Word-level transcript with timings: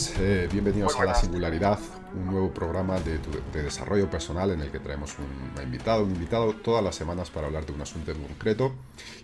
Buenas, 0.00 0.20
eh, 0.20 0.48
bienvenidos 0.50 0.98
a 0.98 1.04
La 1.04 1.14
Singularidad, 1.14 1.78
un 2.14 2.26
nuevo 2.26 2.50
programa 2.54 2.98
de, 3.00 3.18
desarrollo 3.52 4.08
personal 4.08 4.50
en 4.50 4.60
el 4.60 4.70
que 4.70 4.78
traemos 4.78 5.16
un 5.18 5.62
invitado, 5.62 6.04
un 6.04 6.12
invitado 6.12 6.54
todas 6.54 6.82
las 6.82 6.94
semanas 6.94 7.30
para 7.30 7.48
hablar 7.48 7.66
de 7.66 7.72
un 7.72 7.80
asunto 7.82 8.10
en 8.10 8.22
concreto. 8.22 8.72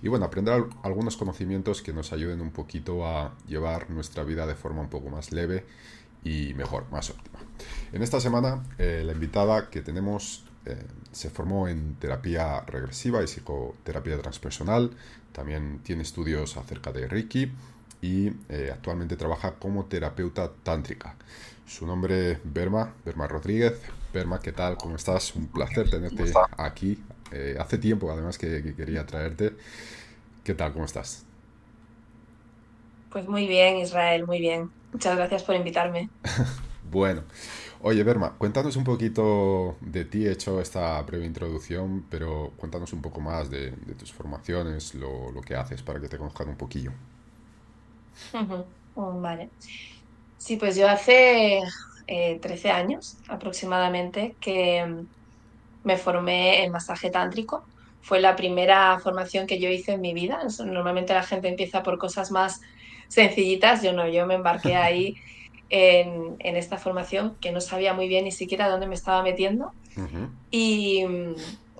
Y 0.02 0.08
bueno, 0.08 0.26
aprender 0.26 0.64
algunos 0.82 1.16
conocimientos 1.16 1.82
que 1.82 1.92
nos 1.92 2.12
ayuden 2.12 2.40
un 2.40 2.50
poquito 2.50 3.06
a 3.06 3.34
llevar 3.46 3.90
nuestra 3.90 4.22
vida 4.24 4.46
de 4.46 4.54
forma 4.54 4.82
un 4.82 4.90
poco 4.90 5.08
más 5.08 5.32
leve 5.32 5.64
y 6.24 6.52
mejor, 6.54 6.84
más 6.90 7.10
óptima. 7.10 7.38
En 7.92 8.02
esta 8.02 8.20
semana, 8.20 8.62
eh, 8.78 9.02
la 9.04 9.12
invitada 9.12 9.70
que 9.70 9.80
tenemos 9.80 10.44
eh, 10.66 10.76
se 11.12 11.30
formó 11.30 11.68
en 11.68 11.94
terapia 11.94 12.60
regresiva 12.62 13.22
y 13.22 13.26
psicoterapia 13.26 14.20
transpersonal, 14.20 14.90
también 15.32 15.80
tiene 15.82 16.02
estudios 16.02 16.56
acerca 16.56 16.92
de 16.92 17.08
Reiki 17.08 17.50
y 18.06 18.32
eh, 18.48 18.70
actualmente 18.72 19.16
trabaja 19.16 19.54
como 19.54 19.86
terapeuta 19.86 20.52
tántrica. 20.62 21.16
Su 21.66 21.86
nombre 21.86 22.32
es 22.32 22.38
Berma, 22.44 22.94
Berma 23.04 23.26
Rodríguez. 23.26 23.80
Berma, 24.14 24.40
¿qué 24.40 24.52
tal? 24.52 24.76
¿Cómo 24.76 24.94
estás? 24.94 25.34
Un 25.34 25.48
placer 25.48 25.90
tenerte 25.90 26.32
aquí. 26.56 27.02
Eh, 27.32 27.56
hace 27.58 27.78
tiempo 27.78 28.10
además 28.12 28.38
que, 28.38 28.74
quería 28.76 29.04
traerte. 29.04 29.56
¿Qué 30.44 30.54
tal? 30.54 30.72
¿Cómo 30.72 30.84
estás? 30.84 31.24
Pues 33.10 33.26
muy 33.26 33.48
bien, 33.48 33.78
Israel, 33.78 34.24
muy 34.24 34.38
bien. 34.38 34.70
Muchas 34.92 35.16
gracias 35.16 35.42
por 35.42 35.56
invitarme. 35.56 36.08
bueno, 36.92 37.22
oye, 37.82 38.04
Berma, 38.04 38.34
cuéntanos 38.38 38.76
un 38.76 38.84
poquito 38.84 39.76
de 39.80 40.04
ti. 40.04 40.26
He 40.26 40.30
hecho 40.30 40.60
esta 40.60 41.02
breve 41.02 41.26
introducción, 41.26 42.06
pero 42.08 42.52
cuéntanos 42.56 42.92
un 42.92 43.02
poco 43.02 43.20
más 43.20 43.50
de, 43.50 43.72
tus 43.98 44.12
formaciones, 44.12 44.94
lo, 44.94 45.32
lo 45.32 45.40
que 45.40 45.56
haces 45.56 45.82
para 45.82 46.00
que 46.00 46.08
te 46.08 46.18
conozcan 46.18 46.48
un 46.48 46.56
poquillo. 46.56 46.92
Vale. 48.94 49.50
Sí, 50.38 50.56
pues 50.56 50.76
yo 50.76 50.88
hace 50.88 51.60
13 52.06 52.68
eh, 52.68 52.70
años 52.70 53.16
aproximadamente 53.28 54.36
que 54.40 54.84
mm, 54.84 55.06
me 55.84 55.96
formé 55.96 56.64
en 56.64 56.72
masaje 56.72 57.10
tántrico. 57.10 57.64
Fue 58.00 58.20
la 58.20 58.36
primera 58.36 58.98
formación 59.00 59.46
que 59.46 59.58
yo 59.58 59.68
hice 59.68 59.92
en 59.92 60.00
mi 60.00 60.14
vida. 60.14 60.38
Normalmente 60.64 61.14
la 61.14 61.24
gente 61.24 61.48
empieza 61.48 61.82
por 61.82 61.98
cosas 61.98 62.30
más 62.30 62.60
sencillitas. 63.08 63.82
Yo 63.82 63.92
no, 63.92 64.08
yo 64.08 64.26
me 64.26 64.34
embarqué 64.34 64.76
ahí 64.76 65.16
en, 65.68 66.36
esta 66.38 66.78
formación 66.78 67.36
que 67.40 67.52
no 67.52 67.60
sabía 67.60 67.92
muy 67.92 68.08
bien 68.08 68.24
ni 68.24 68.32
siquiera 68.32 68.68
dónde 68.68 68.86
me 68.86 68.94
estaba 68.94 69.22
metiendo. 69.22 69.72
Y 70.50 71.04
mm, 71.04 71.34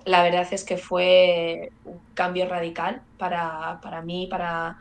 la 0.05 0.23
verdad 0.23 0.47
es 0.51 0.63
que 0.63 0.77
fue 0.77 1.71
un 1.85 1.99
cambio 2.13 2.47
radical 2.47 3.01
para, 3.17 3.79
para 3.81 4.01
mí, 4.01 4.27
para 4.29 4.77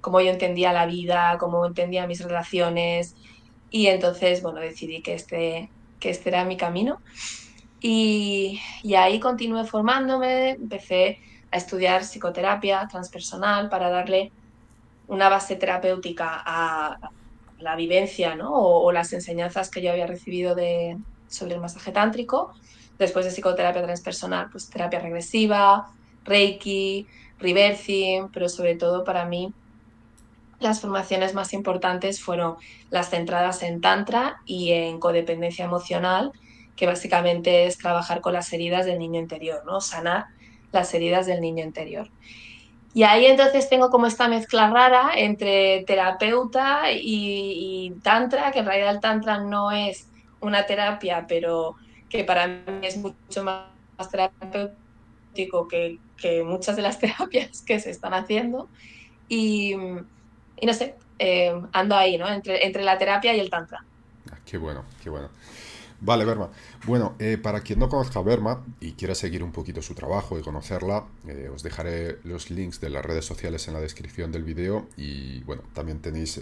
cómo 0.00 0.20
yo 0.20 0.30
entendía 0.30 0.72
la 0.72 0.86
vida, 0.86 1.36
cómo 1.38 1.64
entendía 1.66 2.06
mis 2.06 2.22
relaciones 2.22 3.14
y 3.70 3.86
entonces, 3.88 4.42
bueno, 4.42 4.60
decidí 4.60 5.02
que 5.02 5.14
este, 5.14 5.70
que 6.00 6.10
este 6.10 6.30
era 6.30 6.44
mi 6.44 6.56
camino 6.56 7.00
y, 7.80 8.60
y 8.82 8.94
ahí 8.94 9.20
continué 9.20 9.64
formándome, 9.64 10.50
empecé 10.50 11.18
a 11.50 11.56
estudiar 11.56 12.02
psicoterapia 12.02 12.86
transpersonal 12.90 13.68
para 13.68 13.90
darle 13.90 14.32
una 15.06 15.28
base 15.28 15.56
terapéutica 15.56 16.42
a 16.44 17.10
la 17.58 17.76
vivencia 17.76 18.34
¿no? 18.34 18.52
o, 18.52 18.92
las 18.92 19.12
enseñanzas 19.12 19.70
que 19.70 19.82
yo 19.82 19.90
había 19.90 20.06
recibido 20.06 20.54
de, 20.54 20.96
sobre 21.28 21.54
el 21.54 21.60
masaje 21.60 21.92
tántrico. 21.92 22.52
Después 22.98 23.24
de 23.24 23.30
psicoterapia 23.30 23.82
transpersonal, 23.82 24.50
pues 24.50 24.68
terapia 24.68 24.98
regresiva, 24.98 25.92
reiki, 26.24 27.06
reversing, 27.38 28.28
pero 28.28 28.48
sobre 28.48 28.74
todo 28.74 29.04
para 29.04 29.24
mí 29.24 29.52
las 30.60 30.80
formaciones 30.80 31.34
más 31.34 31.52
importantes 31.52 32.20
fueron 32.20 32.56
las 32.90 33.10
centradas 33.10 33.62
en 33.62 33.80
Tantra 33.80 34.40
y 34.44 34.72
en 34.72 34.98
codependencia 34.98 35.64
emocional, 35.64 36.32
que 36.76 36.86
básicamente 36.86 37.66
es 37.66 37.78
trabajar 37.78 38.20
con 38.20 38.32
las 38.32 38.52
heridas 38.52 38.86
del 38.86 38.98
niño 38.98 39.20
interior, 39.20 39.62
¿no? 39.66 39.80
Sanar 39.80 40.26
las 40.72 40.92
heridas 40.94 41.26
del 41.26 41.40
niño 41.40 41.64
interior. 41.64 42.10
Y 42.94 43.04
ahí 43.04 43.26
entonces 43.26 43.68
tengo 43.68 43.90
como 43.90 44.06
esta 44.06 44.28
mezcla 44.28 44.70
rara 44.70 45.12
entre 45.14 45.84
terapeuta 45.86 46.90
y, 46.92 47.92
tantra, 48.02 48.50
que 48.50 48.60
en 48.60 48.66
realidad 48.66 48.94
el 48.94 49.00
tantra 49.00 49.38
no 49.38 49.70
es 49.70 50.08
una 50.40 50.66
terapia, 50.66 51.26
pero 51.28 51.76
que 52.08 52.24
para 52.24 52.48
mí 52.48 52.62
es 52.82 52.96
mucho 52.96 53.44
más 53.44 54.10
terapéutico 54.10 55.68
que, 55.68 55.98
que 56.16 56.42
muchas 56.42 56.76
de 56.76 56.82
las 56.82 56.98
terapias 57.00 57.62
que 57.62 57.78
se 57.78 57.90
están 57.90 58.14
haciendo. 58.14 58.68
Y, 59.28 59.76
y 60.60 60.66
no 60.66 60.74
sé, 60.74 60.94
eh, 61.18 61.52
ando 61.72 61.96
ahí, 61.96 62.16
¿no? 62.16 62.28
Entre, 62.28 62.64
entre 62.64 62.82
la 62.82 62.98
terapia 62.98 63.34
y 63.34 63.40
el 63.40 63.50
tantra. 63.50 63.84
Ah, 64.30 64.38
qué 64.44 64.58
bueno, 64.58 64.84
qué 65.02 65.10
bueno. 65.10 65.28
Vale, 66.00 66.24
Berma. 66.24 66.50
Bueno, 66.86 67.16
eh, 67.18 67.38
para 67.38 67.60
quien 67.60 67.80
no 67.80 67.88
conozca 67.88 68.20
a 68.20 68.22
Berma 68.22 68.64
y 68.80 68.92
quiera 68.92 69.16
seguir 69.16 69.42
un 69.42 69.50
poquito 69.50 69.82
su 69.82 69.94
trabajo 69.94 70.38
y 70.38 70.42
conocerla, 70.42 71.06
eh, 71.26 71.50
os 71.52 71.64
dejaré 71.64 72.18
los 72.22 72.50
links 72.50 72.80
de 72.80 72.90
las 72.90 73.04
redes 73.04 73.24
sociales 73.24 73.66
en 73.66 73.74
la 73.74 73.80
descripción 73.80 74.30
del 74.30 74.44
vídeo 74.44 74.86
y 74.96 75.42
bueno, 75.42 75.62
también 75.72 76.00
tenéis 76.00 76.40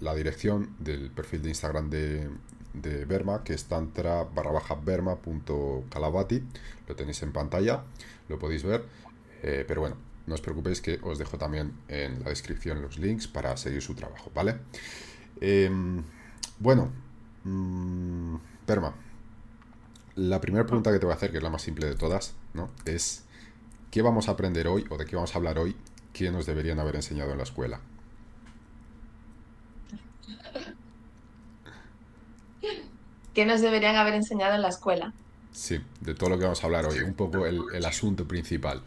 la 0.00 0.14
dirección 0.14 0.76
del 0.78 1.10
perfil 1.10 1.42
de 1.42 1.48
Instagram 1.48 1.90
de, 1.90 2.28
de 2.74 3.04
Berma, 3.04 3.42
que 3.42 3.54
es 3.54 3.64
tantra 3.64 4.22
barra 4.22 4.52
baja 4.52 4.76
berma.calabati. 4.76 6.44
Lo 6.86 6.94
tenéis 6.94 7.20
en 7.24 7.32
pantalla, 7.32 7.82
lo 8.28 8.38
podéis 8.38 8.62
ver. 8.62 8.84
pero 9.42 9.80
bueno, 9.80 9.96
no 10.26 10.34
os 10.34 10.40
preocupéis 10.40 10.80
que 10.80 10.98
os 11.02 11.18
dejo 11.18 11.38
también 11.38 11.72
en 11.88 12.22
la 12.22 12.30
descripción 12.30 12.80
los 12.82 12.98
links 12.98 13.28
para 13.28 13.56
seguir 13.56 13.82
su 13.82 13.94
trabajo, 13.94 14.30
¿vale? 14.34 14.60
Em, 15.40 16.02
bueno, 16.58 16.92
mmm, 17.44 18.36
Perma, 18.66 18.94
la 20.16 20.40
primera 20.40 20.64
pregunta 20.64 20.92
que 20.92 20.98
te 20.98 21.06
voy 21.06 21.12
a 21.12 21.16
hacer, 21.16 21.30
que 21.30 21.38
es 21.38 21.42
la 21.42 21.50
más 21.50 21.62
simple 21.62 21.86
de 21.86 21.96
todas, 21.96 22.34
¿no? 22.54 22.70
Es, 22.84 23.24
¿qué 23.90 24.02
vamos 24.02 24.28
a 24.28 24.32
aprender 24.32 24.68
hoy 24.68 24.86
o 24.90 24.96
de 24.96 25.06
qué 25.06 25.16
vamos 25.16 25.34
a 25.34 25.38
hablar 25.38 25.58
hoy 25.58 25.76
que 26.12 26.30
nos 26.30 26.46
deberían 26.46 26.78
haber 26.80 26.96
enseñado 26.96 27.32
en 27.32 27.38
la 27.38 27.44
escuela? 27.44 27.80
¿Qué 33.34 33.44
nos 33.44 33.60
deberían 33.60 33.96
haber 33.96 34.14
enseñado 34.14 34.54
en 34.54 34.62
la 34.62 34.68
escuela? 34.68 35.12
Sí, 35.50 35.80
de 36.00 36.14
todo 36.14 36.30
lo 36.30 36.38
que 36.38 36.44
vamos 36.44 36.62
a 36.62 36.66
hablar 36.66 36.86
hoy, 36.86 37.00
un 37.00 37.14
poco 37.14 37.46
el, 37.46 37.64
el 37.72 37.84
asunto 37.84 38.26
principal. 38.26 38.84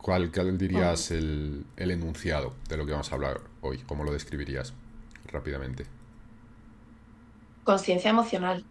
¿Cuál, 0.00 0.30
dirías 0.56 1.10
el, 1.10 1.66
enunciado 1.76 2.54
de 2.68 2.76
lo 2.76 2.86
que 2.86 2.92
vamos 2.92 3.10
a 3.12 3.14
hablar 3.14 3.40
hoy? 3.60 3.78
¿Cómo 3.86 4.04
lo 4.04 4.12
describirías 4.12 4.72
rápidamente? 5.26 5.84
Conciencia 7.64 8.10
emocional. 8.10 8.64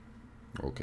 Ok, 0.63 0.81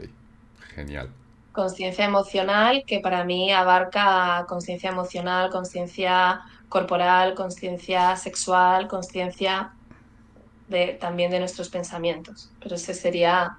genial. 0.74 1.08
Conciencia 1.52 2.04
emocional 2.04 2.84
que 2.86 3.00
para 3.00 3.24
mí 3.24 3.52
abarca 3.52 4.44
conciencia 4.48 4.90
emocional, 4.90 5.50
conciencia 5.50 6.40
corporal, 6.68 7.34
conciencia 7.34 8.16
sexual, 8.16 8.86
conciencia 8.88 9.72
de, 10.68 10.96
también 11.00 11.30
de 11.30 11.40
nuestros 11.40 11.68
pensamientos. 11.68 12.50
Pero 12.60 12.76
ese 12.76 12.94
sería, 12.94 13.56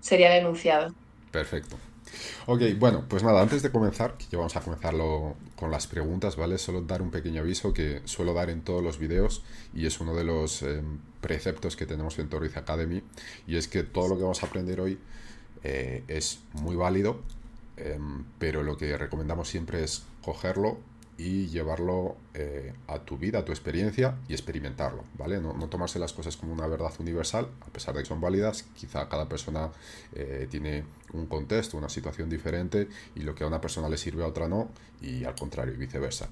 sería 0.00 0.34
el 0.34 0.42
enunciado. 0.42 0.94
Perfecto. 1.30 1.76
Ok, 2.46 2.62
bueno, 2.78 3.04
pues 3.08 3.22
nada, 3.22 3.42
antes 3.42 3.62
de 3.62 3.70
comenzar, 3.70 4.16
que 4.16 4.26
ya 4.30 4.38
vamos 4.38 4.56
a 4.56 4.60
comenzarlo 4.60 5.34
con 5.56 5.70
las 5.70 5.86
preguntas, 5.86 6.36
¿vale? 6.36 6.58
Solo 6.58 6.82
dar 6.82 7.02
un 7.02 7.10
pequeño 7.10 7.40
aviso 7.40 7.72
que 7.72 8.02
suelo 8.04 8.34
dar 8.34 8.50
en 8.50 8.62
todos 8.62 8.82
los 8.82 8.98
vídeos 8.98 9.42
y 9.74 9.86
es 9.86 10.00
uno 10.00 10.14
de 10.14 10.24
los 10.24 10.62
em, 10.62 10.98
preceptos 11.20 11.76
que 11.76 11.86
tenemos 11.86 12.18
en 12.18 12.28
Torriz 12.28 12.56
Academy 12.56 13.02
y 13.46 13.56
es 13.56 13.68
que 13.68 13.82
todo 13.82 14.08
lo 14.08 14.16
que 14.16 14.22
vamos 14.22 14.42
a 14.42 14.46
aprender 14.46 14.80
hoy 14.80 14.98
eh, 15.64 16.04
es 16.08 16.40
muy 16.52 16.76
válido 16.76 17.20
em, 17.76 18.24
pero 18.38 18.62
lo 18.62 18.76
que 18.76 18.96
recomendamos 18.96 19.48
siempre 19.48 19.82
es 19.82 20.04
cogerlo 20.22 20.78
y 21.18 21.46
llevarlo 21.46 22.16
eh, 22.34 22.74
a 22.88 22.98
tu 22.98 23.16
vida, 23.16 23.38
a 23.38 23.44
tu 23.44 23.52
experiencia 23.52 24.16
y 24.28 24.34
experimentarlo, 24.34 25.04
¿vale? 25.16 25.40
No, 25.40 25.54
tomarse 25.68 25.98
las 25.98 26.12
cosas 26.12 26.36
como 26.36 26.52
una 26.52 26.66
verdad 26.66 26.92
universal, 26.98 27.48
a 27.62 27.70
pesar 27.72 27.94
de 27.94 28.02
que 28.02 28.08
son 28.08 28.20
válidas, 28.20 28.64
quizá 28.74 29.08
cada 29.08 29.28
persona 29.28 29.70
eh, 30.14 30.46
tiene 30.50 30.84
un 31.12 31.26
contexto, 31.26 31.78
una 31.78 31.88
situación 31.88 32.28
diferente 32.28 32.88
y 33.14 33.20
lo 33.20 33.34
que 33.34 33.44
a 33.44 33.46
una 33.46 33.60
persona 33.60 33.88
le 33.88 33.96
sirve 33.96 34.24
a 34.24 34.26
otra 34.26 34.48
no 34.48 34.68
y 35.00 35.24
al 35.24 35.34
contrario 35.34 35.74
y 35.74 35.78
viceversa. 35.78 36.28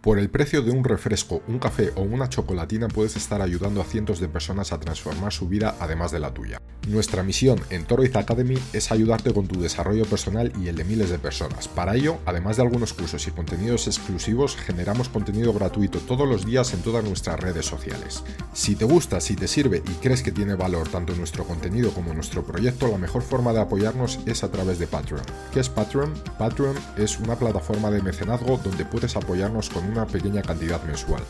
Por 0.00 0.18
el 0.18 0.30
precio 0.30 0.62
de 0.62 0.70
un 0.70 0.82
refresco, 0.82 1.42
un 1.46 1.58
café 1.58 1.92
o 1.94 2.00
una 2.00 2.30
chocolatina 2.30 2.88
puedes 2.88 3.16
estar 3.16 3.42
ayudando 3.42 3.82
a 3.82 3.84
cientos 3.84 4.18
de 4.18 4.28
personas 4.28 4.72
a 4.72 4.80
transformar 4.80 5.30
su 5.30 5.46
vida 5.46 5.76
además 5.78 6.10
de 6.10 6.20
la 6.20 6.32
tuya. 6.32 6.58
Nuestra 6.88 7.22
misión 7.22 7.60
en 7.68 7.84
Toroiz 7.84 8.16
Academy 8.16 8.56
es 8.72 8.90
ayudarte 8.90 9.34
con 9.34 9.46
tu 9.46 9.60
desarrollo 9.60 10.06
personal 10.06 10.50
y 10.58 10.68
el 10.68 10.76
de 10.76 10.84
miles 10.84 11.10
de 11.10 11.18
personas. 11.18 11.68
Para 11.68 11.96
ello, 11.96 12.16
además 12.24 12.56
de 12.56 12.62
algunos 12.62 12.94
cursos 12.94 13.28
y 13.28 13.30
contenidos 13.30 13.86
exclusivos, 13.88 14.56
generamos 14.56 15.10
contenido 15.10 15.52
gratuito 15.52 15.98
todos 15.98 16.26
los 16.26 16.46
días 16.46 16.72
en 16.72 16.80
todas 16.80 17.04
nuestras 17.04 17.38
redes 17.38 17.66
sociales. 17.66 18.24
Si 18.54 18.76
te 18.76 18.86
gusta, 18.86 19.20
si 19.20 19.36
te 19.36 19.48
sirve 19.48 19.82
y 19.86 19.92
crees 20.02 20.22
que 20.22 20.32
tiene 20.32 20.54
valor 20.54 20.88
tanto 20.88 21.14
nuestro 21.14 21.44
contenido 21.44 21.90
como 21.92 22.14
nuestro 22.14 22.42
proyecto, 22.42 22.88
la 22.88 22.96
mejor 22.96 23.20
forma 23.20 23.52
de 23.52 23.60
apoyarnos 23.60 24.18
es 24.24 24.42
a 24.42 24.50
través 24.50 24.78
de 24.78 24.86
Patreon. 24.86 25.22
¿Qué 25.52 25.60
es 25.60 25.68
Patreon? 25.68 26.14
Patreon 26.38 26.76
es 26.96 27.18
una 27.18 27.36
plataforma 27.36 27.90
de 27.90 28.00
mecenazgo 28.00 28.58
donde 28.64 28.86
puedes 28.86 29.14
apoyarnos 29.14 29.68
con 29.68 29.89
una 29.90 30.06
pequeña 30.06 30.42
cantidad 30.42 30.82
mensual. 30.84 31.22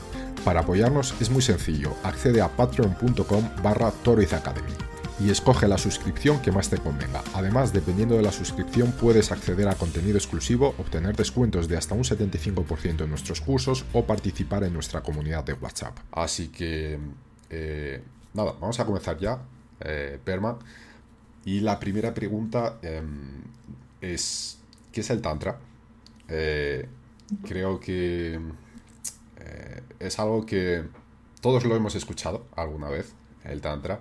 Para 0.45 0.61
apoyarnos 0.61 1.15
es 1.21 1.31
muy 1.31 1.43
sencillo, 1.43 1.95
accede 2.03 2.41
a 2.41 2.49
patreon.com 2.49 3.51
barra 3.63 3.89
Academy 3.89 4.91
y 5.21 5.31
escoge 5.31 5.69
la 5.69 5.77
suscripción 5.77 6.41
que 6.41 6.51
más 6.51 6.71
te 6.71 6.79
convenga. 6.79 7.23
Además, 7.35 7.73
dependiendo 7.73 8.17
de 8.17 8.23
la 8.23 8.33
suscripción, 8.33 8.93
puedes 8.93 9.31
acceder 9.31 9.69
a 9.69 9.75
contenido 9.75 10.17
exclusivo, 10.17 10.75
obtener 10.79 11.15
descuentos 11.15 11.69
de 11.69 11.77
hasta 11.77 11.95
un 11.95 12.05
75% 12.05 13.05
en 13.05 13.11
nuestros 13.11 13.43
cursos 13.43 13.85
o 13.93 14.07
participar 14.07 14.65
en 14.65 14.73
nuestra 14.73 15.03
comunidad 15.03 15.45
de 15.45 15.53
WhatsApp. 15.53 15.99
Así 16.11 16.49
que, 16.49 16.99
eh, 17.51 18.03
nada, 18.33 18.55
vamos 18.59 18.81
a 18.81 18.87
comenzar 18.87 19.19
ya, 19.19 19.43
eh, 19.81 20.19
Perma. 20.25 20.59
Y 21.45 21.61
la 21.61 21.79
primera 21.79 22.15
pregunta 22.15 22.79
em, 22.83 23.43
es, 24.01 24.59
¿qué 24.91 25.03
es 25.03 25.11
el 25.11 25.21
Tantra? 25.21 25.59
Creo 27.47 27.81
que 27.81 28.41
eh, 29.39 29.83
es 29.99 30.19
algo 30.19 30.45
que 30.47 30.85
todos 31.41 31.65
lo 31.65 31.77
hemos 31.77 31.95
escuchado 31.95 32.47
alguna 32.57 32.89
vez, 32.89 33.13
el 33.45 33.61
Tantra, 33.61 34.01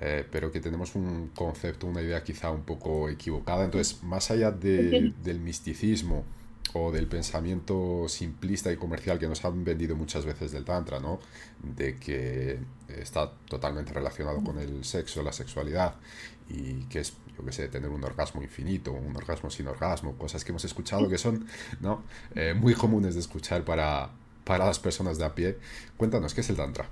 eh, 0.00 0.24
pero 0.30 0.50
que 0.50 0.60
tenemos 0.60 0.94
un 0.94 1.30
concepto, 1.34 1.86
una 1.86 2.02
idea 2.02 2.22
quizá 2.22 2.50
un 2.50 2.62
poco 2.62 3.08
equivocada. 3.08 3.64
Entonces, 3.64 4.02
más 4.02 4.30
allá 4.30 4.50
del 4.50 5.40
misticismo 5.40 6.24
o 6.72 6.92
del 6.92 7.06
pensamiento 7.08 8.06
simplista 8.08 8.72
y 8.72 8.76
comercial 8.76 9.18
que 9.18 9.26
nos 9.26 9.44
han 9.44 9.64
vendido 9.64 9.96
muchas 9.96 10.24
veces 10.24 10.52
del 10.52 10.64
Tantra, 10.64 11.00
¿no? 11.00 11.18
De 11.62 11.96
que 11.96 12.58
está 12.88 13.32
totalmente 13.48 13.92
relacionado 13.92 14.42
con 14.42 14.58
el 14.58 14.84
sexo, 14.84 15.22
la 15.22 15.32
sexualidad 15.32 15.96
y 16.48 16.84
que 16.84 17.00
es, 17.00 17.14
yo 17.40 17.46
qué 17.46 17.52
sé, 17.52 17.68
tener 17.68 17.90
un 17.90 18.04
orgasmo 18.04 18.42
infinito, 18.42 18.92
un 18.92 19.16
orgasmo 19.16 19.50
sin 19.50 19.66
orgasmo, 19.66 20.16
cosas 20.16 20.44
que 20.44 20.52
hemos 20.52 20.64
escuchado 20.64 21.08
que 21.08 21.18
son 21.18 21.46
¿no? 21.80 22.02
Eh, 22.34 22.54
muy 22.54 22.74
comunes 22.74 23.14
de 23.14 23.20
escuchar 23.20 23.64
para, 23.64 24.10
para 24.44 24.66
las 24.66 24.78
personas 24.78 25.18
de 25.18 25.24
a 25.24 25.34
pie. 25.34 25.58
Cuéntanos, 25.96 26.34
¿qué 26.34 26.42
es 26.42 26.50
el 26.50 26.56
Tantra? 26.56 26.88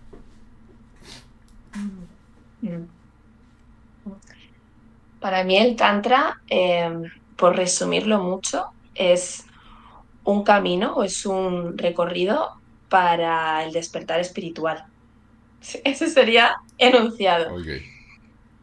Para 5.21 5.45
mí 5.45 5.56
el 5.56 5.77
Tantra, 5.77 6.41
em, 6.49 7.05
por 7.37 7.56
resumirlo 7.56 8.23
mucho, 8.23 8.67
es 8.95 9.45
un 10.25 10.45
camino 10.45 10.95
o 10.95 11.05
es 11.05 11.27
un 11.27 11.77
recorrido 11.77 12.55
para 12.89 13.65
el 13.65 13.73
despertar 13.73 14.21
espiritual. 14.21 14.87
Ese 15.85 16.09
sería 16.09 16.56
enunciado. 16.79 17.55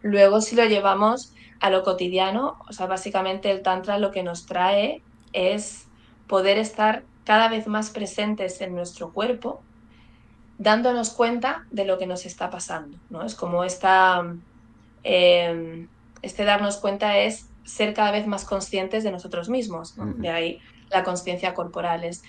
Luego, 0.02 0.42
si 0.42 0.56
lo 0.56 0.66
llevamos 0.66 1.35
a 1.60 1.70
lo 1.70 1.84
cotidiano, 1.84 2.58
o 2.68 2.74
sea, 2.74 2.88
básicamente 2.88 3.50
el 3.52 3.62
Tantra 3.62 3.98
lo 3.98 4.12
que 4.12 4.24
nos 4.24 4.46
trae 4.46 5.02
es 5.34 5.88
poder 6.28 6.58
estar 6.58 7.04
cada 7.24 7.48
vez 7.50 7.68
más 7.68 7.90
presentes 7.90 8.62
en 8.62 8.76
nuestro 8.76 9.12
cuerpo, 9.12 9.62
dándonos 10.58 11.10
cuenta 11.12 11.66
de 11.72 11.86
lo 11.86 11.98
que 11.98 12.08
nos 12.08 12.26
está 12.26 12.50
pasando. 12.50 12.98
¿no? 13.10 13.24
Es 13.24 13.36
como 13.36 13.64
esta, 13.64 14.24
em, 15.04 15.88
este 16.22 16.46
darnos 16.46 16.78
cuenta 16.78 17.18
es 17.18 17.50
ser 17.64 17.94
cada 17.94 18.12
vez 18.12 18.28
más 18.28 18.46
conscientes 18.46 19.04
de 19.04 19.12
nosotros 19.12 19.50
mismos. 19.50 19.96
De 20.18 20.30
ahí 20.30 20.60
la 20.92 21.04
conciencia 21.04 21.54
corporal 21.54 22.04
es 22.04 22.24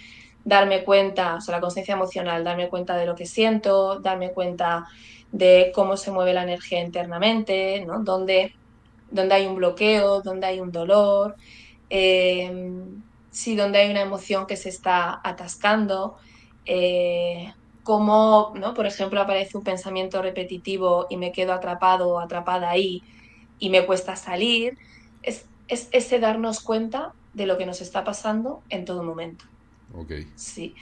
darme 0.44 0.84
cuenta, 0.84 1.34
o 1.34 1.40
sea, 1.40 1.56
la 1.56 1.61
conciencia 1.61 1.94
emocional, 1.94 2.44
darme 2.44 2.69
cuenta 2.69 2.96
de 2.96 3.05
lo 3.05 3.14
que 3.14 3.26
siento, 3.26 4.00
darme 4.00 4.32
cuenta 4.32 4.87
de 5.32 5.72
cómo 5.75 5.96
se 5.96 6.11
mueve 6.11 6.32
la 6.32 6.44
energía 6.44 6.81
internamente, 6.81 7.84
¿no? 7.84 8.02
Dónde, 8.02 8.55
hay 9.31 9.47
un 9.47 9.56
bloqueo, 9.56 10.20
dónde 10.23 10.47
hay 10.47 10.61
un 10.61 10.73
dolor, 10.73 11.37
eh, 11.91 12.50
si 13.31 13.55
donde 13.55 13.79
hay 13.79 13.91
una 13.91 14.00
emoción 14.00 14.47
que 14.47 14.56
se 14.56 14.69
está 14.69 15.20
atascando, 15.23 16.17
eh, 16.64 17.53
cómo, 17.82 18.53
¿no? 18.56 18.75
por 18.75 18.87
ejemplo, 18.87 19.20
aparece 19.20 19.56
un 19.56 19.62
pensamiento 19.62 20.20
repetitivo 20.23 21.06
y 21.08 21.17
me 21.17 21.32
quedo 21.32 21.53
atrapado 21.53 22.08
o 22.08 22.19
atrapada 22.19 22.70
ahí 22.70 23.03
y 23.58 23.70
me 23.70 23.87
cuesta 23.87 24.17
salir, 24.17 24.76
es, 25.23 25.47
es 25.69 25.88
ese 25.93 26.19
darnos 26.19 26.61
cuenta 26.61 27.12
de 27.35 27.47
lo 27.47 27.58
que 27.58 27.67
nos 27.67 27.81
está 27.81 28.05
pasando 28.05 28.62
en 28.70 28.85
todo 28.85 29.03
momento. 29.03 29.44
Ok. 29.94 30.12
Sí. 30.35 30.75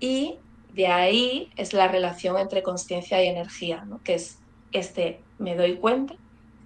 Y 0.00 0.38
de 0.72 0.88
ahí 0.88 1.50
es 1.56 1.72
la 1.72 1.86
relación 1.86 2.38
entre 2.38 2.62
conciencia 2.62 3.22
y 3.22 3.28
energía, 3.28 3.84
¿no? 3.84 4.02
que 4.02 4.14
es 4.14 4.38
este 4.72 5.20
me 5.38 5.54
doy 5.54 5.76
cuenta, 5.76 6.14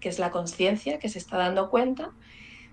que 0.00 0.08
es 0.08 0.18
la 0.18 0.30
conciencia 0.30 0.98
que 0.98 1.08
se 1.08 1.18
está 1.18 1.36
dando 1.36 1.70
cuenta, 1.70 2.10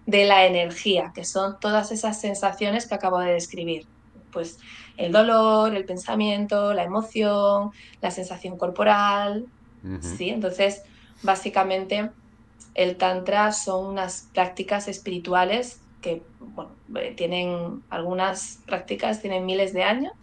de 0.06 0.25
la 0.25 0.45
energía, 0.45 1.12
que 1.16 1.25
son 1.25 1.60
todas 1.60 1.92
esas 1.92 2.19
sensaciones 2.22 2.86
que 2.88 2.95
acabo 2.95 3.19
de 3.19 3.33
describir. 3.33 3.88
Pues 4.31 4.60
el 4.98 5.12
dolor, 5.12 5.75
el 5.75 5.86
pensamiento, 5.86 6.74
la 6.74 6.83
emoción, 6.83 7.72
la 8.01 8.12
sensación 8.12 8.57
corporal. 8.57 9.48
¿sí? 10.01 10.30
Entonces, 10.30 10.83
básicamente, 11.24 12.12
el 12.75 12.98
Tantra 12.98 13.51
son 13.51 13.88
unas 13.88 14.30
prácticas 14.33 14.88
espirituales 14.88 15.81
que, 16.02 16.21
bueno, 16.40 16.71
eh, 16.95 17.14
tienen 17.16 17.83
algunas 17.90 18.59
prácticas, 18.66 19.21
tienen 19.21 19.45
miles 19.45 19.73
de 19.73 19.83
años 19.83 20.14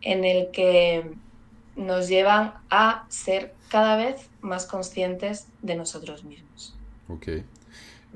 en 0.00 0.24
el 0.24 0.50
que 0.50 1.10
nos 1.76 2.08
llevan 2.08 2.54
a 2.70 3.06
ser 3.08 3.54
cada 3.68 3.96
vez 3.96 4.28
más 4.40 4.66
conscientes 4.66 5.46
de 5.62 5.76
nosotros 5.76 6.24
mismos. 6.24 6.74
Ok. 7.08 7.28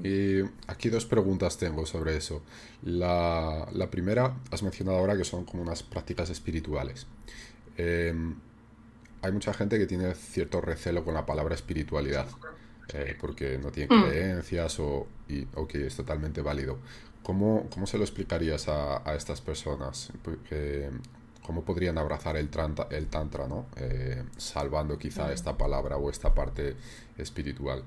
Y 0.03 0.41
aquí 0.67 0.89
dos 0.89 1.05
preguntas 1.05 1.59
tengo 1.59 1.85
sobre 1.87 2.17
eso. 2.17 2.43
La, 2.83 3.69
primera, 3.91 4.35
has 4.51 4.63
mencionado 4.63 4.99
ahora 4.99 5.17
que 5.17 5.25
son 5.25 5.45
como 5.45 5.63
unas 5.63 5.83
prácticas 5.83 6.31
espirituales. 6.31 7.07
Em, 7.77 8.35
hay 9.21 9.33
mucha 9.33 9.53
gente 9.53 9.79
que 9.79 9.87
tiene 9.87 10.15
cierto 10.15 10.61
recelo 10.61 11.05
con 11.05 11.15
la 11.15 11.27
palabra 11.27 11.55
espiritualidad, 11.55 12.27
eh, 12.95 13.17
porque 13.21 13.59
no 13.59 13.71
tiene 13.71 13.95
hmm. 13.95 14.09
creencias 14.09 14.81
o, 14.81 15.07
y, 15.29 15.47
ok, 15.55 15.75
es 15.77 15.97
totalmente 15.97 16.41
válido. 16.41 16.79
¿Cómo, 17.23 17.69
cómo 17.73 17.87
se 17.87 17.99
lo 17.99 18.05
explicarías 18.05 18.69
a, 18.69 19.09
a 19.09 19.15
estas 19.15 19.41
personas? 19.41 20.11
Cómo 21.43 21.63
podrían 21.63 21.99
abrazar 21.99 22.37
el, 22.37 22.49
el 22.91 23.07
tantra, 23.09 23.49
¿no? 23.49 23.67
Eh, 23.77 24.23
salvando 24.37 24.99
quizá 24.99 25.33
esta 25.33 25.57
palabra 25.57 25.97
o 25.97 26.09
esta 26.09 26.33
parte 26.35 26.77
espiritual. 27.19 27.83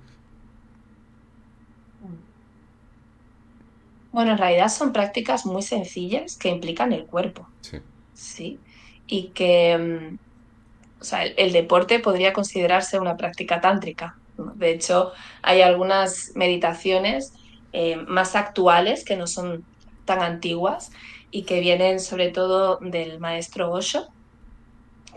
Bueno, 4.12 4.32
en 4.32 4.38
realidad 4.38 4.70
son 4.70 4.94
prácticas 4.94 5.46
muy 5.46 5.62
sencillas 5.62 6.38
que 6.38 6.50
implican 6.50 6.94
el 6.94 7.06
cuerpo. 7.06 7.48
Sí. 7.62 7.80
Sí. 8.14 8.60
Y 9.08 9.28
que, 9.30 9.78
mm, 9.78 11.02
o 11.02 11.04
sea, 11.04 11.24
el, 11.26 11.52
deporte 11.52 12.00
podría 12.00 12.34
considerarse 12.34 13.00
una 13.00 13.18
práctica 13.18 13.62
tántrica. 13.62 14.18
De 14.38 14.72
hecho, 14.72 15.12
hay 15.42 15.62
algunas 15.62 16.32
meditaciones 16.36 17.34
eh, 17.74 17.98
más 18.08 18.36
actuales 18.36 19.04
que 19.04 19.18
no 19.18 19.28
son 19.28 19.66
tan 20.06 20.22
antiguas 20.22 20.92
y 21.36 21.44
que 21.44 21.60
vienen 21.60 22.00
sobre 22.00 22.30
todo 22.30 22.78
del 22.78 23.20
maestro 23.20 23.70
Osho, 23.70 24.08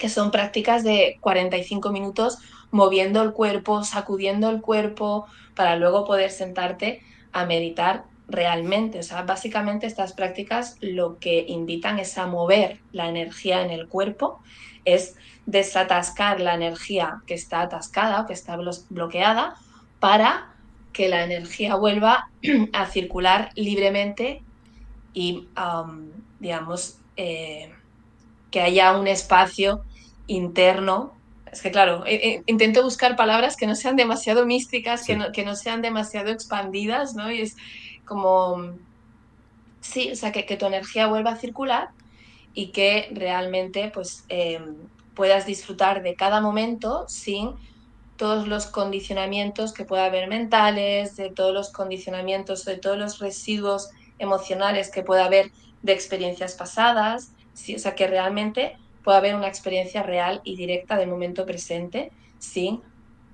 que 0.00 0.08
son 0.08 0.32
prácticas 0.32 0.82
de 0.82 1.16
45 1.20 1.92
minutos 1.92 2.38
moviendo 2.72 3.22
el 3.22 3.32
cuerpo, 3.32 3.84
sacudiendo 3.84 4.50
el 4.50 4.60
cuerpo, 4.60 5.26
para 5.54 5.76
luego 5.76 6.04
poder 6.04 6.32
sentarte 6.32 7.02
a 7.30 7.46
meditar 7.46 8.02
realmente. 8.26 8.98
O 8.98 9.02
sea, 9.04 9.22
básicamente 9.22 9.86
estas 9.86 10.12
prácticas 10.12 10.76
lo 10.80 11.20
que 11.20 11.44
invitan 11.46 12.00
es 12.00 12.18
a 12.18 12.26
mover 12.26 12.80
la 12.90 13.08
energía 13.08 13.62
en 13.62 13.70
el 13.70 13.86
cuerpo, 13.86 14.40
es 14.84 15.14
desatascar 15.46 16.40
la 16.40 16.54
energía 16.54 17.22
que 17.28 17.34
está 17.34 17.60
atascada 17.60 18.22
o 18.22 18.26
que 18.26 18.32
está 18.32 18.58
bloqueada 18.90 19.54
para 20.00 20.52
que 20.92 21.08
la 21.08 21.22
energía 21.22 21.76
vuelva 21.76 22.28
a 22.72 22.86
circular 22.86 23.50
libremente 23.54 24.42
y, 25.18 25.48
digamos, 26.38 26.98
eh, 27.16 27.72
que 28.52 28.60
haya 28.60 28.96
un 28.96 29.08
espacio 29.08 29.82
interno. 30.28 31.12
Es 31.50 31.60
que, 31.60 31.72
claro, 31.72 32.06
eh, 32.06 32.20
eh, 32.22 32.42
intento 32.46 32.84
buscar 32.84 33.16
palabras 33.16 33.56
que 33.56 33.66
no 33.66 33.74
sean 33.74 33.96
demasiado 33.96 34.46
místicas, 34.46 35.04
que, 35.04 35.16
no, 35.16 35.32
que, 35.32 35.44
no, 35.44 35.56
sean 35.56 35.82
demasiado 35.82 36.30
expandidas, 36.30 37.14
¿no? 37.14 37.32
Y 37.32 37.40
es 37.40 37.56
como, 38.04 38.74
sí, 39.80 40.12
o 40.12 40.14
sea, 40.14 40.30
que, 40.30 40.46
que 40.46 40.56
tu 40.56 40.66
energía 40.66 41.08
vuelva 41.08 41.32
a 41.32 41.36
circular 41.36 41.88
y 42.54 42.68
que 42.68 43.10
realmente, 43.12 43.90
pues, 43.92 44.24
em, 44.28 44.76
puedas 45.14 45.46
disfrutar 45.46 46.04
de 46.04 46.14
cada 46.14 46.40
momento 46.40 47.06
sin 47.08 47.54
todos 48.16 48.46
los 48.46 48.66
condicionamientos 48.66 49.72
que 49.72 49.84
pueda 49.84 50.04
haber 50.04 50.28
mentales, 50.28 51.16
de 51.16 51.30
todos 51.30 51.52
los 51.52 51.72
condicionamientos, 51.72 52.64
de 52.64 52.78
todos 52.78 52.98
los 52.98 53.18
residuos 53.18 53.90
emocionales 54.18 54.90
que 54.90 55.02
pueda 55.02 55.24
haber 55.24 55.50
de 55.82 55.92
experiencias 55.92 56.54
pasadas, 56.54 57.32
o 57.74 57.78
sea, 57.78 57.94
que 57.94 58.06
realmente 58.06 58.76
pueda 59.02 59.18
haber 59.18 59.34
una 59.34 59.48
experiencia 59.48 60.02
real 60.02 60.40
y 60.44 60.56
directa 60.56 60.96
del 60.96 61.08
momento 61.08 61.46
presente 61.46 62.12
sin 62.38 62.82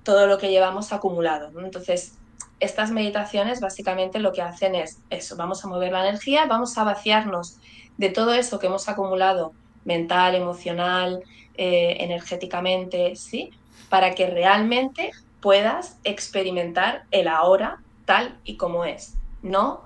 todo 0.03 0.27
lo 0.27 0.37
que 0.37 0.49
llevamos 0.49 0.93
acumulado. 0.93 1.59
Entonces, 1.59 2.17
estas 2.59 2.91
meditaciones 2.91 3.59
básicamente 3.59 4.19
lo 4.19 4.31
que 4.31 4.41
hacen 4.41 4.75
es 4.75 4.99
eso, 5.09 5.35
vamos 5.35 5.63
a 5.63 5.67
mover 5.67 5.91
la 5.91 6.07
energía, 6.07 6.45
vamos 6.45 6.77
a 6.77 6.83
vaciarnos 6.83 7.57
de 7.97 8.09
todo 8.09 8.33
eso 8.33 8.59
que 8.59 8.67
hemos 8.67 8.87
acumulado 8.87 9.53
mental, 9.83 10.35
emocional, 10.35 11.23
eh, 11.55 11.97
energéticamente, 11.99 13.15
¿sí? 13.15 13.51
Para 13.89 14.15
que 14.15 14.27
realmente 14.27 15.11
puedas 15.41 15.99
experimentar 16.03 17.03
el 17.11 17.27
ahora 17.27 17.81
tal 18.05 18.39
y 18.43 18.57
como 18.57 18.85
es, 18.85 19.15
no 19.41 19.84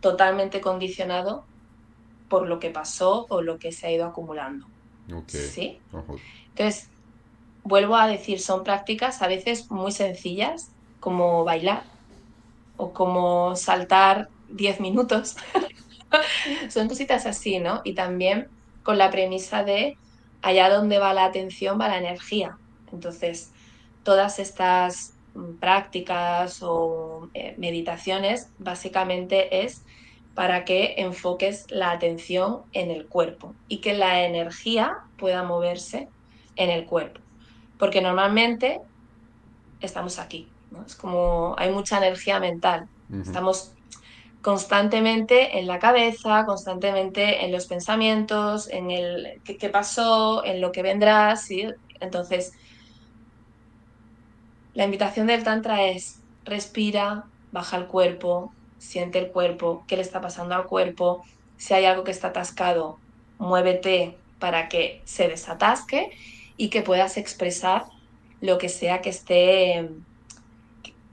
totalmente 0.00 0.60
condicionado 0.60 1.44
por 2.28 2.46
lo 2.46 2.60
que 2.60 2.70
pasó 2.70 3.26
o 3.28 3.42
lo 3.42 3.58
que 3.58 3.72
se 3.72 3.86
ha 3.86 3.92
ido 3.92 4.06
acumulando. 4.06 4.66
¿Sí? 5.26 5.80
Entonces, 6.50 6.88
vuelvo 7.64 7.96
a 7.96 8.06
decir, 8.06 8.40
son 8.40 8.64
prácticas 8.64 9.22
a 9.22 9.28
veces 9.28 9.70
muy 9.70 9.92
sencillas, 9.92 10.70
como 11.00 11.44
bailar 11.44 11.84
o 12.76 12.92
como 12.92 13.56
saltar 13.56 14.28
10 14.50 14.80
minutos. 14.80 15.36
son 16.68 16.88
cositas 16.88 17.26
así, 17.26 17.58
¿no? 17.58 17.80
Y 17.84 17.94
también 17.94 18.48
con 18.82 18.98
la 18.98 19.10
premisa 19.10 19.64
de 19.64 19.96
allá 20.42 20.70
donde 20.70 20.98
va 20.98 21.14
la 21.14 21.24
atención 21.24 21.80
va 21.80 21.88
la 21.88 21.98
energía. 21.98 22.58
Entonces, 22.92 23.50
todas 24.02 24.38
estas 24.38 25.14
prácticas 25.60 26.62
o 26.62 27.28
eh, 27.34 27.54
meditaciones 27.58 28.50
básicamente 28.58 29.64
es 29.64 29.82
para 30.34 30.64
que 30.64 30.94
enfoques 30.98 31.66
la 31.70 31.90
atención 31.90 32.62
en 32.72 32.90
el 32.90 33.06
cuerpo 33.06 33.54
y 33.66 33.78
que 33.78 33.94
la 33.94 34.24
energía 34.24 34.98
pueda 35.16 35.42
moverse 35.42 36.08
en 36.56 36.70
el 36.70 36.86
cuerpo. 36.86 37.20
Porque 37.78 38.00
normalmente 38.00 38.80
estamos 39.80 40.18
aquí, 40.18 40.48
es 40.86 40.94
como 40.94 41.54
hay 41.58 41.72
mucha 41.72 41.98
energía 41.98 42.38
mental, 42.40 42.88
estamos 43.10 43.72
constantemente 44.42 45.58
en 45.58 45.66
la 45.66 45.78
cabeza, 45.78 46.44
constantemente 46.46 47.44
en 47.44 47.52
los 47.52 47.66
pensamientos, 47.66 48.68
en 48.68 48.90
el 48.90 49.40
qué, 49.44 49.68
pasó, 49.68 50.44
en 50.44 50.60
lo 50.60 50.72
que 50.72 50.82
vendrá, 50.82 51.36
¿sí? 51.36 51.66
Entonces, 52.00 52.52
la 54.78 54.84
invitación 54.84 55.26
del 55.26 55.42
Tantra 55.42 55.88
es 55.88 56.20
respira, 56.44 57.24
baja 57.50 57.76
el 57.76 57.88
cuerpo, 57.88 58.52
siente 58.78 59.18
el 59.18 59.32
cuerpo, 59.32 59.82
qué 59.88 59.96
le 59.96 60.02
está 60.02 60.20
pasando 60.20 60.54
al 60.54 60.66
cuerpo, 60.66 61.24
si 61.56 61.74
hay 61.74 61.84
algo 61.84 62.04
que 62.04 62.12
está 62.12 62.28
atascado, 62.28 62.96
muévete 63.40 64.16
para 64.38 64.68
que 64.68 65.02
se 65.04 65.26
desatasque 65.26 66.12
y 66.56 66.68
que 66.68 66.82
puedas 66.82 67.16
expresar 67.16 67.86
lo 68.40 68.58
que 68.58 68.68
sea 68.68 69.00
que 69.00 69.10
esté, 69.10 69.90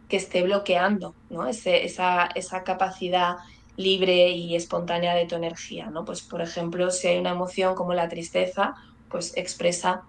que 0.09 0.17
esté 0.17 0.43
bloqueando, 0.43 1.15
¿no? 1.31 1.47
esa, 1.47 2.27
esa 2.27 2.63
capacidad 2.63 3.37
libre 3.77 4.29
y 4.29 4.55
espontánea 4.55 5.15
de 5.15 5.25
tu 5.25 5.33
energía, 5.33 5.87
¿no? 5.87 6.05
Pues 6.05 6.21
por 6.21 6.43
ejemplo, 6.43 6.91
si 6.91 7.07
hay 7.07 7.17
una 7.17 7.31
emoción 7.31 7.73
como 7.73 7.95
la 7.95 8.09
tristeza, 8.09 8.75
pues 9.09 9.35
expresa 9.35 10.03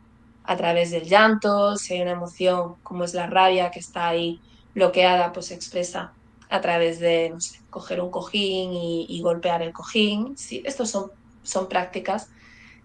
a 0.47 0.57
través 0.57 0.91
del 0.91 1.05
llanto, 1.05 1.76
si 1.76 1.95
hay 1.95 2.03
una 2.03 2.12
emoción 2.12 2.76
como 2.83 3.05
es 3.05 3.15
la 3.15 3.26
rabia 3.26 3.71
que 3.71 3.81
está 3.81 4.09
ahí 4.09 4.41
bloqueada, 4.75 5.33
pues 5.33 5.50
expresa 5.50 6.12
a 6.49 6.61
través 6.61 7.00
de, 7.00 7.31
no 7.31 7.41
sé, 7.41 7.61
coger 7.71 8.00
un 8.00 8.11
cojín 8.11 8.73
y, 8.73 9.21
golpear 9.23 9.62
el 9.62 9.73
cojín. 9.73 10.37
Sí, 10.37 10.62
estos 10.65 10.91
son, 10.91 11.11
son 11.43 11.69
prácticas 11.69 12.31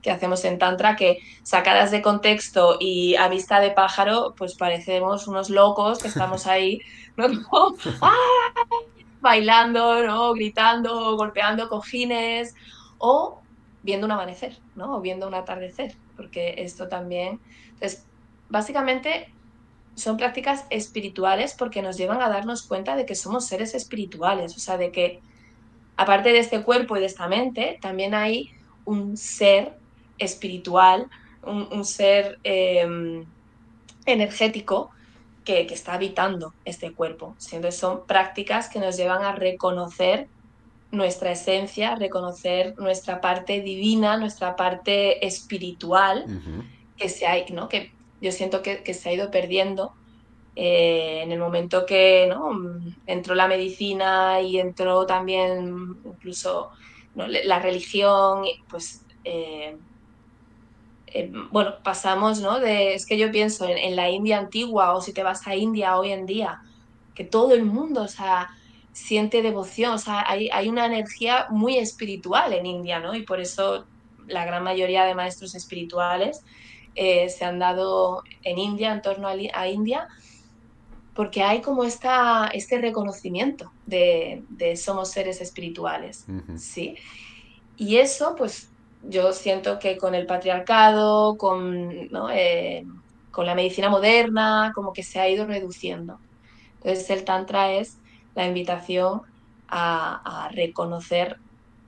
que 0.02 0.10
hacemos 0.10 0.44
en 0.46 0.58
Tantra 0.58 0.96
que 0.96 1.20
sacadas 1.44 1.92
de 1.92 2.02
contexto 2.02 2.78
y 2.80 3.16
a 3.16 3.28
vista 3.28 3.60
de 3.60 3.72
pájaro, 3.72 4.34
pues 4.36 4.56
parecemos 4.56 5.28
unos 5.28 5.50
locos 5.50 6.00
que 6.00 6.08
estamos 6.08 6.48
ahí, 6.48 6.82
¿no? 7.18 7.28
Bailando, 9.22 10.04
¿no? 10.04 10.34
gritando, 10.34 11.16
golpeando 11.16 11.70
cojines 11.70 12.56
o 12.98 13.40
viendo 13.84 14.06
un 14.06 14.12
amanecer, 14.12 14.58
¿no? 14.76 14.98
o 14.98 15.02
viendo 15.02 15.28
un 15.28 15.36
atardecer, 15.36 15.96
porque 16.22 16.56
esto 16.60 16.88
también... 16.88 17.40
Entonces, 17.74 18.06
básicamente 18.48 19.34
son 19.96 20.18
prácticas 20.18 20.66
espirituales 20.70 21.56
porque 21.58 21.82
nos 21.82 21.98
llevan 21.98 22.22
a 22.22 22.30
darnos 22.30 22.62
cuenta 22.64 22.96
de 22.96 23.08
que 23.08 23.16
somos 23.16 23.48
seres 23.48 23.74
espirituales, 23.74 24.56
o 24.56 24.60
sea, 24.60 24.78
de 24.78 24.92
que 24.92 25.20
aparte 25.98 26.32
de 26.32 26.40
este 26.40 26.62
cuerpo 26.62 26.96
y 26.96 27.00
de 27.00 27.08
esta 27.08 27.28
mente, 27.28 27.80
también 27.82 28.14
hay 28.14 28.52
un 28.86 29.18
ser 29.18 29.78
espiritual, 30.18 31.08
un, 31.44 31.84
ser 31.86 32.38
em, 32.44 33.26
energético 34.06 34.92
que, 35.44 35.62
está 35.62 35.94
habitando 35.94 36.54
este 36.66 36.92
cuerpo. 36.92 37.36
Entonces 37.52 37.80
son 37.80 38.06
prácticas 38.06 38.70
que 38.70 38.80
nos 38.80 38.96
llevan 38.96 39.24
a 39.24 39.34
reconocer 39.34 40.28
nuestra 40.92 41.32
esencia, 41.32 41.96
reconocer 41.96 42.78
nuestra 42.78 43.22
parte 43.22 43.62
divina, 43.62 44.18
nuestra 44.18 44.56
parte 44.56 45.26
espiritual, 45.26 46.26
que, 46.98 47.10
se 47.10 47.46
¿no? 47.52 47.70
que 47.70 47.92
yo 48.22 48.32
siento 48.32 48.62
que, 48.62 48.94
se 48.94 49.10
ha 49.10 49.14
ido 49.14 49.32
perdiendo 49.32 49.94
eh, 50.56 51.22
en 51.24 51.32
el 51.32 51.40
momento 51.40 51.86
que 51.86 52.28
¿no? 52.28 52.52
entró 53.08 53.36
la 53.36 53.48
medicina 53.48 54.42
y 54.42 54.60
entró 54.60 55.06
también 55.06 55.96
incluso 56.06 56.72
la 57.16 57.60
religión, 57.60 58.46
pues 58.70 59.06
eh, 59.24 59.78
eh, 61.08 61.32
bueno, 61.52 61.76
pasamos, 61.84 62.40
¿no? 62.40 62.60
De, 62.60 62.94
es 62.94 63.06
que 63.06 63.18
yo 63.18 63.32
pienso 63.32 63.68
en, 63.68 63.96
la 63.96 64.10
India 64.10 64.38
antigua 64.38 64.94
o 64.96 65.02
si 65.02 65.14
te 65.14 65.24
vas 65.24 65.46
a 65.46 65.56
India 65.56 65.98
hoy 65.98 66.12
en 66.12 66.26
día, 66.26 66.62
que 67.14 67.26
todo 67.26 67.54
el 67.54 67.64
mundo, 67.64 68.04
o 68.04 68.08
sea, 68.08 68.50
siente 68.94 69.42
devoción, 69.42 69.94
o 69.94 69.98
sea, 69.98 70.24
hay, 70.28 70.50
hay 70.50 70.70
una 70.70 70.86
energía 70.86 71.48
muy 71.50 71.78
espiritual 71.78 72.54
en 72.54 72.66
India, 72.66 73.00
¿no? 73.00 73.16
Y 73.16 73.24
por 73.24 73.40
eso 73.40 73.86
la 74.28 74.46
gran 74.46 74.64
mayoría 74.64 75.06
de 75.06 75.16
maestros 75.16 75.56
espirituales 75.56 76.44
eh, 76.96 77.30
se 77.30 77.46
han 77.46 77.60
dado 77.60 78.24
en 78.44 78.58
India, 78.58 78.92
en 78.92 79.02
torno 79.02 79.28
a, 79.28 79.68
India, 79.68 80.08
porque 81.14 81.42
hay 81.42 81.62
como 81.62 81.84
esta, 81.84 82.48
este 82.54 82.80
reconocimiento 82.80 83.72
de, 83.86 84.44
somos 84.76 85.10
seres 85.12 85.42
espirituales, 85.42 86.26
¿sí? 86.58 86.96
Y 87.78 87.98
eso, 87.98 88.36
pues, 88.38 88.70
yo 89.04 89.34
siento 89.34 89.80
que 89.80 89.98
con 89.98 90.14
el 90.14 90.26
patriarcado, 90.26 91.38
con, 91.38 92.10
eh, 92.34 92.86
con 93.32 93.46
la 93.46 93.56
medicina 93.56 93.90
moderna, 93.90 94.72
como 94.76 94.94
que 94.94 95.04
se 95.04 95.20
ha 95.20 95.30
ido 95.30 95.46
reduciendo. 95.46 96.20
Entonces 96.84 97.10
el 97.10 97.24
Tantra 97.24 97.74
es 97.74 97.98
la 98.36 98.48
invitación 98.48 99.22
a 99.74 100.50
reconocer 100.54 101.38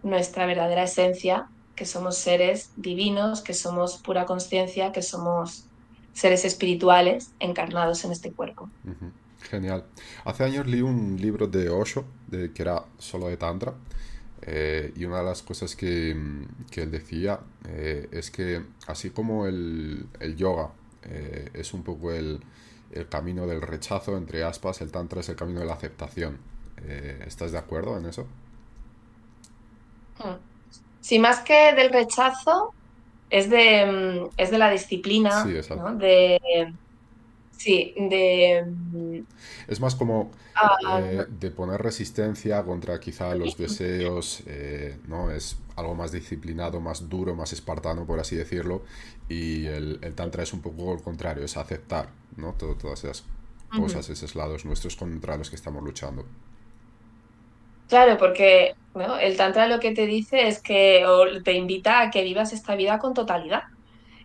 nuestra 0.03 0.45
verdadera 0.45 0.83
esencia 0.83 1.49
que 1.75 1.85
somos 1.85 2.17
seres 2.17 2.71
divinos, 2.75 3.41
que 3.41 3.53
somos 3.53 3.97
pura 3.97 4.25
conciencia, 4.25 4.91
que 4.91 5.01
somos 5.01 5.65
seres 6.13 6.45
espirituales 6.45 7.31
encarnados 7.39 8.05
en 8.05 8.11
este 8.11 8.31
cuerpo. 8.31 8.69
Genial. 9.41 9.85
Hace 10.23 10.43
años 10.43 10.67
leí 10.67 10.81
un 10.81 11.19
libro 11.19 11.47
de 11.47 11.69
Osho, 11.69 12.05
de, 12.27 12.51
que 12.53 12.61
era 12.61 12.85
solo 12.99 13.27
de 13.27 13.37
Tantra, 13.37 13.73
eh, 14.43 14.93
y 14.95 15.05
una 15.05 15.19
de 15.19 15.25
las 15.25 15.41
cosas 15.41 15.75
que, 15.75 16.11
él 16.11 16.91
decía 16.91 17.39
eh, 17.67 18.09
es 18.11 18.29
que 18.29 18.61
así 18.87 19.09
como 19.09 19.47
el, 19.47 20.07
yoga 20.35 20.71
eh, 21.03 21.49
es 21.53 21.73
un 21.73 21.83
poco 21.83 22.11
el, 22.11 22.41
camino 23.09 23.47
del 23.47 23.61
rechazo, 23.61 24.17
entre 24.17 24.43
aspas, 24.43 24.81
el 24.81 24.91
Tantra 24.91 25.21
es 25.21 25.29
el 25.29 25.35
camino 25.35 25.59
de 25.59 25.65
la 25.65 25.73
aceptación. 25.73 26.37
¿Estás 27.25 27.51
de 27.51 27.57
acuerdo 27.57 27.97
en 27.97 28.05
eso? 28.05 28.27
Hmm. 30.19 30.35
Sí, 30.99 31.19
más 31.19 31.39
que 31.41 31.73
del 31.73 31.91
rechazo, 31.91 32.73
es 33.29 33.49
de, 33.49 33.85
mm, 33.85 34.29
es 34.37 34.51
de 34.51 34.57
la 34.57 34.69
disciplina, 34.69 35.43
sí, 35.43 35.51
De, 35.51 36.73
Sí, 37.63 37.93
de... 37.95 39.23
Es 39.69 39.79
más 39.79 39.95
como 39.95 40.31
ah, 40.53 40.99
eh, 41.01 41.25
de 41.29 41.49
poner 41.49 41.81
resistencia 41.81 42.61
contra 42.63 42.99
quizá 42.99 43.33
los 43.35 43.55
deseos, 43.55 44.43
eh, 44.47 44.97
¿no? 45.07 45.31
Es 45.31 45.55
algo 45.77 45.95
más 45.95 46.11
disciplinado, 46.11 46.81
más 46.81 47.07
duro, 47.07 47.35
más 47.35 47.53
espartano, 47.53 48.05
por 48.05 48.19
así 48.19 48.35
decirlo. 48.35 48.81
Y 49.29 49.65
el, 49.67 49.97
tantra 50.13 50.43
es 50.43 50.51
un 50.51 50.61
poco 50.61 50.95
lo 50.95 51.01
contrario, 51.01 51.45
es 51.45 51.55
aceptar, 51.55 52.09
¿no? 52.35 52.51
todas 52.51 53.05
esas 53.05 53.23
cosas, 53.73 54.09
esos 54.09 54.35
lados 54.35 54.65
nuestros 54.65 54.97
contra 54.97 55.37
los 55.37 55.49
que 55.49 55.55
estamos 55.55 55.81
luchando. 55.81 56.25
Claro, 57.87 58.17
porque 58.17 58.75
el 59.21 59.37
tantra 59.37 59.67
lo 59.67 59.79
que 59.79 59.93
te 59.93 60.05
dice 60.05 60.49
es 60.49 60.59
que 60.59 61.05
o 61.05 61.41
te 61.41 61.53
invita 61.53 62.01
a 62.01 62.11
que 62.11 62.23
vivas 62.23 62.51
esta 62.51 62.75
vida 62.75 62.99
con 62.99 63.13
totalidad. 63.13 63.63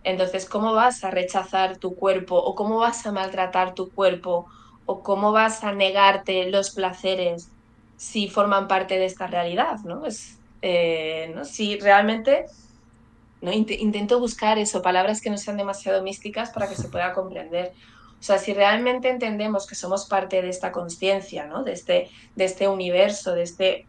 Entonces, 0.05 0.47
¿cómo 0.47 0.73
vas 0.75 1.05
a 1.05 1.11
rechazar 1.11 1.77
tu 1.77 1.95
cuerpo 1.95 2.37
o 2.37 2.55
cómo 2.55 2.79
vas 2.79 3.07
a 3.07 3.13
maltratar 3.13 3.75
tu 3.75 3.91
cuerpo 3.91 4.47
o 4.87 5.03
cómo 5.03 5.33
vas 5.33 5.65
a 5.65 5.73
negarte 5.73 6.51
los 6.51 6.71
placeres 6.71 7.49
si 7.97 8.29
forman 8.29 8.69
parte 8.69 8.99
de 8.99 9.05
esta 9.07 9.27
realidad? 9.27 9.81
¿no? 9.85 10.07
Es, 10.07 10.39
eh, 10.63 11.33
¿no? 11.35 11.45
Si 11.45 11.79
realmente 11.79 12.47
¿no? 13.41 13.53
intento 13.53 14.19
buscar 14.19 14.59
eso, 14.59 14.83
palabras 14.83 15.21
que 15.21 15.31
no 15.31 15.39
sean 15.39 15.57
demasiado 15.57 16.03
místicas 16.03 16.51
para 16.51 16.69
que 16.69 16.75
se 16.75 16.89
pueda 16.89 17.13
comprender. 17.13 17.73
O 18.21 18.23
sea, 18.23 18.39
si 18.39 18.53
realmente 18.53 19.09
entendemos 19.09 19.67
que 19.67 19.77
somos 19.77 20.07
parte 20.07 20.43
de 20.43 20.49
esta 20.49 20.73
conciencia, 20.73 21.47
¿no? 21.47 21.63
de, 21.63 21.73
este, 21.73 22.11
de 22.35 22.45
este 22.45 22.67
universo, 22.67 23.33
de 23.33 23.43
este, 23.43 23.87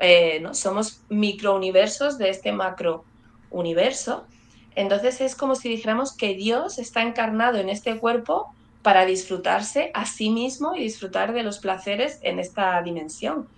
eh, 0.00 0.40
¿no? 0.40 0.54
somos 0.54 1.02
microuniversos 1.10 2.16
de 2.16 2.30
este 2.30 2.52
macro 2.52 3.04
universo, 3.50 4.26
entonces 4.74 5.20
es 5.20 5.34
como 5.34 5.54
si 5.54 5.68
dijéramos 5.68 6.16
que 6.16 6.34
Dios 6.34 6.78
está 6.78 7.02
encarnado 7.02 7.58
en 7.58 7.68
este 7.68 7.98
cuerpo 7.98 8.52
para 8.82 9.04
disfrutarse 9.04 9.90
a 9.94 10.06
sí 10.06 10.30
mismo 10.30 10.74
y 10.74 10.80
disfrutar 10.80 11.32
de 11.32 11.42
los 11.42 11.58
placeres 11.58 12.18
en 12.22 12.38
esta 12.38 12.82
dimensión. 12.82 13.48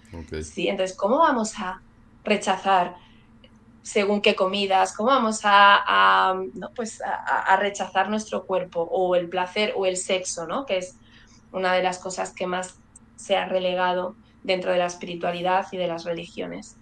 ¿Sí? 0.43 0.69
Entonces, 0.69 0.97
¿cómo 0.97 1.19
vamos 1.19 1.59
a 1.59 1.81
rechazar 2.25 2.97
según 3.85 4.23
qué 4.23 4.35
comidas, 4.35 4.95
cómo 4.97 5.11
vamos 5.11 5.41
a, 5.45 6.35
pues 6.75 7.03
a, 7.03 7.55
rechazar 7.57 8.09
nuestro 8.09 8.47
cuerpo 8.47 8.81
o 8.81 9.15
el 9.15 9.29
placer 9.29 9.75
o 9.77 9.85
el 9.85 9.99
sexo, 9.99 10.47
¿no? 10.47 10.65
que 10.65 10.79
es 10.79 10.97
una 11.53 11.75
de 11.75 11.83
las 11.83 11.99
cosas 11.99 12.33
que 12.33 12.47
más 12.47 12.77
se 13.17 13.37
ha 13.37 13.45
relegado 13.45 14.17
dentro 14.43 14.73
de 14.73 14.79
la 14.79 14.87
espiritualidad 14.87 15.67
y 15.71 15.77
de 15.77 15.87
las 15.87 16.05
religiones. 16.05 16.77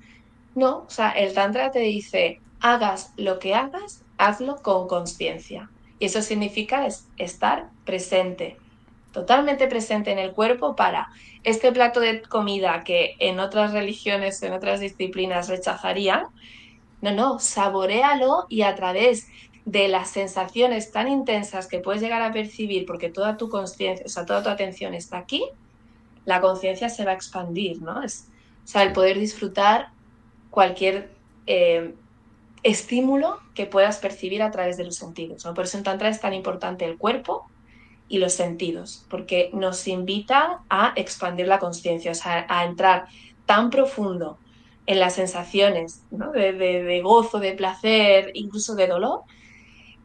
No, 0.55 0.85
o 0.87 0.91
sea, 0.91 1.11
el 1.11 1.35
Tantra 1.35 1.73
te 1.73 1.81
dice, 1.81 2.41
hagas 2.61 3.13
lo 3.17 3.41
que 3.41 3.57
hagas, 3.57 4.02
hazlo 4.19 4.57
con 4.63 4.89
conciencia. 4.89 5.71
Y 5.99 6.07
eso 6.07 6.23
significa 6.23 6.87
estar 7.17 7.69
presente, 7.85 8.57
totalmente 9.13 9.69
presente 9.69 10.11
en 10.11 10.19
el 10.19 10.33
cuerpo 10.33 10.75
para 10.75 11.09
este 11.45 11.73
plato 11.73 12.01
de 12.01 12.23
comida 12.23 12.83
que 12.85 13.17
en 13.19 13.41
otras 13.41 13.73
religiones, 13.73 14.43
en 14.43 14.53
otras 14.53 14.81
disciplinas 14.81 15.49
rechazarían, 15.49 16.27
no, 17.01 17.13
no, 17.13 17.39
saborealo 17.39 18.47
y 18.49 18.63
a 18.63 18.75
través 18.75 19.29
de 19.65 19.89
las 19.89 20.11
sensaciones 20.11 20.91
tan 20.91 21.09
intensas 21.09 21.67
que 21.67 21.79
puedes 21.79 22.03
llegar 22.03 22.23
a 22.23 22.33
percibir, 22.33 22.87
porque 22.87 23.09
toda 23.09 23.37
tu 23.37 23.49
conciencia, 23.49 24.05
o 24.07 24.09
sea, 24.09 24.27
toda 24.27 24.43
tu 24.43 24.49
atención 24.49 24.95
está 24.95 25.19
aquí, 25.19 25.45
la 26.25 26.41
conciencia 26.41 26.89
se 26.89 27.05
va 27.05 27.13
a 27.13 27.15
expandir, 27.15 27.83
¿no? 27.83 28.03
Es, 28.03 28.29
o 28.65 28.67
sea, 28.67 28.83
el 28.83 28.93
poder 28.93 29.19
disfrutar 29.19 29.91
cualquier 30.51 31.11
eh, 31.47 31.95
estímulo 32.63 33.41
que 33.55 33.67
puedas 33.67 33.99
percibir 33.99 34.43
a 34.43 34.51
través 34.51 34.77
de 34.77 34.85
los 34.85 34.97
sentidos. 34.97 35.45
¿no? 35.45 35.55
Por 35.55 35.65
eso 35.65 35.79
en 35.79 35.85
Tantra 35.85 36.09
es 36.09 36.21
tan 36.21 36.35
importante 36.35 36.85
el 36.85 36.97
cuerpo 36.97 37.47
y 38.09 38.19
los 38.19 38.35
sentidos, 38.35 39.07
porque 39.09 39.51
nos 39.55 39.89
invita 39.89 40.61
a 40.69 40.93
expandir 40.97 41.49
la 41.49 41.59
conciencia, 41.59 42.13
o 42.13 42.15
sea, 42.15 42.47
a 42.49 42.65
entrar 42.65 43.07
tan 43.47 43.71
profundo 43.71 44.39
en 44.87 45.01
las 45.01 45.15
sensaciones 45.15 46.03
de, 46.11 47.01
gozo, 47.03 47.39
de 47.39 47.53
placer, 47.53 48.31
incluso 48.35 48.75
de 48.75 48.87
dolor, 48.87 49.23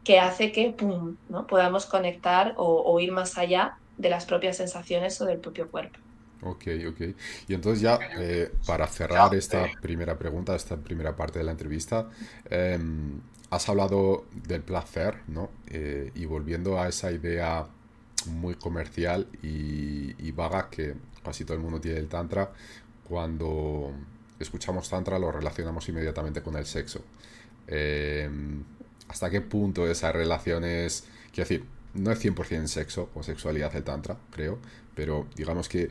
que 0.04 0.20
hace 0.20 0.52
que 0.52 0.70
pum, 0.70 1.18
¿no? 1.30 1.48
podamos 1.48 1.86
conectar 1.86 2.54
o, 2.58 3.00
ir 3.00 3.12
más 3.12 3.38
allá 3.38 3.78
de 3.98 4.10
las 4.10 4.26
propias 4.26 4.58
sensaciones 4.58 5.20
o 5.20 5.26
del 5.26 5.40
propio 5.40 5.70
cuerpo. 5.70 6.00
Ok, 6.42 6.68
ok. 6.88 7.02
Y 7.48 7.54
entonces 7.54 7.82
ya, 7.82 8.00
eh, 8.20 8.52
para 8.66 8.88
cerrar 8.88 9.34
esta 9.34 9.66
primera 9.82 10.18
pregunta, 10.18 10.56
esta 10.56 10.78
primera 10.78 11.16
parte 11.16 11.40
de 11.40 11.46
la 11.46 11.52
entrevista, 11.52 12.10
em, 12.50 13.20
has 13.50 13.68
hablado 13.70 14.26
del 14.48 14.62
placer, 14.62 15.22
¿no? 15.28 15.50
Eh, 15.68 16.12
y 16.16 16.26
volviendo 16.26 16.80
a 16.80 16.88
esa 16.88 17.12
idea 17.12 17.68
muy 18.28 18.56
comercial 18.56 19.28
y, 19.42 20.16
y, 20.18 20.32
vaga 20.32 20.70
que 20.70 20.96
casi 21.24 21.46
todo 21.46 21.56
el 21.56 21.64
mundo 21.64 21.80
tiene 21.80 21.98
del 21.98 22.10
Tantra, 22.10 22.52
cuando 23.08 23.94
escuchamos 24.40 24.90
Tantra 24.90 25.18
lo 25.20 25.32
relacionamos 25.32 25.88
inmediatamente 25.90 26.42
con 26.42 26.56
el 26.56 26.66
sexo. 26.66 27.02
Em, 27.68 28.64
¿Hasta 29.08 29.30
qué 29.30 29.42
punto 29.42 29.90
esa 29.90 30.12
relación 30.12 30.66
es, 30.66 31.06
quiero 31.32 31.50
decir, 31.50 31.66
no 31.94 32.12
es 32.12 32.20
100% 32.20 32.68
sexo 32.68 33.10
o 33.16 33.24
sexualidad 33.24 33.76
el 33.76 33.84
Tantra, 33.84 34.18
creo, 34.32 34.60
pero 34.96 35.28
digamos 35.36 35.70
que, 35.70 35.90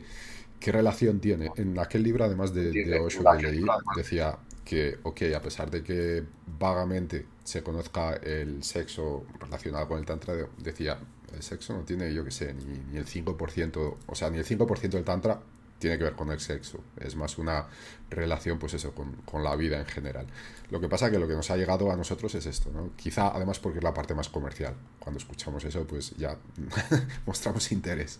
¿qué 0.59 0.71
relación 0.71 1.19
tiene? 1.19 1.51
En 1.55 1.77
aquel 1.79 2.03
libro, 2.03 2.23
además 2.23 2.53
de, 2.53 2.71
de 2.71 2.99
Osho 2.99 3.23
que 3.39 3.51
leí, 3.51 3.65
decía 3.95 4.37
que, 4.65 4.97
ok, 5.03 5.21
a 5.35 5.41
pesar 5.41 5.71
de 5.71 5.83
que 5.83 6.23
vagamente 6.59 7.25
se 7.43 7.63
conozca 7.63 8.15
el 8.15 8.63
sexo 8.63 9.25
relacionado 9.39 9.87
con 9.87 9.99
el 9.99 10.05
Tantra, 10.05 10.33
decía, 10.57 10.99
el 11.33 11.41
sexo 11.41 11.73
no 11.73 11.83
tiene, 11.83 12.13
yo 12.13 12.23
qué 12.23 12.31
sé, 12.31 12.53
ni, 12.53 12.77
ni 12.91 12.97
el 12.97 13.05
5%, 13.05 13.95
o 14.05 14.15
sea, 14.15 14.29
ni 14.29 14.39
el 14.39 14.45
5% 14.45 14.89
del 14.89 15.03
Tantra 15.03 15.39
tiene 15.79 15.97
que 15.97 16.03
ver 16.03 16.13
con 16.13 16.31
el 16.31 16.39
sexo, 16.39 16.79
es 16.97 17.15
más 17.15 17.37
una 17.37 17.67
relación, 18.09 18.57
pues 18.57 18.73
eso, 18.73 18.93
con, 18.93 19.43
la 19.43 19.55
vida 19.55 19.79
en 19.79 19.85
general. 19.85 20.25
Lo 20.71 20.79
que 20.79 20.89
pasa 20.89 21.11
que 21.11 21.19
lo 21.19 21.27
que 21.27 21.35
nos 21.35 21.51
ha 21.51 21.57
llegado 21.57 21.91
a 21.91 21.95
nosotros 21.95 22.33
es 22.35 22.45
esto, 22.45 22.71
¿no? 22.71 22.91
Quizá 22.95 23.29
además 23.29 23.59
porque 23.59 23.77
es 23.77 23.83
la 23.83 23.93
parte 23.93 24.15
más 24.15 24.29
comercial. 24.29 24.73
Cuando 24.99 25.19
escuchamos 25.19 25.63
eso, 25.63 25.85
pues 25.85 26.15
ya 26.17 26.37
mostramos 27.25 27.71
interés. 27.71 28.19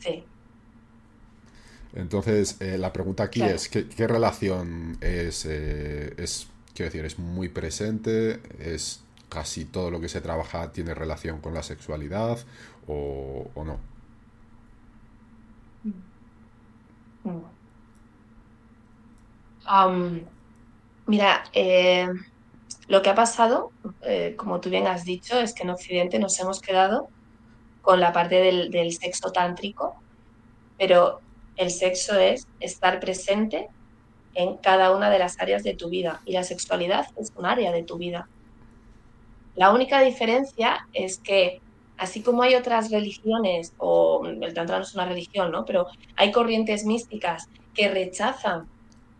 Sí. 0.00 0.24
Entonces, 1.94 2.56
eh, 2.60 2.78
la 2.78 2.92
pregunta 2.92 3.24
aquí 3.24 3.42
es, 3.42 3.68
¿qué, 3.68 4.06
relación 4.06 4.96
es, 5.00 5.46
eh, 5.46 6.14
es, 6.16 6.48
quiero 6.74 6.90
decir, 6.90 7.04
es 7.04 7.18
muy 7.18 7.48
presente? 7.48 8.40
¿Es 8.58 9.02
casi 9.28 9.64
todo 9.64 9.90
lo 9.90 10.00
que 10.00 10.08
se 10.08 10.20
trabaja 10.20 10.72
tiene 10.72 10.94
relación 10.94 11.40
con 11.40 11.54
la 11.54 11.62
sexualidad 11.62 12.38
o, 12.86 13.50
o 13.54 13.64
no? 13.64 13.78
mira, 21.06 21.44
eh, 21.52 22.08
lo 22.88 23.00
que 23.00 23.10
ha 23.10 23.14
pasado, 23.14 23.70
como 24.36 24.60
tú 24.60 24.70
bien 24.70 24.86
has 24.86 25.04
dicho, 25.04 25.38
es 25.38 25.54
que 25.54 25.62
en 25.62 25.70
Occidente 25.70 26.18
nos 26.18 26.38
hemos 26.40 26.60
quedado 26.60 27.08
con 27.82 28.00
la 28.00 28.12
parte 28.12 28.36
del, 28.36 28.92
sexo 28.92 29.32
tántrico, 29.32 29.96
pero 30.78 31.20
el 31.56 31.70
sexo 31.70 32.18
es 32.18 32.46
estar 32.60 33.00
presente 33.00 33.68
en 34.34 34.56
cada 34.56 34.94
una 34.96 35.10
de 35.10 35.18
las 35.18 35.38
áreas 35.40 35.62
de 35.62 35.74
tu 35.74 35.88
vida 35.88 36.20
y 36.24 36.32
la 36.32 36.44
sexualidad 36.44 37.06
es 37.18 37.32
un 37.36 37.46
área 37.46 37.72
de 37.72 37.82
tu 37.82 37.98
vida. 37.98 38.28
La 39.54 39.70
única 39.72 40.00
diferencia 40.00 40.88
es 40.94 41.18
que 41.18 41.60
así 41.98 42.22
como 42.22 42.42
hay 42.42 42.54
otras 42.54 42.90
religiones, 42.90 43.74
o 43.78 44.26
el 44.26 44.54
Tantra 44.54 44.78
no 44.78 44.82
es 44.82 44.94
una 44.94 45.06
religión, 45.06 45.52
¿no? 45.52 45.64
Pero 45.64 45.86
hay 46.16 46.32
corrientes 46.32 46.84
místicas 46.84 47.48
que 47.74 47.88
rechazan 47.88 48.68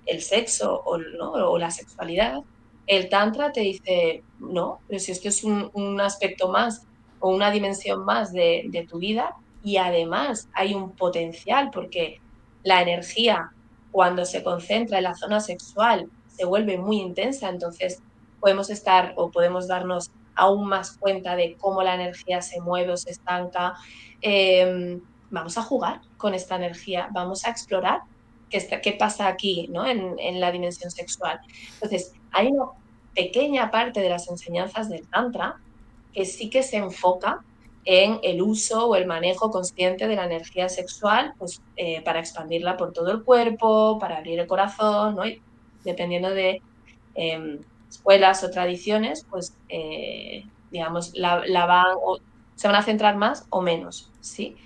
el 0.07 0.21
sexo 0.21 0.83
o, 0.85 1.59
la 1.59 1.71
sexualidad, 1.71 2.39
el 2.87 3.09
Tantra 3.09 3.53
te 3.53 3.61
dice, 3.61 4.25
no, 4.41 4.81
pero 4.89 4.99
si 4.99 5.13
esto 5.13 5.29
es 5.29 5.45
un, 5.45 6.01
aspecto 6.01 6.49
más 6.49 6.85
o 7.21 7.31
una 7.31 7.51
dimensión 7.53 8.05
más 8.05 8.33
de, 8.33 8.65
de, 8.67 8.85
tu 8.85 8.99
vida 8.99 9.37
y 9.63 9.77
además 9.77 10.49
hay 10.55 10.75
un 10.75 10.93
potencial 10.93 11.71
porque 11.73 12.21
la 12.63 12.83
energía 12.83 13.53
cuando 13.91 14.25
se 14.25 14.43
concentra 14.43 14.99
en 14.99 15.05
la 15.05 15.15
zona 15.15 15.41
sexual 15.41 16.11
se 16.29 16.45
vuelve 16.45 16.79
muy 16.79 16.99
intensa, 16.99 17.49
entonces 17.49 18.03
podemos 18.41 18.71
estar 18.71 19.13
o 19.17 19.31
podemos 19.31 19.69
darnos 19.69 20.11
aún 20.35 20.67
más 20.67 20.97
cuenta 20.97 21.37
de 21.37 21.57
cómo 21.61 21.83
la 21.83 21.95
energía 21.95 22.41
se 22.41 22.61
mueve 22.61 22.93
o 22.93 22.97
se 22.97 23.11
estanca. 23.11 23.75
Em, 24.23 25.01
vamos 25.31 25.59
a 25.59 25.63
jugar 25.63 26.01
con 26.17 26.35
esta 26.35 26.57
energía, 26.57 27.09
vamos 27.13 27.45
a 27.45 27.51
explorar 27.51 28.01
qué, 28.49 28.81
qué 28.83 28.93
pasa 28.93 29.29
aquí 29.29 29.69
¿no? 29.71 29.87
en, 29.87 30.19
en, 30.19 30.41
la 30.41 30.51
dimensión 30.51 30.91
sexual. 30.91 31.41
Entonces, 31.75 32.15
hay 32.33 32.49
una 32.49 32.67
pequeña 33.15 33.71
parte 33.71 34.01
de 34.01 34.09
las 34.09 34.29
enseñanzas 34.29 34.89
del 34.89 35.07
Tantra 35.09 35.57
que 36.13 36.25
sí 36.25 36.51
que 36.51 36.63
se 36.63 36.77
enfoca 36.77 37.45
en 37.85 38.21
el 38.23 38.43
uso 38.43 38.87
o 38.87 38.97
el 38.97 39.07
manejo 39.07 39.51
consciente 39.51 40.07
de 40.07 40.17
la 40.17 40.25
energía 40.25 40.69
sexual 40.69 41.35
pues, 41.39 41.61
eh, 41.77 42.01
para 42.03 42.21
expandirla 42.21 42.77
por 42.77 42.93
todo 42.93 43.11
el 43.11 43.25
cuerpo, 43.25 43.99
para 43.99 44.19
abrir 44.19 44.39
el 44.39 44.47
corazón, 44.47 45.17
¿no? 45.17 45.23
dependiendo 45.85 46.31
de 46.31 46.63
em, 47.15 47.59
escuelas 47.89 48.45
o 48.45 48.51
tradiciones, 48.51 49.27
pues, 49.29 49.57
eh, 49.69 50.45
digamos, 50.71 51.13
la, 51.15 51.41
van 51.67 51.97
se 52.55 52.69
van 52.69 52.77
a 52.77 52.83
centrar 52.83 53.17
más 53.17 53.47
o 53.51 53.61
menos, 53.61 54.11
¿sí? 54.21 54.57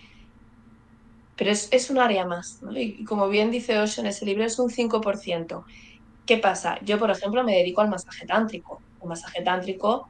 Pero 1.37 1.51
es, 1.51 1.91
un 1.91 1.99
área 1.99 2.27
más, 2.27 2.61
Y 2.75 3.05
como 3.05 3.29
bien 3.29 3.51
dice 3.51 3.79
Osho 3.79 4.01
en 4.01 4.07
ese 4.09 4.25
libro, 4.25 4.45
es 4.45 4.59
un 4.59 4.71
5%. 4.71 5.65
¿Qué 6.25 6.39
pasa? 6.39 6.79
Yo, 6.83 6.99
por 6.99 7.11
ejemplo, 7.11 7.45
me 7.45 7.57
dedico 7.57 7.83
al 7.83 7.91
masaje 7.91 8.27
tántrico. 8.27 8.81
El 9.03 9.09
masaje 9.09 9.43
tántrico 9.43 10.09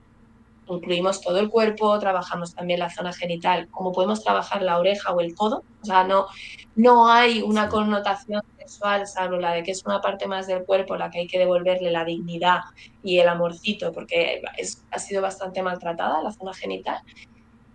incluimos 0.68 1.20
todo 1.20 1.38
el 1.38 1.48
cuerpo, 1.48 1.98
trabajamos 1.98 2.54
también 2.54 2.80
la 2.80 2.90
zona 2.90 3.12
genital, 3.12 3.68
como 3.70 3.92
podemos 3.92 4.22
trabajar 4.22 4.62
la 4.62 4.78
oreja 4.78 5.12
o 5.12 5.20
el 5.20 5.34
codo. 5.34 5.62
O 5.82 5.84
sea, 5.84 6.04
no, 6.04 6.26
no 6.74 7.08
hay 7.08 7.42
una 7.42 7.68
connotación 7.68 8.42
sexual, 8.58 9.06
salvo 9.06 9.36
la 9.36 9.52
de 9.52 9.62
que 9.62 9.70
es 9.70 9.84
una 9.84 10.00
parte 10.00 10.26
más 10.26 10.46
del 10.46 10.64
cuerpo 10.64 10.96
la 10.96 11.10
que 11.10 11.20
hay 11.20 11.26
que 11.26 11.38
devolverle 11.38 11.90
la 11.90 12.04
dignidad 12.04 12.60
y 13.02 13.18
el 13.18 13.28
amorcito, 13.28 13.92
porque 13.92 14.42
ha 14.90 14.98
sido 14.98 15.22
bastante 15.22 15.62
maltratada 15.62 16.22
la 16.22 16.32
zona 16.32 16.52
genital, 16.52 17.00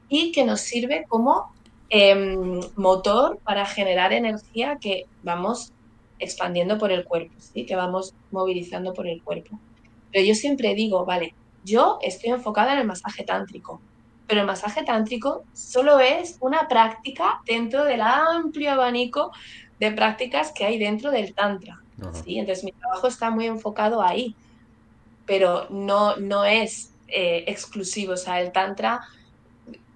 y 0.10 0.32
que 0.34 0.44
nos 0.44 0.60
sirve 0.62 1.06
como 1.08 1.54
em, 1.90 2.60
motor 2.76 3.40
para 3.44 3.66
generar 3.66 4.12
energía 4.12 4.78
que 4.80 5.06
vamos 5.24 5.72
expandiendo 6.20 6.78
por 6.78 6.92
el 6.92 7.06
cuerpo, 7.06 7.34
¿sí? 7.40 7.66
que 7.66 7.76
vamos 7.76 8.14
movilizando 8.32 8.94
por 8.94 9.08
el 9.08 9.24
cuerpo. 9.24 9.60
Pero 10.12 10.26
yo 10.26 10.36
siempre 10.36 10.76
digo, 10.76 11.06
vale, 11.06 11.34
yo 11.64 12.00
estoy 12.02 12.32
enfocada 12.32 12.74
en 12.74 12.80
el 12.80 12.88
masaje 12.88 13.24
tántrico, 13.24 13.82
pero 14.28 14.42
el 14.42 14.48
masaje 14.48 14.84
tántrico 14.84 15.44
solo 15.54 16.00
es 16.00 16.38
una 16.40 16.68
práctica 16.68 17.42
dentro 17.46 17.84
del 17.84 18.02
amplio 18.02 18.72
abanico 18.72 19.32
de 19.80 19.92
prácticas 19.92 20.52
que 20.52 20.66
hay 20.66 20.78
dentro 20.78 21.12
del 21.12 21.34
tantra. 21.34 21.82
¿sí? 22.24 22.40
Entonces 22.40 22.64
mi 22.64 22.72
trabajo 22.72 23.08
está 23.08 23.30
muy 23.30 23.48
enfocado 23.48 24.02
ahí, 24.02 24.36
pero 25.26 25.68
no, 25.70 26.16
no 26.18 26.46
es 26.46 26.94
eh, 27.08 27.44
exclusivo. 27.48 28.14
O 28.14 28.18
sea, 28.18 28.40
el 28.40 28.52
tantra, 28.52 29.02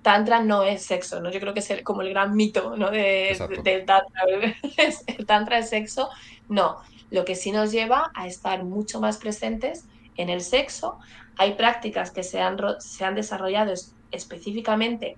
tantra 0.02 0.42
no 0.42 0.64
es 0.64 0.84
sexo, 0.84 1.22
¿no? 1.22 1.32
Yo 1.32 1.40
creo 1.40 1.54
que 1.54 1.62
es 1.62 1.84
como 1.84 2.02
el 2.02 2.10
gran 2.10 2.36
mito 2.36 2.76
¿no? 2.76 2.92
de, 2.92 3.38
del 3.64 3.86
tantra. 3.86 4.22
el 5.08 5.26
tantra 5.26 5.60
es 5.60 5.70
sexo. 5.70 6.10
No, 6.50 6.78
lo 7.12 7.26
que 7.26 7.36
sí 7.36 7.52
nos 7.52 7.72
lleva 7.72 8.12
a 8.16 8.28
estar 8.28 8.64
mucho 8.64 9.00
más 9.00 9.18
presentes 9.18 9.86
en 10.18 10.30
el 10.30 10.42
sexo, 10.42 11.00
hay 11.38 11.54
prácticas 11.54 12.12
que 12.12 12.24
se 12.24 12.42
han, 12.42 12.58
se 12.80 13.06
han 13.06 13.16
desarrollado 13.16 13.74
específicamente 14.12 15.18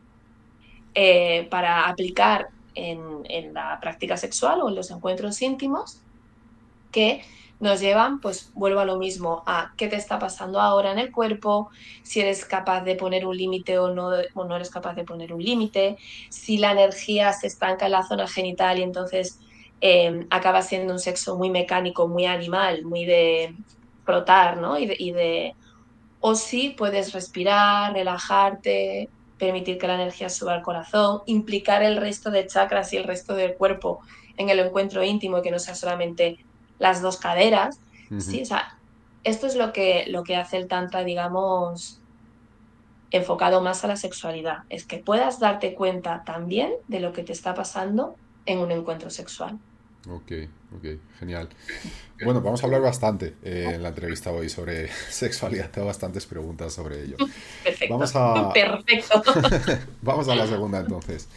eh, 0.95 1.47
para 1.49 1.87
aplicar 1.87 2.49
en, 2.73 3.53
la 3.53 3.79
práctica 3.79 4.17
sexual 4.17 4.61
o 4.61 4.69
en 4.69 4.75
los 4.75 4.91
encuentros 4.91 5.41
íntimos 5.41 6.01
que 6.91 7.23
nos 7.59 7.79
llevan, 7.79 8.19
pues 8.21 8.51
vuelvo 8.53 8.79
a 8.79 8.85
lo 8.85 8.97
mismo, 8.97 9.43
a 9.47 9.73
qué 9.77 9.87
te 9.87 9.95
está 9.95 10.19
pasando 10.19 10.61
ahora 10.61 10.91
en 10.91 10.99
el 10.99 11.11
cuerpo, 11.11 11.69
si 12.03 12.19
eres 12.19 12.45
capaz 12.45 12.81
de 12.81 12.95
poner 12.95 13.25
un 13.25 13.35
límite 13.35 13.79
o 13.79 13.93
no, 13.93 14.11
o 14.35 14.43
no 14.45 14.55
eres 14.55 14.69
capaz 14.69 14.93
de 14.93 15.03
poner 15.03 15.33
un 15.33 15.43
límite, 15.43 15.97
si 16.29 16.59
la 16.59 16.71
energía 16.71 17.33
se 17.33 17.47
estanca 17.47 17.87
en 17.87 17.93
la 17.93 18.03
zona 18.03 18.27
genital 18.27 18.77
y 18.77 18.83
entonces 18.83 19.39
eh, 19.81 20.27
acaba 20.29 20.61
siendo 20.61 20.93
un 20.93 20.99
sexo 20.99 21.35
muy 21.35 21.49
mecánico, 21.49 22.07
muy 22.07 22.25
animal, 22.25 22.85
muy 22.85 23.05
de 23.05 23.55
frotar, 24.05 24.57
¿no? 24.57 24.77
Y 24.77 25.11
de 25.11 25.55
o 26.19 26.35
si 26.35 26.69
puedes 26.69 27.13
respirar, 27.13 27.93
relajarte, 27.93 29.09
permitir 29.37 29.77
que 29.77 29.87
la 29.87 29.95
energía 29.95 30.29
suba 30.29 30.53
al 30.53 30.63
corazón, 30.63 31.21
implicar 31.25 31.83
el 31.83 31.97
resto 31.97 32.31
de 32.31 32.47
chakras 32.47 32.91
y 32.93 32.97
el 32.97 33.03
resto 33.03 33.35
del 33.35 33.53
cuerpo 33.53 33.99
en 34.37 34.49
el 34.49 34.59
encuentro 34.59 35.03
íntimo, 35.03 35.41
que 35.41 35.51
no 35.51 35.59
sea 35.59 35.75
solamente 35.75 36.37
las 36.79 37.01
dos 37.01 37.17
caderas. 37.17 37.79
¿sí? 38.19 38.41
O 38.41 38.45
sea, 38.45 38.77
esto 39.23 39.47
es 39.47 39.55
lo 39.55 39.73
que, 39.73 40.05
lo 40.07 40.23
que 40.23 40.35
hace 40.35 40.57
el 40.57 40.67
Tantra, 40.67 41.03
digamos, 41.03 41.99
enfocado 43.11 43.61
más 43.61 43.83
a 43.83 43.87
la 43.87 43.95
sexualidad. 43.95 44.59
Es 44.69 44.85
que 44.85 44.97
puedas 44.97 45.39
darte 45.39 45.73
cuenta 45.73 46.23
también 46.25 46.73
de 46.87 46.99
lo 46.99 47.13
que 47.13 47.23
te 47.23 47.33
está 47.33 47.53
pasando 47.53 48.15
en 48.45 48.59
un 48.59 48.71
encuentro 48.71 49.09
sexual. 49.09 49.59
Ok, 50.09 50.31
ok, 50.75 50.85
genial. 51.19 51.49
Bueno, 52.23 52.41
vamos 52.41 52.61
a 52.61 52.65
hablar 52.65 52.81
bastante 52.81 53.35
eh, 53.43 53.71
en 53.75 53.83
la 53.83 53.89
entrevista 53.89 54.31
hoy 54.31 54.49
sobre 54.49 54.89
sexualidad. 55.09 55.71
Tengo 55.71 55.87
bastantes 55.87 56.25
preguntas 56.25 56.73
sobre 56.73 57.03
ello. 57.03 57.17
Perfecto. 57.63 57.93
Vamos 57.93 58.15
a... 58.15 58.51
Perfecto. 58.53 59.23
vamos 60.01 60.27
a 60.27 60.35
la 60.35 60.47
segunda 60.47 60.79
entonces. 60.79 61.27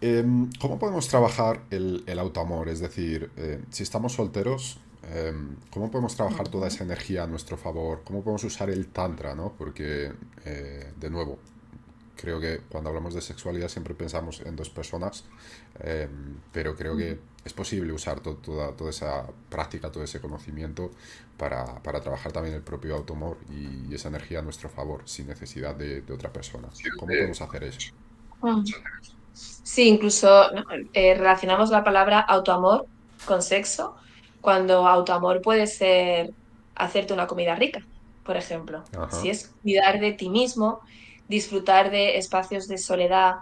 Em, 0.00 0.50
¿Cómo 0.60 0.78
podemos 0.78 1.08
trabajar 1.08 1.62
el, 1.70 2.04
el 2.06 2.18
autoamor? 2.18 2.68
Es 2.68 2.80
decir, 2.80 3.30
eh, 3.36 3.60
si 3.70 3.82
estamos 3.82 4.12
solteros, 4.12 4.78
em, 5.14 5.56
¿cómo 5.70 5.90
podemos 5.90 6.16
trabajar 6.16 6.48
toda 6.48 6.68
esa 6.68 6.84
energía 6.84 7.24
a 7.24 7.26
nuestro 7.26 7.56
favor? 7.56 8.02
¿Cómo 8.04 8.22
podemos 8.22 8.44
usar 8.44 8.68
el 8.68 8.88
tantra? 8.88 9.34
¿no? 9.34 9.54
Porque, 9.56 10.12
eh, 10.44 10.92
de 10.96 11.10
nuevo, 11.10 11.38
creo 12.16 12.40
que 12.40 12.60
cuando 12.68 12.90
hablamos 12.90 13.14
de 13.14 13.22
sexualidad 13.22 13.68
siempre 13.68 13.94
pensamos 13.94 14.40
en 14.44 14.56
dos 14.56 14.70
personas, 14.70 15.24
em, 15.80 16.36
pero 16.52 16.74
creo 16.74 16.96
que 16.96 17.18
es 17.46 17.52
posible 17.52 17.92
usar 17.92 18.18
toda, 18.20 18.72
toda 18.72 18.90
esa 18.90 19.24
práctica, 19.48 19.90
todo 19.90 20.02
ese 20.02 20.20
conocimiento 20.20 20.90
para, 21.36 21.80
trabajar 22.02 22.32
también 22.32 22.56
el 22.56 22.62
propio 22.62 22.96
automor 22.96 23.38
y, 23.48 23.94
esa 23.94 24.08
energía 24.08 24.40
a 24.40 24.42
nuestro 24.42 24.68
favor, 24.68 25.02
sin 25.04 25.28
necesidad 25.28 25.76
de, 25.76 26.02
otra 26.12 26.32
persona. 26.32 26.68
¿Cómo 26.98 27.06
podemos 27.06 27.40
hacer 27.40 27.64
eso? 27.64 27.92
Mm. 28.42 28.64
Sí, 29.32 29.88
incluso 29.88 30.50
eh, 30.92 31.14
relacionamos 31.14 31.70
la 31.70 31.84
palabra 31.84 32.20
autoamor 32.20 32.86
con 33.24 33.42
sexo, 33.42 33.94
cuando 34.40 34.86
autoamor 34.86 35.40
puede 35.40 35.68
ser 35.68 36.32
hacerte 36.74 37.12
una 37.12 37.28
comida 37.28 37.54
rica, 37.54 37.80
por 38.24 38.36
ejemplo. 38.36 38.82
Si 39.10 39.30
es 39.30 39.54
cuidar 39.62 40.00
de 40.00 40.12
ti 40.12 40.28
mismo, 40.28 40.80
disfrutar 41.28 41.90
de 41.90 42.18
espacios 42.18 42.66
de 42.66 42.78
soledad, 42.78 43.36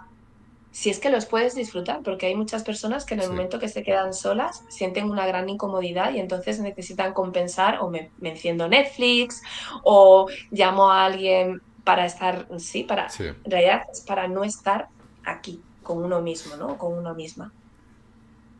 si 0.75 0.89
es 0.89 0.99
que 0.99 1.09
los 1.09 1.25
puedes 1.25 1.55
disfrutar, 1.55 2.01
porque 2.03 2.25
hay 2.25 2.35
muchas 2.35 2.63
personas 2.63 3.05
que 3.05 3.13
en 3.13 3.21
el 3.21 3.29
momento 3.29 3.59
que 3.59 3.69
se 3.69 3.81
quedan 3.81 4.13
solas 4.13 4.61
sienten 4.67 5.09
una 5.09 5.25
gran 5.25 5.47
incomodidad 5.47 6.11
y 6.13 6.19
entonces 6.19 6.59
necesitan 6.59 7.13
compensar 7.13 7.79
o 7.79 7.89
me, 7.89 8.11
enciendo 8.21 8.67
Netflix 8.67 9.41
o 9.83 10.27
llamo 10.51 10.91
a 10.91 11.05
alguien 11.05 11.61
para 11.85 12.05
estar, 12.05 12.49
sí, 12.57 12.83
para, 12.83 13.07
en 13.17 13.49
realidad 13.49 13.83
es 13.89 14.01
para 14.01 14.27
no 14.27 14.43
estar 14.43 14.89
aquí 15.23 15.61
con 15.81 16.03
uno 16.03 16.21
mismo, 16.21 16.57
¿no? 16.57 16.77
Con 16.77 16.91
uno 16.91 17.15
misma. 17.15 17.53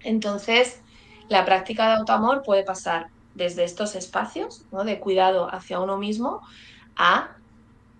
Entonces, 0.02 0.80
la 1.28 1.44
práctica 1.44 1.90
de 1.90 1.96
autoamor 1.96 2.44
puede 2.44 2.64
pasar 2.64 3.08
desde 3.34 3.66
estos 3.66 3.94
espacios, 3.94 4.64
¿no? 4.72 4.86
De 4.86 5.02
cuidado 5.02 5.54
hacia 5.54 5.82
uno 5.82 5.98
mismo 5.98 6.40
a 6.96 7.36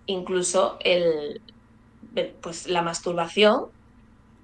incluso 0.06 0.78
el, 0.80 1.42
pues, 2.40 2.66
la 2.66 2.80
masturbación, 2.80 3.75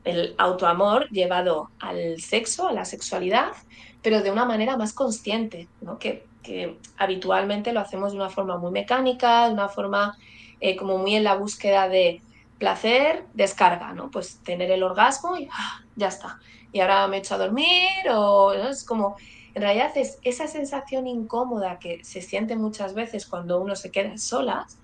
el 0.05 0.35
autoamor 0.39 1.09
llevado 1.11 1.71
al 1.79 2.21
sexo, 2.21 2.69
a 2.69 2.73
la 2.73 2.85
sexualidad, 2.85 3.53
pero 4.03 4.23
de 4.23 4.31
una 4.31 4.45
manera 4.45 4.77
más 4.77 4.93
consciente, 4.93 5.69
¿no? 5.81 5.99
que, 5.99 6.25
habitualmente 6.99 7.73
lo 7.73 7.79
hacemos 7.79 8.11
de 8.11 8.19
una 8.19 8.29
forma 8.29 8.59
muy 8.59 8.73
mecánica, 8.73 9.47
de 9.47 9.55
una 9.55 9.69
forma 9.69 10.19
eh, 10.61 10.75
como 10.75 10.99
muy 10.99 11.15
en 11.15 11.23
la 11.23 11.37
búsqueda 11.37 11.89
de 11.89 12.21
placer, 12.59 13.27
descarga, 13.33 13.93
¿no? 13.93 14.11
Pues 14.11 14.39
tener 14.39 14.69
el 14.73 14.83
orgasmo 14.83 15.37
y 15.37 15.49
¡ah! 15.53 15.83
ya 15.95 16.09
está. 16.09 16.41
Y 16.73 16.81
ahora 16.81 17.07
me 17.07 17.19
echo 17.19 17.37
a 17.37 17.39
dormir 17.39 18.09
o 18.11 18.53
es 18.53 18.83
como, 18.83 19.15
en 19.55 19.63
realidad 19.63 19.93
es 19.95 20.19
esa 20.25 20.49
sensación 20.49 21.07
incómoda 21.07 21.79
que 21.79 22.03
se 22.05 22.21
siente 22.21 22.57
muchas 22.57 22.95
veces 22.95 23.25
cuando 23.27 23.61
uno 23.61 23.77
se 23.77 23.93
queda 23.93 24.19
solas, 24.19 24.79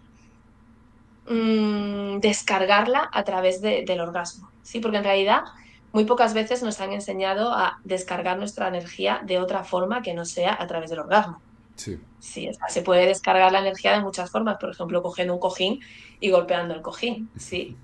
Mm, 1.31 2.21
descargarla 2.21 3.11
a 3.13 3.23
través 3.23 3.61
del 3.61 4.01
orgasmo, 4.01 4.51
¿sí? 4.69 4.81
Porque 4.81 4.99
en 4.99 5.05
realidad 5.05 5.45
muy 5.93 6.05
pocas 6.05 6.35
veces 6.35 6.63
nos 6.63 6.79
han 6.81 6.93
enseñado 6.93 7.53
a 7.53 7.81
descargar 7.85 8.37
nuestra 8.37 8.69
energía 8.69 9.23
de 9.25 9.39
otra 9.39 9.65
forma 9.65 10.03
que 10.03 10.13
no 10.13 10.27
sea 10.27 10.55
a 10.61 10.67
través 10.67 10.91
del 10.91 10.99
orgasmo. 10.99 11.41
Sí. 11.75 11.99
sí 12.19 12.51
se 12.69 12.83
puede 12.83 13.07
descargar 13.07 13.53
la 13.53 13.61
energía 13.61 13.93
de 13.93 14.01
muchas 14.01 14.31
formas, 14.31 14.59
por 14.59 14.71
ejemplo, 14.71 15.01
cogiendo 15.01 15.33
un 15.33 15.41
cojín 15.41 15.81
y 16.21 16.31
golpeando 16.31 16.75
el 16.75 16.83
cojín, 16.83 17.31
sí. 17.37 17.77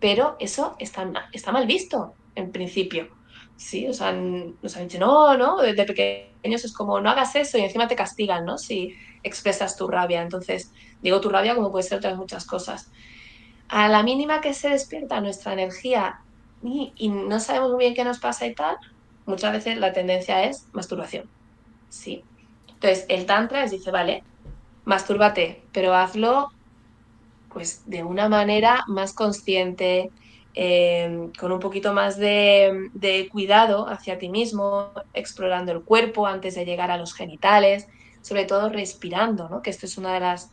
Pero 0.00 0.36
eso 0.38 0.76
está, 0.78 1.28
está 1.32 1.52
mal 1.52 1.66
visto 1.66 2.14
en 2.34 2.50
principio. 2.50 3.08
Sí, 3.56 3.86
o 3.86 3.92
sea, 3.92 4.12
nos 4.12 4.76
han 4.76 4.86
dicho, 4.86 4.98
no, 4.98 5.36
no, 5.36 5.60
desde 5.60 5.84
pequeños 5.84 6.64
es 6.64 6.72
como, 6.72 7.00
no 7.00 7.10
hagas 7.10 7.34
eso 7.36 7.58
y 7.58 7.62
encima 7.62 7.88
te 7.88 7.96
castigan, 7.96 8.44
¿no? 8.44 8.58
Si 8.58 8.94
expresas 9.22 9.76
tu 9.76 9.88
rabia. 9.88 10.22
Entonces, 10.22 10.72
digo 11.02 11.20
tu 11.20 11.28
rabia 11.28 11.54
como 11.54 11.72
puede 11.72 11.82
ser 11.82 11.98
otras 11.98 12.16
muchas 12.16 12.46
cosas. 12.46 12.90
A 13.68 13.88
la 13.88 14.02
mínima 14.02 14.40
que 14.40 14.54
se 14.54 14.70
despierta 14.70 15.20
nuestra 15.20 15.52
energía 15.52 16.20
y, 16.62 17.08
no 17.08 17.38
sabemos 17.40 17.70
muy 17.72 17.80
bien 17.80 17.94
qué 17.94 18.04
nos 18.04 18.18
pasa 18.18 18.46
y 18.46 18.54
tal, 18.54 18.76
muchas 19.24 19.52
veces 19.52 19.78
la 19.78 19.92
tendencia 19.92 20.44
es 20.44 20.66
masturbación. 20.72 21.28
Sí. 21.88 22.24
Entonces, 22.68 23.06
el 23.08 23.26
tantra 23.26 23.62
les 23.62 23.70
dice, 23.70 23.90
vale, 23.90 24.22
mastúrbate, 24.84 25.62
pero 25.72 25.94
hazlo 25.94 26.50
pues 27.48 27.82
de 27.86 28.04
una 28.04 28.28
manera 28.28 28.84
más 28.86 29.14
consciente, 29.14 30.10
Em, 30.58 31.32
con 31.38 31.52
un 31.52 31.60
poquito 31.60 31.92
más 31.92 32.16
de, 32.16 33.28
cuidado 33.30 33.90
hacia 33.90 34.18
ti 34.18 34.30
mismo, 34.30 34.90
explorando 35.12 35.70
el 35.70 35.82
cuerpo 35.82 36.26
antes 36.26 36.54
de 36.54 36.64
llegar 36.64 36.90
a 36.90 36.96
los 36.96 37.12
genitales, 37.12 37.88
sobre 38.22 38.46
todo 38.46 38.70
respirando, 38.70 39.50
¿no? 39.50 39.60
que 39.60 39.68
esto 39.68 39.84
es 39.84 39.98
una 39.98 40.14
de 40.14 40.20
las 40.20 40.50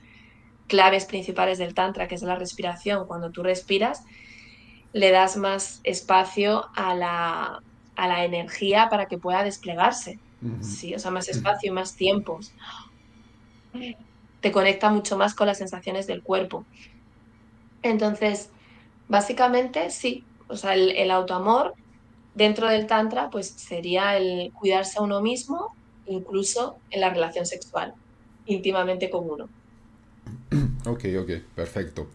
claves 0.67 1.05
principales 1.05 1.57
del 1.57 1.73
Tantra, 1.73 2.07
que 2.07 2.15
es 2.15 2.21
la 2.21 2.35
respiración. 2.35 3.07
Cuando 3.07 3.31
tú 3.31 3.43
respiras, 3.43 4.03
le 4.93 5.11
das 5.11 5.37
más 5.37 5.81
espacio 5.83 6.65
a 6.75 6.93
la, 6.95 7.61
a 7.95 8.07
la 8.07 8.25
energía 8.25 8.89
para 8.89 9.07
que 9.07 9.17
pueda 9.17 9.43
desplegarse. 9.43 10.19
Sí, 10.59 10.93
o 10.93 10.99
sea, 10.99 11.09
más 11.09 11.29
espacio 11.29 11.71
y 11.71 11.73
más 11.73 11.95
tiempos. 11.95 12.51
Te 14.41 14.51
conecta 14.51 14.89
mucho 14.89 15.17
más 15.17 15.33
con 15.35 15.47
las 15.47 15.57
sensaciones 15.57 16.05
del 16.05 16.21
cuerpo. 16.21 16.65
Entonces, 17.81 18.49
básicamente 19.07 19.89
sí, 19.89 20.25
o 20.49 20.57
sea, 20.57 20.73
el, 20.73 20.91
el 20.91 21.11
autoamor 21.11 21.75
dentro 22.35 22.67
del 22.67 22.87
Tantra, 22.87 23.29
pues 23.29 23.47
sería 23.47 24.17
el 24.17 24.51
cuidarse 24.51 24.99
a 24.99 25.01
uno 25.01 25.21
mismo, 25.21 25.73
incluso 26.07 26.77
en 26.89 26.99
la 26.99 27.09
relación 27.09 27.45
sexual, 27.45 27.93
íntimamente 28.45 29.09
con 29.09 29.29
uno. 29.29 29.47
Ok, 30.85 31.05
ok, 31.19 31.31
perfecto. 31.55 32.07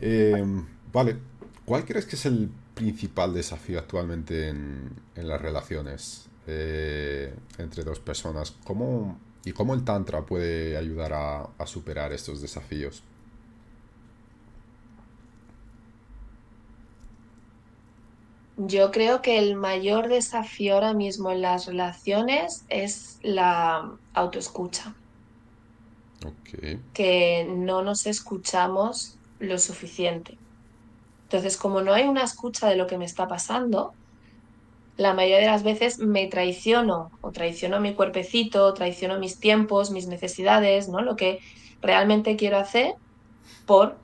Eh, 0.00 0.44
vale, 0.92 1.16
¿cuál 1.64 1.84
crees 1.84 2.06
que 2.06 2.16
es 2.16 2.26
el 2.26 2.50
principal 2.74 3.34
desafío 3.34 3.78
actualmente 3.78 4.48
en, 4.48 4.90
las 5.16 5.40
relaciones 5.40 6.26
eh, 6.46 7.34
entre 7.58 7.84
dos 7.84 8.00
personas? 8.00 8.52
¿Cómo, 8.64 9.18
¿Y 9.44 9.52
cómo 9.52 9.74
el 9.74 9.84
Tantra 9.84 10.24
puede 10.24 10.76
ayudar 10.76 11.12
a 11.12 11.66
superar 11.66 12.12
estos 12.12 12.40
desafíos? 12.40 13.02
Yo 18.60 18.90
creo 18.90 19.22
que 19.22 19.38
el 19.38 19.54
mayor 19.54 20.08
desafío 20.08 20.74
ahora 20.74 20.92
mismo 20.92 21.30
en 21.30 21.42
las 21.42 21.66
relaciones 21.66 22.64
es 22.68 23.20
la 23.22 23.96
autoescucha. 24.14 24.96
Que 26.94 27.46
no 27.48 27.82
nos 27.82 28.06
escuchamos 28.06 29.18
lo 29.38 29.58
suficiente. 29.58 30.36
Entonces, 31.24 31.56
como 31.56 31.82
no 31.82 31.92
hay 31.92 32.04
una 32.08 32.24
escucha 32.24 32.68
de 32.68 32.76
lo 32.76 32.86
que 32.86 32.98
me 32.98 33.04
está 33.04 33.28
pasando, 33.28 33.92
la 34.96 35.14
mayoría 35.14 35.38
de 35.38 35.46
las 35.46 35.62
veces 35.62 35.98
me 35.98 36.26
traiciono 36.26 37.10
o 37.20 37.30
traiciono 37.30 37.80
mi 37.80 37.94
cuerpecito, 37.94 38.74
traiciono 38.74 39.18
mis 39.18 39.38
tiempos, 39.38 39.90
mis 39.90 40.08
necesidades, 40.08 40.88
¿no? 40.88 41.02
Lo 41.02 41.14
que 41.16 41.38
realmente 41.80 42.36
quiero 42.36 42.58
hacer 42.58 42.94
por 43.64 43.96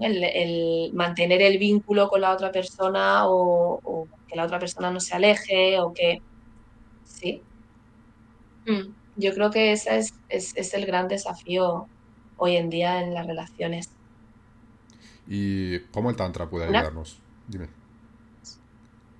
el, 0.00 0.92
mantener 0.92 1.40
el 1.40 1.58
vínculo 1.58 2.08
con 2.08 2.20
la 2.20 2.32
otra 2.32 2.50
persona 2.50 3.28
o, 3.28 4.08
que 4.26 4.36
la 4.36 4.44
otra 4.44 4.58
persona 4.58 4.90
no 4.90 5.00
se 5.00 5.14
aleje 5.14 5.78
o 5.80 5.92
que... 5.92 6.20
Sí. 7.04 7.40
Mm, 8.66 8.92
yo 9.18 9.34
creo 9.34 9.50
que 9.50 9.72
ese 9.72 10.00
es, 10.28 10.74
el 10.74 10.86
gran 10.86 11.08
desafío 11.08 11.88
hoy 12.36 12.56
en 12.56 12.70
día 12.70 13.02
en 13.02 13.12
las 13.14 13.26
relaciones. 13.26 13.90
¿Y 15.26 15.80
cómo 15.90 16.10
el 16.10 16.16
Tantra 16.16 16.48
puede 16.48 16.66
ayudarnos? 16.66 17.18
Dime. 17.48 17.68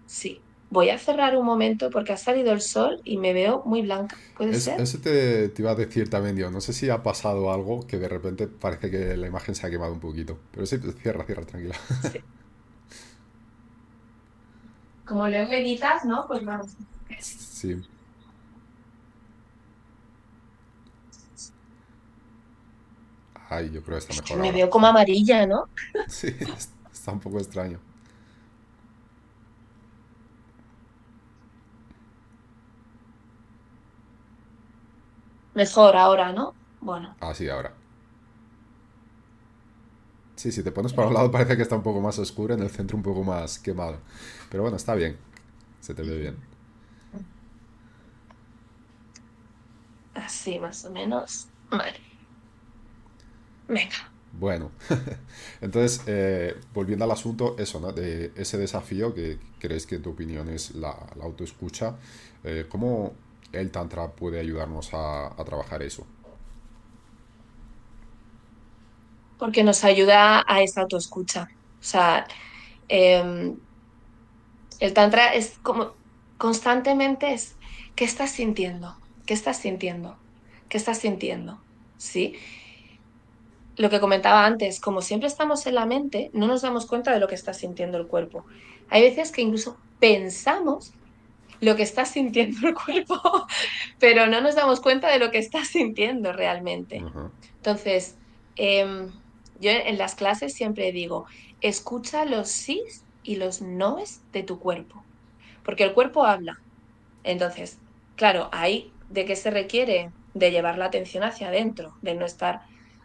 Sí. 0.07 0.41
Voy 0.71 0.91
a 0.91 0.99
cerrar 0.99 1.37
un 1.37 1.47
momento 1.47 1.91
porque 1.91 2.13
ha 2.13 2.17
salido 2.17 2.53
el 2.53 2.61
sol 2.61 3.01
y 3.03 3.17
me 3.17 3.33
veo 3.33 3.63
muy 3.65 3.83
blanca. 3.83 4.17
¿Puede 4.37 4.61
ser? 4.61 4.81
Eso 4.81 4.99
te, 4.99 5.53
iba 5.57 5.71
a 5.71 5.75
decir 5.75 6.11
también, 6.11 6.37
Dios. 6.37 6.53
No 6.53 6.61
sé 6.61 6.73
si 6.75 6.91
ha 6.91 7.03
pasado 7.03 7.51
algo 7.53 7.87
que 7.87 7.99
de 7.99 8.09
repente 8.09 8.47
parece 8.47 8.91
que 8.91 9.17
la 9.17 9.27
imagen 9.27 9.55
se 9.55 9.67
ha 9.67 9.71
quemado 9.71 9.93
un 9.93 10.01
poquito. 10.01 10.39
Pero 10.53 10.67
sí, 10.67 10.79
cierra, 11.03 11.25
cierra, 11.25 11.45
tranquila. 11.45 11.75
Sí. 12.13 12.21
Como 15.07 15.27
luego 15.27 15.53
editas, 15.53 16.05
¿no? 16.05 16.27
Pues 16.29 16.45
vamos. 16.45 16.69
Sí. 17.19 17.83
Ay, 23.49 23.71
yo 23.71 23.83
creo 23.83 23.97
que 23.99 24.13
está 24.13 24.15
mejor. 24.15 24.39
me 24.39 24.53
veo 24.53 24.69
como 24.71 24.87
amarilla, 24.87 25.47
¿no? 25.47 25.69
Sí, 26.09 26.35
está 26.93 27.13
un 27.13 27.21
poco 27.21 27.39
extraño. 27.39 27.81
Mejor 35.55 35.97
ahora, 35.97 36.33
¿no? 36.33 36.55
Bueno. 36.81 37.15
Ah, 37.21 37.35
sí, 37.35 37.49
ahora. 37.49 37.75
Sí, 40.37 40.53
si 40.53 40.63
te 40.63 40.71
pones 40.71 40.93
para 40.93 41.09
un 41.09 41.15
lado 41.15 41.31
parece 41.33 41.57
que 41.57 41.63
está 41.63 41.75
un 41.75 41.83
poco 41.83 42.01
más 42.01 42.19
oscuro, 42.19 42.55
en 42.55 42.61
el 42.63 42.71
centro 42.71 42.97
un 42.97 43.03
poco 43.03 43.25
más 43.25 43.59
quemado. 43.59 43.99
Pero 44.51 44.63
bueno, 44.63 44.77
está 44.77 44.95
bien. 44.95 45.19
Se 45.81 45.95
te 45.95 46.03
ve 46.03 46.17
bien. 46.19 46.37
Así, 50.15 50.59
más 50.59 50.85
o 50.85 50.91
menos. 50.91 51.49
Vale. 51.71 52.08
Venga. 53.69 54.11
Bueno, 54.33 54.71
entonces, 55.61 56.03
eh, 56.07 56.57
volviendo 56.73 57.05
al 57.05 57.11
asunto, 57.11 57.57
eso, 57.59 57.81
¿no? 57.81 57.93
De 57.93 58.33
ese 58.37 58.59
desafío 58.59 59.15
que 59.15 59.39
crees 59.59 59.87
que 59.87 59.97
en 59.97 60.03
tu 60.03 60.11
opinión 60.11 60.49
es 60.49 60.75
la, 60.75 60.91
autoescucha, 61.21 61.97
eh, 62.45 62.67
¿cómo, 62.69 63.15
el 63.53 63.71
Tantra 63.71 64.09
puede 64.09 64.39
ayudarnos 64.39 64.91
a, 64.93 65.35
trabajar 65.45 65.83
eso? 65.83 66.07
Porque 69.39 69.65
nos 69.65 69.85
ayuda 69.85 70.45
a 70.47 70.63
esa 70.63 70.83
autoescucha. 70.83 71.49
O 71.81 71.85
sea, 71.85 72.27
em, 72.89 73.57
el 74.81 74.93
Tantra 74.93 75.35
es 75.35 75.59
como 75.63 75.93
constantemente 76.37 77.33
es, 77.33 77.55
¿qué 77.97 78.05
estás 78.05 78.31
sintiendo? 78.31 78.97
¿Qué 79.27 79.35
estás 79.35 79.59
sintiendo? 79.59 80.17
¿Qué 80.69 80.77
estás 80.77 80.99
sintiendo? 80.99 81.59
¿Sí? 81.99 82.37
Lo 83.79 83.91
que 83.91 84.01
comentaba 84.01 84.45
antes, 84.45 84.81
como 84.81 85.01
siempre 85.01 85.29
estamos 85.29 85.67
en 85.67 85.77
la 85.77 85.87
mente, 85.87 86.31
no 86.35 86.47
nos 86.47 86.63
damos 86.63 86.85
cuenta 86.87 87.13
de 87.13 87.21
lo 87.21 87.29
que 87.29 87.37
está 87.37 87.55
sintiendo 87.55 87.97
el 87.97 88.09
cuerpo. 88.09 88.45
Hay 88.91 89.03
veces 89.03 89.33
que 89.33 89.41
incluso 89.41 89.79
pensamos 90.01 90.93
lo 91.61 91.77
que 91.77 91.85
está 91.85 92.05
sintiendo 92.05 92.69
el 92.69 92.75
cuerpo, 92.75 93.21
pero 93.99 94.27
no 94.27 94.41
nos 94.41 94.57
damos 94.57 94.81
cuenta 94.81 95.11
de 95.11 95.19
lo 95.19 95.31
que 95.31 95.39
está 95.39 95.65
sintiendo 95.65 96.33
realmente. 96.33 97.03
Entonces, 97.57 98.17
em, 98.57 99.11
yo 99.61 99.71
en 99.71 99.97
las 99.97 100.15
clases 100.15 100.55
siempre 100.55 100.93
digo, 100.93 101.27
escucha 101.61 102.25
los 102.25 102.49
sís 102.49 103.05
y 103.23 103.37
los 103.37 103.63
noes 103.63 104.23
de 104.33 104.43
tu 104.43 104.59
cuerpo, 104.59 105.05
porque 105.65 105.85
el 105.85 105.95
cuerpo 105.95 106.25
habla. 106.25 106.61
Entonces, 107.25 107.79
claro, 108.17 108.49
ahí 108.53 108.93
de 109.09 109.25
qué 109.25 109.37
se 109.37 109.51
requiere 109.51 110.11
de 110.35 110.51
llevar 110.51 110.79
la 110.79 110.87
atención 110.87 111.25
hacia 111.25 111.49
adentro, 111.49 111.95
de 112.03 112.15
no 112.15 112.25
estar 112.25 112.63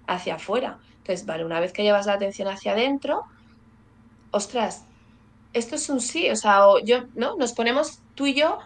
hacia 0.07 0.35
afuera. 0.35 0.79
Entonces, 0.97 1.25
vale, 1.25 1.45
una 1.45 1.59
vez 1.59 1.73
que 1.73 1.83
llevas 1.83 2.05
la 2.05 2.13
atención 2.13 2.47
hacia 2.47 2.73
adentro, 2.73 3.23
ostras, 4.31 4.85
esto 5.53 5.75
es 5.75 5.89
un 5.89 5.99
sí, 5.99 6.29
o 6.29 6.35
sea, 6.35 6.65
yo, 6.83 7.05
¿no? 7.15 7.35
Nos 7.35 7.53
ponemos 7.53 7.99
tú 8.15 8.25
y 8.25 8.33
yo 8.33 8.59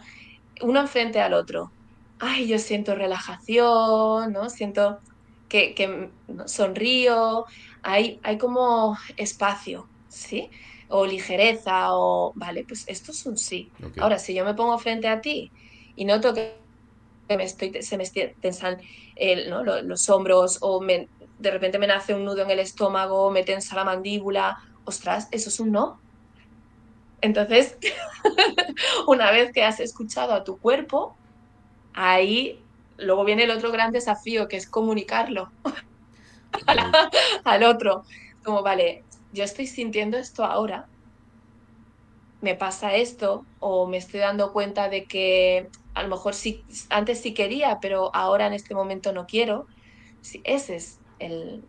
uno 0.62 0.80
enfrente 0.80 1.20
al 1.20 1.34
otro. 1.34 1.70
Ay, 2.18 2.48
yo 2.48 2.58
siento 2.58 2.94
relajación, 2.94 4.32
¿no? 4.32 4.50
Siento 4.50 4.98
que, 5.48 6.10
sonrío, 6.46 7.46
hay, 7.82 8.20
hay 8.22 8.38
como 8.38 8.96
espacio, 9.16 9.88
¿sí? 10.08 10.50
O 10.88 11.06
ligereza, 11.06 11.94
o, 11.94 12.32
vale, 12.34 12.64
pues 12.66 12.84
esto 12.88 13.12
es 13.12 13.26
un 13.26 13.36
sí. 13.36 13.70
Ahora, 13.98 14.18
si 14.18 14.34
yo 14.34 14.44
me 14.44 14.54
pongo 14.54 14.78
frente 14.78 15.08
a 15.08 15.20
ti 15.20 15.50
y 15.96 16.04
noto 16.04 16.34
que 16.34 16.54
me 17.28 17.44
estoy, 17.44 17.82
se 17.82 17.98
me 17.98 18.04
tensan 18.40 18.78
los, 19.84 20.08
hombros 20.08 20.58
o 20.60 20.80
de 21.38 21.50
repente 21.50 21.78
me 21.78 21.86
nace 21.86 22.14
un 22.14 22.24
nudo 22.24 22.42
en 22.42 22.50
el 22.50 22.58
estómago, 22.58 23.30
me 23.30 23.44
tensa 23.44 23.76
la 23.76 23.84
mandíbula, 23.84 24.58
ostras, 24.84 25.28
eso 25.30 25.48
es 25.48 25.60
un 25.60 25.72
no. 25.72 26.00
Entonces, 27.20 27.76
una 29.06 29.30
vez 29.30 29.52
que 29.52 29.64
has 29.64 29.80
escuchado 29.80 30.32
a 30.32 30.44
tu 30.44 30.58
cuerpo, 30.58 31.16
ahí 31.94 32.60
luego 32.96 33.24
viene 33.24 33.44
el 33.44 33.50
otro 33.50 33.70
gran 33.70 33.92
desafío, 33.92 34.48
que 34.48 34.56
es 34.56 34.68
comunicarlo 34.68 35.50
al 37.44 37.62
otro. 37.62 38.04
Como, 38.44 38.62
vale, 38.62 39.04
yo 39.32 39.44
estoy 39.44 39.66
sintiendo 39.66 40.16
esto 40.16 40.44
ahora, 40.44 40.86
me 42.40 42.54
pasa 42.54 42.94
esto, 42.94 43.44
o 43.58 43.86
me 43.86 43.96
estoy 43.96 44.20
dando 44.20 44.52
cuenta 44.52 44.88
de 44.88 45.04
que 45.04 45.68
a 45.94 46.02
lo 46.02 46.08
mejor 46.08 46.34
antes 46.90 47.20
sí 47.20 47.34
quería, 47.34 47.78
pero 47.80 48.14
ahora 48.14 48.46
en 48.46 48.52
este 48.52 48.74
momento 48.74 49.12
no 49.12 49.26
quiero. 49.26 49.66
ese 50.44 50.76
es 50.76 50.98
el, 51.18 51.64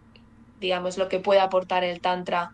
digamos, 0.60 0.98
lo 0.98 1.10
que 1.10 1.20
puede 1.20 1.40
aportar 1.40 1.84
el 1.84 2.02
Tantra 2.02 2.54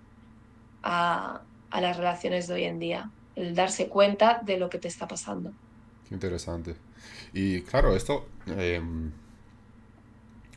a, 0.84 1.41
a 1.69 1.81
las 1.81 1.97
relaciones 1.97 2.47
de 2.47 2.53
hoy 2.53 2.63
en 2.63 2.79
día, 2.79 3.12
el 3.36 3.55
darse 3.55 3.88
cuenta 3.89 4.41
de 4.45 4.58
lo 4.58 4.69
que 4.69 4.77
te 4.77 4.88
está 4.88 5.08
pasando. 5.08 5.51
Qué 6.08 6.13
interesante. 6.13 6.75
Y 7.34 7.62
claro, 7.62 7.95
esto, 7.95 8.27
em, 8.47 9.12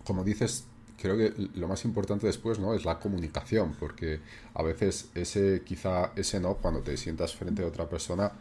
como 0.05 0.25
dices, 0.25 0.67
creo 1.01 1.17
que 1.17 1.33
lo 1.55 1.69
más 1.69 1.85
importante 1.85 2.27
después 2.27 2.59
no 2.59 2.75
es 2.75 2.85
la 2.85 2.99
comunicación, 2.99 3.75
porque 3.79 4.21
a 4.55 4.63
veces 4.63 5.11
ese 5.15 5.63
quizá 5.65 6.13
ese 6.17 6.41
no 6.41 6.55
cuando 6.55 6.81
te 6.81 6.97
sientas 6.97 7.35
frente 7.35 7.63
a 7.63 7.67
otra 7.67 7.89
persona 7.89 8.33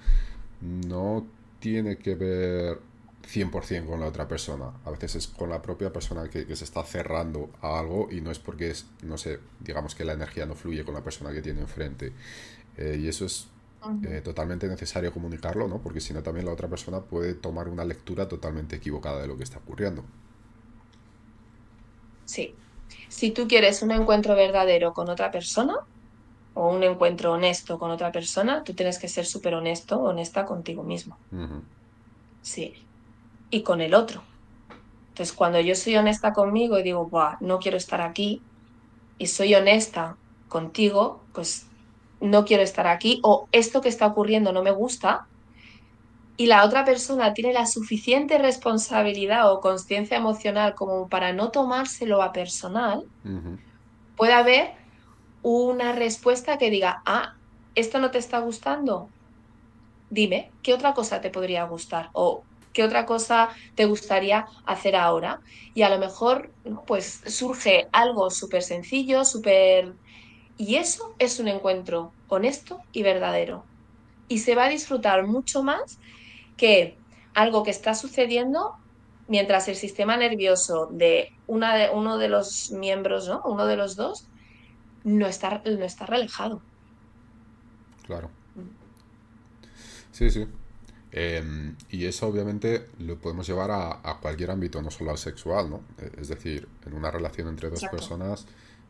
no 0.62 1.25
tiene 1.60 1.97
que 1.97 2.15
ver 2.15 2.79
100% 3.23 3.86
con 3.86 3.99
la 3.99 4.08
otra 4.08 4.27
persona. 4.27 4.71
A 4.86 4.91
veces 4.91 5.15
es 5.15 5.27
con 5.27 5.49
la 5.49 5.62
propia 5.62 5.91
persona 5.91 6.30
que, 6.30 6.45
que, 6.45 6.56
se 6.56 6.63
está 6.63 6.84
cerrando 6.84 7.49
a 7.62 7.80
algo 7.80 8.10
y 8.12 8.21
no 8.21 8.32
es 8.32 8.39
porque 8.39 8.69
es, 8.71 8.86
no 9.03 9.17
sé, 9.17 9.39
digamos 9.60 9.95
que 9.95 10.06
la 10.06 10.13
energía 10.13 10.45
no 10.45 10.56
fluye 10.56 10.84
con 10.86 10.93
la 10.93 11.03
persona 11.03 11.32
que 11.32 11.41
tiene 11.41 11.62
enfrente. 11.62 12.13
Eh, 12.77 12.99
y 13.01 13.08
eso 13.08 13.25
es 13.25 13.47
eh, 14.03 14.21
totalmente 14.23 14.67
necesario 14.67 15.13
comunicarlo, 15.13 15.67
¿no? 15.67 15.80
Porque 15.80 15.99
si 15.99 16.13
no 16.13 16.21
también 16.21 16.45
la 16.45 16.51
otra 16.51 16.67
persona 16.67 17.01
puede 17.01 17.34
tomar 17.34 17.67
una 17.69 17.86
lectura 17.86 18.27
totalmente 18.27 18.75
equivocada 18.75 19.21
de 19.21 19.27
lo 19.27 19.38
que 19.38 19.43
está 19.43 19.60
ocurriendo. 19.60 20.03
Sí. 22.25 22.53
Si 23.08 23.32
tú 23.32 23.47
quieres 23.47 23.82
un 23.82 23.91
encuentro 23.91 24.36
verdadero 24.36 24.93
con 24.93 25.10
otra 25.10 25.32
persona 25.32 25.75
o 26.53 26.69
un 26.73 26.84
encuentro 26.84 27.34
honesto 27.34 27.80
con 27.80 27.91
otra 27.91 28.12
persona, 28.12 28.63
tú 28.63 28.73
tienes 28.73 28.99
que 28.99 29.08
ser 29.08 29.25
súper 29.25 29.53
honesto, 29.53 30.01
honesta 30.01 30.45
contigo 30.45 30.84
mismo. 30.84 31.17
Sí. 32.41 32.73
Y 33.49 33.63
con 33.63 33.81
el 33.81 33.93
otro. 33.93 34.21
Entonces, 35.10 35.36
cuando 35.36 35.60
yo 35.60 35.73
soy 35.73 35.95
honesta 35.95 36.33
conmigo 36.33 36.77
y 36.77 36.83
digo, 36.83 37.07
Buah, 37.07 37.38
no 37.39 37.60
quiero 37.60 37.77
estar 37.77 38.01
aquí, 38.01 38.41
y 39.17 39.27
soy 39.27 39.55
honesta 39.55 40.15
contigo, 40.47 41.23
pues 41.33 41.65
no 42.21 42.45
quiero 42.45 42.63
estar 42.63 42.88
aquí, 42.88 43.19
o 43.23 43.47
esto 43.51 43.81
que 43.81 43.89
está 43.89 44.05
ocurriendo 44.05 44.51
no 44.51 44.63
me 44.63 44.71
gusta, 44.71 45.27
y 46.38 46.45
la 46.45 46.63
otra 46.63 46.86
persona 46.86 47.33
tiene 47.33 47.51
la 47.51 47.65
suficiente 47.65 48.38
responsabilidad 48.38 49.51
o 49.51 49.60
conciencia 49.60 50.17
emocional 50.17 50.75
como 50.75 51.10
para 51.10 51.33
no 51.33 51.49
tomárselo 51.49 52.21
a 52.21 52.31
personal, 52.31 53.03
puede 54.15 54.33
haber 54.33 54.75
una 55.41 55.93
respuesta 55.93 56.60
que 56.60 56.69
diga, 56.69 57.01
ah, 57.05 57.33
esto 57.73 57.99
no 57.99 58.12
te 58.12 58.19
está 58.19 58.38
gustando. 58.39 59.10
Dime, 60.12 60.51
¿qué 60.62 60.75
otra 60.75 60.93
cosa 60.93 61.21
te 61.21 61.31
podría 61.31 61.63
gustar? 61.63 62.10
O 62.13 62.43
¿qué 62.78 62.84
otra 62.84 63.08
cosa 63.08 63.50
te 63.74 63.86
gustaría 63.86 64.46
hacer 64.68 64.96
ahora? 64.96 65.42
Y 65.74 65.82
a 65.82 65.90
lo 65.90 65.98
mejor, 65.98 66.52
pues 66.86 67.22
surge 67.26 67.88
algo 67.92 68.30
súper 68.30 68.62
sencillo, 68.62 69.26
súper... 69.26 69.96
Y 70.60 70.76
eso 70.76 71.16
es 71.18 71.40
un 71.40 71.48
encuentro 71.48 72.13
honesto 72.28 72.80
y 72.92 73.02
verdadero. 73.02 73.66
Y 74.28 74.38
se 74.40 74.54
va 74.54 74.66
a 74.66 74.70
disfrutar 74.70 75.26
mucho 75.26 75.63
más 75.63 75.98
que 76.56 77.00
algo 77.34 77.63
que 77.63 77.72
está 77.72 77.96
sucediendo 77.96 78.76
mientras 79.28 79.68
el 79.70 79.76
sistema 79.76 80.16
nervioso 80.16 80.88
de, 80.92 81.30
una 81.48 81.76
de 81.76 81.90
uno 81.90 82.20
de 82.20 82.30
los 82.30 82.70
miembros, 82.70 83.28
¿no? 83.28 83.42
uno 83.46 83.66
de 83.66 83.76
los 83.76 83.96
dos, 83.96 84.28
no 85.04 85.26
está, 85.26 85.63
no 85.66 85.84
está 85.84 86.06
relajado. 86.06 86.62
Claro. 88.06 88.30
Mm. 88.54 88.70
Sí, 90.12 90.30
sí. 90.30 90.48
Em, 91.19 91.75
y 91.89 92.06
eso 92.06 92.27
obviamente 92.27 92.89
lo 92.99 93.17
podemos 93.17 93.47
llevar 93.47 93.71
a, 93.71 94.19
cualquier 94.21 94.51
ámbito, 94.51 94.84
no 94.84 94.91
solo 94.91 95.10
al 95.10 95.17
sexual, 95.17 95.67
¿no? 95.67 95.82
E, 95.97 96.21
es 96.21 96.27
decir, 96.27 96.67
en 96.86 96.93
una 96.93 97.10
relación 97.10 97.47
entre 97.47 97.71
dos 97.71 97.84
personas, 97.89 98.45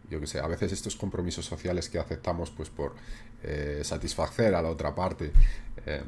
yo 0.10 0.20
que 0.20 0.28
sé, 0.28 0.42
a 0.42 0.48
veces 0.48 0.74
estos 0.74 0.98
compromisos 0.98 1.46
sociales 1.46 1.88
que 1.88 2.00
aceptamos 2.00 2.52
pues 2.52 2.70
por 2.70 2.96
eh, 3.44 3.80
satisfacer 3.82 4.56
a 4.56 4.62
la 4.62 4.70
otra 4.70 4.94
parte, 4.94 5.32
eh, 5.86 6.04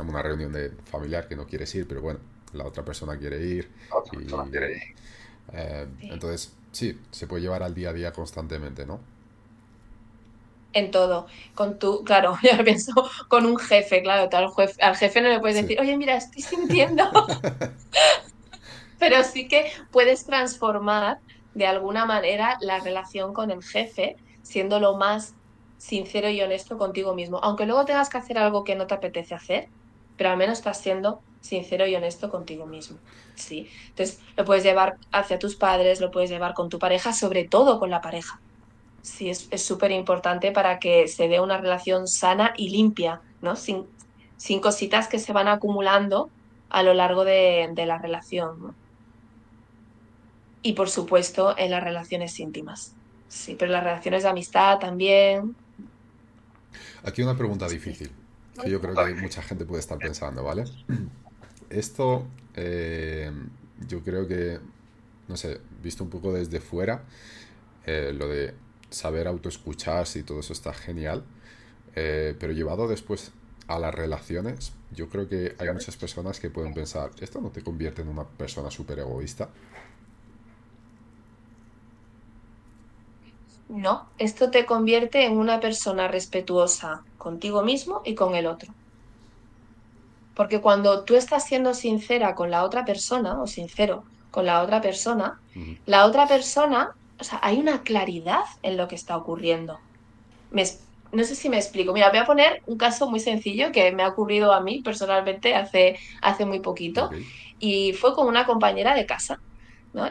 una 0.00 0.22
reunión 0.22 0.52
de 0.52 0.70
familiar 0.84 1.26
que 1.26 1.34
no 1.34 1.44
quieres 1.44 1.74
ir, 1.74 1.88
pero 1.88 2.02
bueno, 2.02 2.20
la 2.52 2.64
otra 2.64 2.84
persona 2.84 3.18
quiere 3.18 3.44
ir. 3.44 3.68
Eh, 5.54 5.88
entonces, 6.02 6.52
sí, 6.70 7.00
se 7.10 7.26
puede 7.26 7.42
llevar 7.42 7.64
al 7.64 7.74
día 7.74 7.90
a 7.90 7.92
día 7.92 8.12
constantemente, 8.12 8.86
¿no? 8.86 9.00
En 10.72 10.90
todo. 10.90 11.26
Con 11.54 11.78
tu, 11.78 12.04
claro, 12.04 12.38
ya 12.42 12.62
pienso, 12.62 12.92
con 13.28 13.46
un 13.46 13.56
jefe, 13.56 14.02
claro, 14.02 14.28
al, 14.30 14.52
jefe, 14.54 14.82
al 14.82 14.96
jefe 14.96 15.20
no 15.20 15.28
le 15.28 15.40
puedes 15.40 15.56
decir, 15.56 15.80
oye, 15.80 15.96
mira, 15.96 16.16
estoy 16.16 16.42
sintiendo. 16.42 17.04
pero 18.98 19.22
sí 19.24 19.48
que 19.48 19.70
puedes 19.90 20.24
transformar 20.24 21.20
de 21.54 21.66
alguna 21.66 22.04
manera 22.04 22.58
la 22.60 22.80
relación 22.80 23.32
con 23.32 23.50
el 23.50 23.62
jefe, 23.62 24.16
siendo 24.42 24.80
lo 24.80 24.96
más 24.96 25.34
sincero 25.78 26.28
y 26.28 26.40
honesto 26.40 26.76
contigo 26.76 27.14
mismo. 27.14 27.38
Aunque 27.42 27.66
luego 27.66 27.84
tengas 27.84 28.08
que 28.08 28.18
hacer 28.18 28.38
algo 28.38 28.64
que 28.64 28.74
no 28.74 28.86
te 28.86 28.94
apetece 28.94 29.34
hacer, 29.34 29.68
pero 30.16 30.30
al 30.30 30.36
menos 30.36 30.58
estás 30.58 30.80
siendo 30.80 31.20
sincero 31.40 31.86
y 31.86 31.94
honesto 31.94 32.30
contigo 32.30 32.66
mismo. 32.66 32.98
Sí. 33.34 33.70
Entonces, 33.88 34.20
lo 34.36 34.44
puedes 34.44 34.64
llevar 34.64 34.98
hacia 35.12 35.38
tus 35.38 35.56
padres, 35.56 36.00
lo 36.00 36.10
puedes 36.10 36.30
llevar 36.30 36.54
con 36.54 36.68
tu 36.68 36.78
pareja, 36.78 37.12
sobre 37.12 37.44
todo 37.44 37.78
con 37.78 37.90
la 37.90 38.00
pareja. 38.00 38.40
Sí, 39.08 39.30
es 39.30 39.62
súper 39.62 39.90
importante 39.90 40.52
para 40.52 40.78
que 40.78 41.08
se 41.08 41.28
dé 41.28 41.40
una 41.40 41.58
relación 41.58 42.06
sana 42.06 42.52
y 42.56 42.68
limpia, 42.68 43.20
¿no? 43.40 43.56
Sin, 43.56 43.86
sin 44.36 44.60
cositas 44.60 45.08
que 45.08 45.18
se 45.18 45.32
van 45.32 45.48
acumulando 45.48 46.30
a 46.70 46.82
lo 46.82 46.94
largo 46.94 47.24
de, 47.24 47.72
la 47.74 47.98
relación. 47.98 48.74
Y 50.62 50.74
por 50.74 50.90
supuesto, 50.90 51.56
en 51.56 51.70
las 51.70 51.82
relaciones 51.82 52.38
íntimas. 52.38 52.94
Sí, 53.28 53.56
pero 53.58 53.72
las 53.72 53.82
relaciones 53.82 54.22
de 54.22 54.28
amistad 54.28 54.78
también. 54.78 55.56
Aquí 57.02 57.22
una 57.22 57.36
pregunta 57.36 57.68
difícil 57.68 58.10
que 58.62 58.70
yo 58.70 58.80
creo 58.80 58.94
que 58.94 59.14
mucha 59.14 59.42
gente 59.42 59.64
puede 59.64 59.80
estar 59.80 59.98
pensando, 59.98 60.44
¿vale? 60.44 60.64
Esto, 61.70 62.26
eh, 62.54 63.32
yo 63.86 64.02
creo 64.02 64.26
que, 64.26 64.58
no 65.28 65.36
sé, 65.36 65.60
visto 65.82 66.04
un 66.04 66.10
poco 66.10 66.32
desde 66.32 66.60
fuera, 66.60 67.04
eh, 67.86 68.12
lo 68.12 68.28
de 68.28 68.54
saber 68.90 69.28
autoescucharse 69.28 70.20
y 70.20 70.22
todo 70.22 70.40
eso 70.40 70.52
está 70.52 70.72
genial, 70.72 71.24
eh, 71.94 72.36
pero 72.38 72.52
llevado 72.52 72.88
después 72.88 73.32
a 73.66 73.78
las 73.78 73.94
relaciones, 73.94 74.72
yo 74.92 75.08
creo 75.08 75.28
que 75.28 75.54
hay 75.58 75.70
muchas 75.72 75.96
personas 75.96 76.40
que 76.40 76.50
pueden 76.50 76.72
pensar, 76.72 77.10
¿esto 77.20 77.40
no 77.40 77.50
te 77.50 77.62
convierte 77.62 78.02
en 78.02 78.08
una 78.08 78.24
persona 78.24 78.70
súper 78.70 79.00
egoísta? 79.00 79.50
No, 83.68 84.08
esto 84.16 84.50
te 84.50 84.64
convierte 84.64 85.26
en 85.26 85.36
una 85.36 85.60
persona 85.60 86.08
respetuosa 86.08 87.02
contigo 87.18 87.62
mismo 87.62 88.00
y 88.04 88.14
con 88.14 88.34
el 88.34 88.46
otro. 88.46 88.72
Porque 90.34 90.62
cuando 90.62 91.04
tú 91.04 91.16
estás 91.16 91.44
siendo 91.46 91.74
sincera 91.74 92.34
con 92.34 92.50
la 92.50 92.64
otra 92.64 92.86
persona 92.86 93.42
o 93.42 93.46
sincero 93.46 94.04
con 94.30 94.46
la 94.46 94.62
otra 94.62 94.80
persona, 94.80 95.40
la 95.86 96.06
otra 96.06 96.28
persona, 96.28 96.94
o 97.20 97.24
sea, 97.24 97.40
hay 97.42 97.58
una 97.58 97.82
claridad 97.82 98.44
en 98.62 98.76
lo 98.76 98.88
que 98.88 98.94
está 98.94 99.16
ocurriendo. 99.16 99.78
no 100.50 101.24
sé 101.24 101.34
si 101.34 101.48
me 101.48 101.56
explico. 101.56 101.92
Mira, 101.92 102.10
voy 102.10 102.18
a 102.18 102.26
poner 102.26 102.62
un 102.66 102.76
caso 102.78 103.08
muy 103.10 103.20
sencillo 103.20 103.72
que 103.72 103.92
me 103.92 104.02
ha 104.02 104.08
ocurrido 104.08 104.52
a 104.52 104.60
mí 104.60 104.82
personalmente 104.82 105.54
hace, 105.54 105.98
hace 106.22 106.44
muy 106.44 106.60
poquito. 106.60 107.10
Y 107.58 107.92
fue 107.94 108.14
con 108.14 108.26
una 108.28 108.46
compañera 108.46 108.94
de 108.94 109.06
casa. 109.06 109.40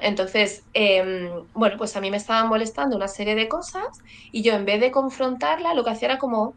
Entonces, 0.01 0.63
em, 0.73 1.29
bueno, 1.53 1.77
pues 1.77 1.95
a 1.95 2.01
mí 2.01 2.11
me 2.11 2.17
estaban 2.17 2.49
molestando 2.49 2.95
una 2.95 3.07
serie 3.07 3.35
de 3.35 3.47
cosas 3.47 3.85
y 4.31 4.41
yo 4.41 4.53
en 4.53 4.65
vez 4.65 4.81
de 4.81 4.91
confrontarla, 4.91 5.73
lo 5.73 5.83
que 5.83 5.91
hacía 5.91 6.09
era 6.09 6.17
como 6.17 6.55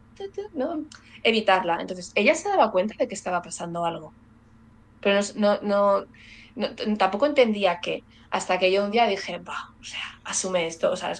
evitarla. 1.22 1.78
Entonces, 1.80 2.12
ella 2.14 2.34
se 2.34 2.48
daba 2.48 2.72
cuenta 2.72 2.94
de 2.98 3.08
que 3.08 3.14
estaba 3.14 3.42
pasando 3.42 3.84
algo, 3.84 4.12
pero 5.00 5.20
no, 5.36 5.60
no, 5.62 6.04
tampoco 6.98 7.26
entendía 7.26 7.80
qué, 7.80 8.02
hasta 8.30 8.58
que 8.58 8.72
yo 8.72 8.84
un 8.84 8.90
día 8.90 9.06
dije, 9.06 9.38
va, 9.38 9.74
o 9.80 9.84
sea, 9.84 10.20
asume 10.24 10.66
esto, 10.66 10.92
o 10.92 10.96
sea, 10.96 11.12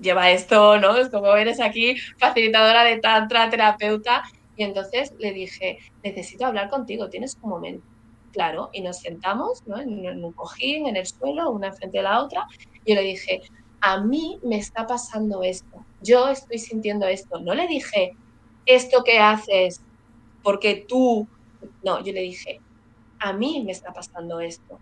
lleva 0.00 0.30
esto, 0.30 0.78
¿no? 0.78 0.96
Es 0.96 1.10
como 1.10 1.34
eres 1.34 1.60
aquí 1.60 1.96
facilitadora 2.18 2.84
de 2.84 2.98
tantra, 2.98 3.50
terapeuta. 3.50 4.22
Y 4.56 4.64
entonces 4.64 5.12
le 5.18 5.32
dije, 5.32 5.78
necesito 6.04 6.46
hablar 6.46 6.68
contigo, 6.68 7.08
tienes 7.08 7.36
un 7.42 7.50
momento 7.50 7.86
claro, 8.32 8.70
y 8.72 8.80
nos 8.80 8.98
sentamos 8.98 9.62
en, 9.66 10.24
un 10.24 10.32
cojín, 10.32 10.86
en 10.86 10.96
el 10.96 11.06
suelo, 11.06 11.50
una 11.50 11.72
frente 11.72 11.98
a 12.00 12.02
la 12.02 12.22
otra, 12.22 12.46
y 12.84 12.94
yo 12.94 13.00
le 13.00 13.06
dije, 13.06 13.42
a 13.80 14.00
mí 14.00 14.40
me 14.42 14.56
está 14.56 14.86
pasando 14.86 15.42
esto, 15.42 15.84
yo 16.02 16.28
estoy 16.28 16.58
sintiendo 16.58 17.06
esto. 17.06 17.40
No 17.40 17.54
le 17.54 17.66
dije, 17.68 18.16
esto 18.66 19.04
que 19.04 19.18
haces 19.18 19.82
porque 20.42 20.84
tú, 20.88 21.28
no, 21.84 22.02
yo 22.02 22.12
le 22.12 22.22
dije, 22.22 22.60
a 23.20 23.32
mí 23.32 23.62
me 23.64 23.72
está 23.72 23.92
pasando 23.92 24.40
esto. 24.40 24.80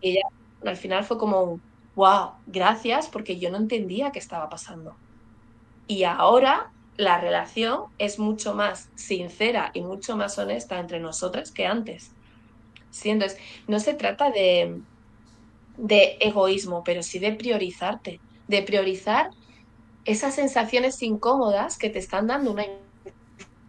Y 0.00 0.12
ella 0.12 0.28
al 0.70 0.76
final 0.76 1.04
fue 1.04 1.18
como, 1.18 1.60
wow, 1.94 2.32
gracias, 2.46 3.08
porque 3.08 3.38
yo 3.38 3.50
no 3.50 3.56
entendía 3.56 4.12
qué 4.12 4.18
estaba 4.18 4.48
pasando. 4.48 4.96
Y 5.86 6.04
ahora 6.04 6.70
la 6.96 7.20
relación 7.20 7.84
es 7.98 8.18
mucho 8.18 8.54
más 8.54 8.90
sincera 8.94 9.70
y 9.74 9.82
mucho 9.82 10.16
más 10.16 10.38
honesta 10.38 10.78
entre 10.78 11.00
nosotras 11.00 11.50
que 11.50 11.66
antes. 11.66 12.12
Siendo 12.90 13.26
no 13.68 13.80
se 13.80 13.94
trata 13.94 14.30
de, 14.30 14.80
de 15.76 16.16
egoísmo, 16.20 16.82
pero 16.84 17.02
sí 17.02 17.18
de 17.18 17.32
priorizarte, 17.32 18.20
de 18.48 18.62
priorizar 18.62 19.30
esas 20.04 20.34
sensaciones 20.34 21.02
incómodas 21.02 21.78
que 21.78 21.90
te 21.90 21.98
están 21.98 22.26
dando 22.26 22.52
una 22.52 22.64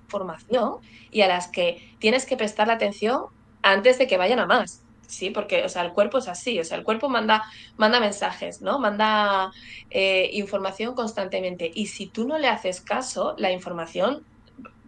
información 0.05 0.77
y 1.11 1.21
a 1.21 1.27
las 1.27 1.47
que 1.47 1.95
tienes 1.99 2.25
que 2.25 2.37
prestar 2.37 2.67
la 2.67 2.73
atención 2.73 3.25
antes 3.61 3.97
de 3.97 4.07
que 4.07 4.17
vayan 4.17 4.39
a 4.39 4.45
más. 4.45 4.83
Sí, 5.07 5.29
porque 5.29 5.63
o 5.63 5.69
sea, 5.69 5.83
el 5.83 5.93
cuerpo 5.93 6.17
es 6.17 6.27
así, 6.27 6.59
o 6.59 6.63
sea, 6.63 6.77
el 6.77 6.83
cuerpo 6.83 7.09
manda, 7.09 7.43
manda 7.77 7.99
mensajes, 7.99 8.61
¿no? 8.61 8.77
Manda 8.77 9.51
eh, 9.89 10.29
información 10.33 10.95
constantemente. 10.95 11.71
Y 11.73 11.87
si 11.87 12.07
tú 12.07 12.27
no 12.27 12.37
le 12.37 12.47
haces 12.47 12.81
caso, 12.81 13.33
la 13.37 13.51
información, 13.51 14.25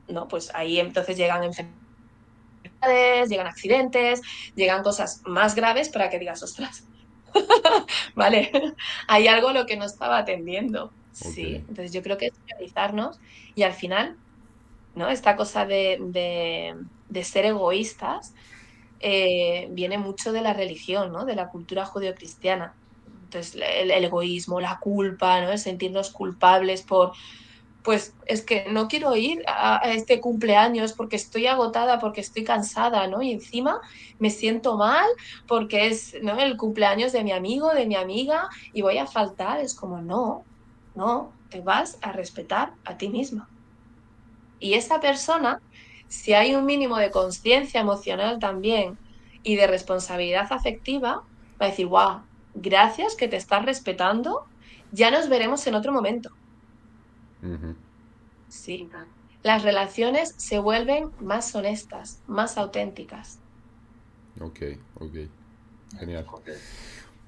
no, 0.08 0.28
pues 0.28 0.52
ahí 0.54 0.80
entonces 0.80 1.18
llegan 1.18 1.44
enfermedades 1.44 1.80
llegan 3.28 3.48
accidentes, 3.48 4.22
llegan 4.56 4.84
cosas 4.84 5.22
más 5.26 5.54
graves 5.54 5.90
para 5.90 6.10
que 6.10 6.18
digas, 6.18 6.42
ostras, 6.44 6.86
vale, 8.16 8.52
hay 9.08 9.28
algo 9.28 9.52
lo 9.52 9.66
que 9.66 9.76
no 9.76 9.86
estaba 9.86 10.18
atendiendo. 10.18 10.92
Sí, 11.12 11.56
entonces 11.56 11.92
yo 11.92 12.02
creo 12.02 12.18
que 12.18 12.28
es 12.28 12.34
realizarnos 12.48 13.20
y 13.56 13.64
al 13.64 13.74
final 13.74 14.16
¿no? 14.96 15.10
Esta 15.10 15.36
cosa 15.36 15.66
de, 15.66 16.76
ser 17.24 17.46
egoístas 17.46 18.34
eh, 19.00 19.68
viene 19.72 19.98
mucho 19.98 20.32
de 20.32 20.42
la 20.42 20.54
religión, 20.54 21.12
¿no? 21.12 21.26
De 21.26 21.36
la 21.36 21.50
cultura 21.50 21.86
judeocristiana. 21.86 22.74
Entonces, 23.24 23.56
el, 23.56 23.92
egoísmo, 23.92 24.60
la 24.60 24.80
culpa, 24.80 25.40
¿no? 25.42 25.52
El 25.52 25.60
sentirnos 25.60 26.12
culpables 26.12 26.82
por, 26.82 27.14
pues 27.84 28.14
es 28.26 28.42
que 28.42 28.66
no 28.70 28.88
quiero 28.88 29.16
ir 29.16 29.44
a, 29.48 29.82
este 29.86 30.20
cumpleaños 30.20 30.94
porque 30.94 31.16
estoy 31.16 31.48
agotada, 31.48 32.00
porque 32.00 32.22
estoy 32.22 32.44
cansada, 32.44 33.08
¿no? 33.08 33.22
Y 33.22 33.32
encima 33.32 33.82
me 34.18 34.30
siento 34.30 34.78
mal 34.78 35.08
porque 35.48 35.88
es 35.88 36.16
¿no? 36.22 36.40
el 36.40 36.58
cumpleaños 36.58 37.12
de 37.12 37.24
mi 37.24 37.32
amigo, 37.32 37.74
de 37.74 37.86
mi 37.86 37.96
amiga, 37.96 38.50
y 38.74 38.82
voy 38.82 38.98
a 38.98 39.08
faltar. 39.08 39.60
Es 39.60 39.76
como, 39.76 40.02
no, 40.02 40.44
no, 40.96 41.32
te 41.50 41.62
vas 41.62 41.98
a 42.02 42.12
respetar 42.12 42.74
a 42.86 42.98
ti 42.98 43.10
misma. 43.10 43.48
Y 44.60 44.74
esa 44.74 45.00
persona, 45.00 45.62
si 46.10 46.34
hay 46.34 46.56
un 46.56 46.66
mínimo 46.66 46.98
de 46.98 47.12
conciencia 47.12 47.80
emocional 47.80 48.40
también 48.40 48.98
y 49.44 49.56
de 49.56 49.68
responsabilidad 49.68 50.52
afectiva, 50.52 51.24
va 51.62 51.66
a 51.66 51.70
decir, 51.70 51.86
wow, 51.86 52.22
gracias 52.56 53.16
que 53.16 53.28
te 53.28 53.38
estás 53.38 53.64
respetando, 53.64 54.46
ya 54.92 55.12
nos 55.12 55.30
veremos 55.30 55.66
en 55.68 55.76
otro 55.76 55.94
momento. 55.94 56.32
Sí. 58.50 58.90
Las 59.44 59.64
relaciones 59.64 60.34
se 60.36 60.60
vuelven 60.60 61.12
más 61.22 61.56
honestas, 61.56 62.20
más 62.28 62.58
auténticas. 62.58 63.40
Ok, 64.42 64.60
ok. 65.00 65.16
Genial. 65.98 66.26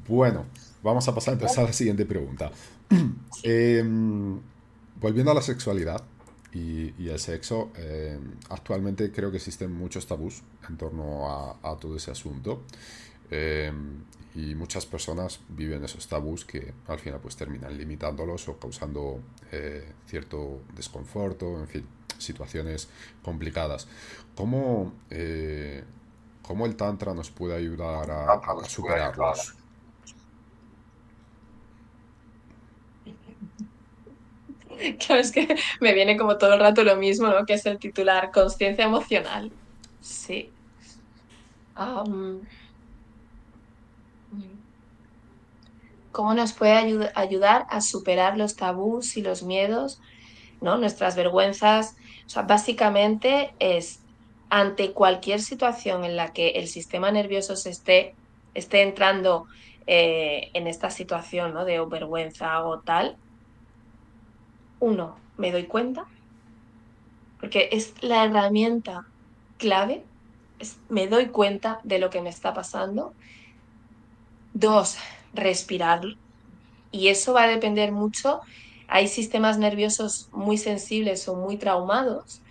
Bueno, 0.07 0.45
vamos 0.83 1.07
a 1.07 1.15
pasar 1.15 1.35
entonces 1.35 1.57
a 1.57 1.63
la 1.63 1.73
siguiente 1.73 2.05
pregunta. 2.05 2.51
Em, 3.43 4.39
volviendo 4.99 5.31
a 5.31 5.33
la 5.33 5.41
sexualidad 5.41 6.03
y, 6.53 7.07
el 7.07 7.19
sexo, 7.19 7.71
em, 7.75 8.33
actualmente 8.49 9.11
creo 9.11 9.31
que 9.31 9.37
existen 9.37 9.71
muchos 9.71 10.05
tabús 10.05 10.43
en 10.67 10.77
torno 10.77 11.57
a, 11.63 11.77
todo 11.77 11.95
ese 11.95 12.11
asunto. 12.11 12.63
Em, 13.29 14.03
y 14.35 14.55
muchas 14.55 14.85
personas 14.85 15.39
viven 15.49 15.83
esos 15.83 16.07
tabús 16.07 16.45
que 16.45 16.73
al 16.87 16.99
final 16.99 17.19
pues 17.19 17.35
terminan 17.35 17.77
limitándolos 17.77 18.47
o 18.47 18.57
causando 18.57 19.19
eh, 19.51 19.91
cierto 20.07 20.61
desconforto, 20.73 21.59
en 21.59 21.67
fin, 21.67 21.87
situaciones 22.17 22.87
complicadas. 23.23 23.87
¿Cómo, 24.35 24.93
eh, 25.09 25.83
¿Cómo, 26.41 26.65
el 26.65 26.75
Tantra 26.75 27.13
nos 27.13 27.29
puede 27.29 27.55
ayudar 27.55 28.09
a, 28.11 28.33
a 28.33 28.63
superarlos? 28.65 29.55
Claro, 34.99 35.21
es 35.21 35.31
que 35.31 35.55
me 35.79 35.93
viene 35.93 36.17
como 36.17 36.37
todo 36.37 36.53
el 36.53 36.59
rato 36.59 36.83
lo 36.83 36.95
mismo, 36.95 37.27
¿no? 37.27 37.45
Que 37.45 37.53
es 37.53 37.65
el 37.65 37.77
titular, 37.77 38.31
conciencia 38.31 38.85
emocional. 38.85 39.51
Sí. 40.01 40.49
cómo 46.11 46.33
nos 46.33 46.53
puede 46.53 47.11
ayudar 47.15 47.65
a 47.69 47.81
superar 47.81 48.37
los 48.37 48.55
tabús 48.55 49.17
y 49.17 49.21
los 49.21 49.43
miedos, 49.43 50.01
¿no? 50.59 50.77
nuestras 50.77 51.15
vergüenzas. 51.15 51.95
O 52.25 52.29
sea, 52.29 52.43
básicamente 52.43 53.53
es 53.59 54.01
ante 54.49 54.91
cualquier 54.91 55.41
situación 55.41 56.03
en 56.03 56.17
la 56.17 56.33
que 56.33 56.49
el 56.49 56.67
sistema 56.67 57.11
nervioso 57.11 57.55
se 57.55 57.69
esté, 57.69 58.15
entrando 58.53 59.47
eh, 59.87 60.49
en 60.53 60.67
esta 60.67 60.89
situación 60.89 61.53
¿no? 61.53 61.63
de 61.63 61.79
vergüenza 61.85 62.63
o 62.65 62.79
tal, 62.79 63.17
uno, 64.81 65.15
me 65.37 65.51
doy 65.51 65.67
cuenta, 65.67 66.05
porque 67.39 67.69
es 67.71 67.93
la 68.01 68.25
herramienta 68.25 69.05
clave, 69.57 70.03
me 70.89 71.07
doy 71.07 71.27
cuenta 71.27 71.79
de 71.83 71.99
lo 71.99 72.09
que 72.09 72.21
me 72.21 72.29
está 72.29 72.53
pasando. 72.53 73.13
Dos, 74.53 74.97
respirar. 75.33 76.01
Y 76.91 77.07
eso 77.07 77.33
va 77.33 77.43
a 77.43 77.47
depender 77.47 77.91
mucho. 77.91 78.41
Hay 78.87 79.07
sistemas 79.07 79.57
nerviosos 79.57 80.29
muy 80.33 80.57
sensibles 80.57 81.27
o 81.29 81.35
muy 81.35 81.57
traumados 81.57 82.41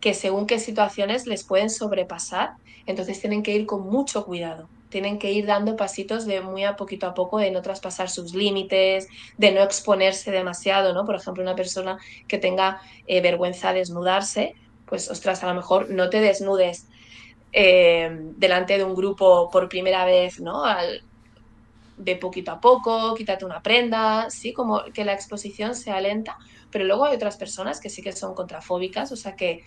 que 0.00 0.14
según 0.14 0.46
qué 0.46 0.58
situaciones 0.58 1.26
les 1.26 1.44
pueden 1.44 1.70
sobrepasar. 1.70 2.54
Entonces 2.86 3.20
tienen 3.20 3.42
que 3.42 3.54
ir 3.54 3.66
con 3.66 3.86
mucho 3.86 4.24
cuidado. 4.24 4.68
Tienen 4.90 5.18
que 5.18 5.32
ir 5.32 5.46
dando 5.46 5.76
pasitos 5.76 6.26
de 6.26 6.42
muy 6.42 6.64
a 6.64 6.76
poquito 6.76 7.06
a 7.06 7.14
poco 7.14 7.38
de 7.38 7.50
no 7.50 7.62
traspasar 7.62 8.10
sus 8.10 8.34
límites, 8.34 9.08
de 9.38 9.52
no 9.52 9.62
exponerse 9.62 10.30
demasiado, 10.30 10.92
¿no? 10.92 11.06
Por 11.06 11.14
ejemplo, 11.14 11.42
una 11.42 11.56
persona 11.56 11.98
que 12.28 12.38
tenga 12.38 12.80
eh, 13.06 13.22
vergüenza 13.22 13.70
a 13.70 13.72
desnudarse, 13.72 14.54
pues 14.86 15.10
ostras, 15.10 15.42
a 15.42 15.46
lo 15.46 15.54
mejor 15.54 15.88
no 15.88 16.10
te 16.10 16.20
desnudes 16.20 16.88
eh, 17.52 18.10
delante 18.36 18.76
de 18.76 18.84
un 18.84 18.94
grupo 18.94 19.48
por 19.50 19.68
primera 19.68 20.04
vez, 20.04 20.40
¿no? 20.40 20.64
Al, 20.64 21.02
de 22.00 22.16
poquito 22.16 22.50
a 22.50 22.60
poco, 22.60 23.14
quítate 23.14 23.44
una 23.44 23.62
prenda, 23.62 24.30
sí, 24.30 24.52
como 24.52 24.84
que 24.94 25.04
la 25.04 25.12
exposición 25.12 25.74
sea 25.74 26.00
lenta, 26.00 26.38
pero 26.70 26.84
luego 26.84 27.04
hay 27.04 27.14
otras 27.14 27.36
personas 27.36 27.80
que 27.80 27.90
sí 27.90 28.02
que 28.02 28.12
son 28.12 28.34
contrafóbicas, 28.34 29.12
o 29.12 29.16
sea 29.16 29.36
que 29.36 29.62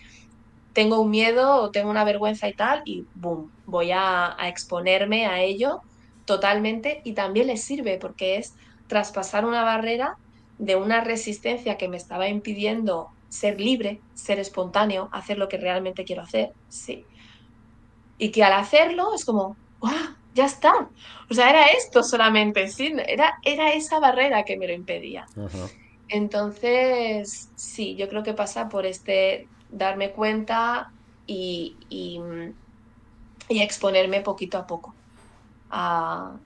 tengo 0.74 1.00
un 1.00 1.10
miedo 1.10 1.62
o 1.62 1.70
tengo 1.70 1.88
una 1.88 2.04
vergüenza 2.04 2.48
y 2.48 2.52
tal, 2.52 2.82
y 2.84 3.06
boom, 3.14 3.50
voy 3.64 3.92
a, 3.92 4.36
exponerme 4.42 5.26
a 5.26 5.40
ello 5.40 5.80
totalmente 6.26 7.00
y 7.04 7.12
también 7.12 7.46
les 7.46 7.62
sirve 7.62 7.96
porque 7.98 8.36
es 8.36 8.54
traspasar 8.88 9.46
una 9.46 9.62
barrera 9.62 10.16
de 10.58 10.76
una 10.76 11.00
resistencia 11.00 11.78
que 11.78 11.88
me 11.88 11.96
estaba 11.96 12.28
impidiendo 12.28 13.08
ser 13.28 13.60
libre, 13.60 14.00
ser 14.14 14.38
espontáneo, 14.38 15.08
hacer 15.12 15.38
lo 15.38 15.48
que 15.48 15.58
realmente 15.58 16.04
quiero 16.04 16.22
hacer, 16.22 16.52
sí. 16.68 17.04
Y 18.18 18.30
que 18.30 18.44
al 18.44 18.52
hacerlo 18.52 19.14
es 19.14 19.24
como, 19.24 19.56
¡guau! 19.80 19.94
ya 20.34 20.46
está. 20.46 20.88
O 21.30 21.34
sea, 21.34 21.50
era 21.50 21.66
esto 21.66 22.02
solamente, 22.02 22.68
¿sí? 22.68 22.92
era, 23.06 23.38
era 23.44 23.72
esa 23.72 24.00
barrera 24.00 24.44
que 24.44 24.56
me 24.56 24.66
lo 24.66 24.72
impedía. 24.72 25.26
Entonces, 26.08 27.50
sí, 27.54 27.94
yo 27.96 28.08
creo 28.08 28.22
que 28.22 28.34
pasa 28.34 28.68
por 28.68 28.86
este 28.86 29.48
darme 29.74 30.12
cuenta 30.12 30.90
y, 31.26 31.76
y, 31.90 32.20
exponerme 33.48 34.20
poquito 34.20 34.58
a 34.58 34.66
poco 34.66 34.94
a, 35.70 36.36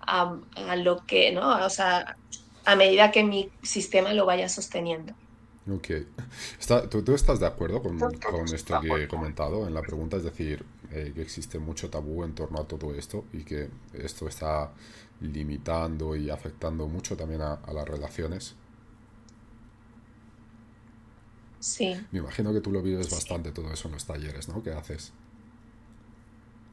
a, 0.00 0.76
lo 0.76 1.04
que, 1.06 1.32
¿no? 1.32 1.64
O 1.64 1.70
sea, 1.70 2.16
a 2.64 2.76
medida 2.76 3.10
que 3.10 3.22
mi 3.24 3.50
sistema 3.62 4.12
lo 4.12 4.26
vaya 4.26 4.48
sosteniendo. 4.48 5.14
Ok. 5.70 5.90
¿tú, 6.90 7.14
estás 7.14 7.38
de 7.38 7.46
acuerdo 7.46 7.82
con, 7.82 7.98
con 7.98 8.52
esto 8.52 8.80
que 8.80 9.04
he 9.04 9.08
comentado 9.08 9.66
en 9.66 9.74
la 9.74 9.82
pregunta? 9.82 10.16
Es 10.16 10.24
decir, 10.24 10.64
eh, 10.90 11.12
que 11.14 11.22
existe 11.22 11.58
mucho 11.58 11.88
tabú 11.88 12.24
en 12.24 12.34
torno 12.34 12.60
a 12.60 12.64
todo 12.64 12.92
esto 12.94 13.24
y 13.32 13.44
que 13.44 13.70
esto 13.94 14.26
está 14.26 14.72
limitando 15.20 16.16
y 16.16 16.30
afectando 16.30 16.88
mucho 16.88 17.16
también 17.16 17.42
a, 17.42 17.60
las 17.72 17.88
relaciones. 17.88 18.56
Sí. 21.62 21.96
Me 22.10 22.18
imagino 22.18 22.52
que 22.52 22.60
tú 22.60 22.72
lo 22.72 22.82
vives 22.82 23.08
bastante 23.08 23.52
todo 23.52 23.72
eso 23.72 23.86
en 23.86 23.94
los 23.94 24.04
talleres, 24.04 24.48
¿no? 24.48 24.62
¿Qué 24.62 24.72
haces? 24.72 25.12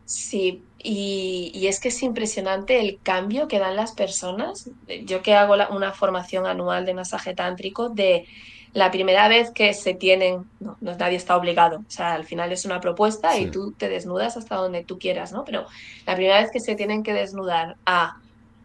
Sí, 0.05 0.63
y, 0.79 1.51
y, 1.53 1.67
es 1.67 1.79
que 1.79 1.89
es 1.89 2.01
impresionante 2.01 2.79
el 2.79 2.99
cambio 3.03 3.47
que 3.47 3.59
dan 3.59 3.75
las 3.75 3.91
personas. 3.91 4.71
Yo 5.05 5.21
que 5.21 5.35
hago 5.35 5.55
una 5.75 5.91
formación 5.91 6.47
anual 6.47 6.87
de 6.87 6.95
masaje 6.95 7.35
tántrico, 7.35 7.89
de 7.89 8.25
la 8.73 8.89
primera 8.91 9.27
vez 9.27 9.51
que 9.51 9.73
se 9.73 9.93
tienen, 9.93 10.49
no, 10.59 10.77
nadie 10.81 11.17
está 11.17 11.35
obligado, 11.37 11.79
o 11.79 11.91
sea, 11.91 12.13
al 12.13 12.25
final 12.25 12.51
es 12.51 12.65
una 12.65 12.79
propuesta 12.79 13.37
y 13.37 13.49
tú 13.49 13.71
te 13.71 13.89
desnudas 13.89 14.37
hasta 14.37 14.55
donde 14.55 14.83
tú 14.83 14.99
quieras, 14.99 15.31
¿no? 15.31 15.43
Pero 15.43 15.65
la 16.05 16.15
primera 16.15 16.41
vez 16.41 16.51
que 16.51 16.59
se 16.59 16.75
tienen 16.75 17.03
que 17.03 17.13
desnudar 17.13 17.77
a, 17.85 18.17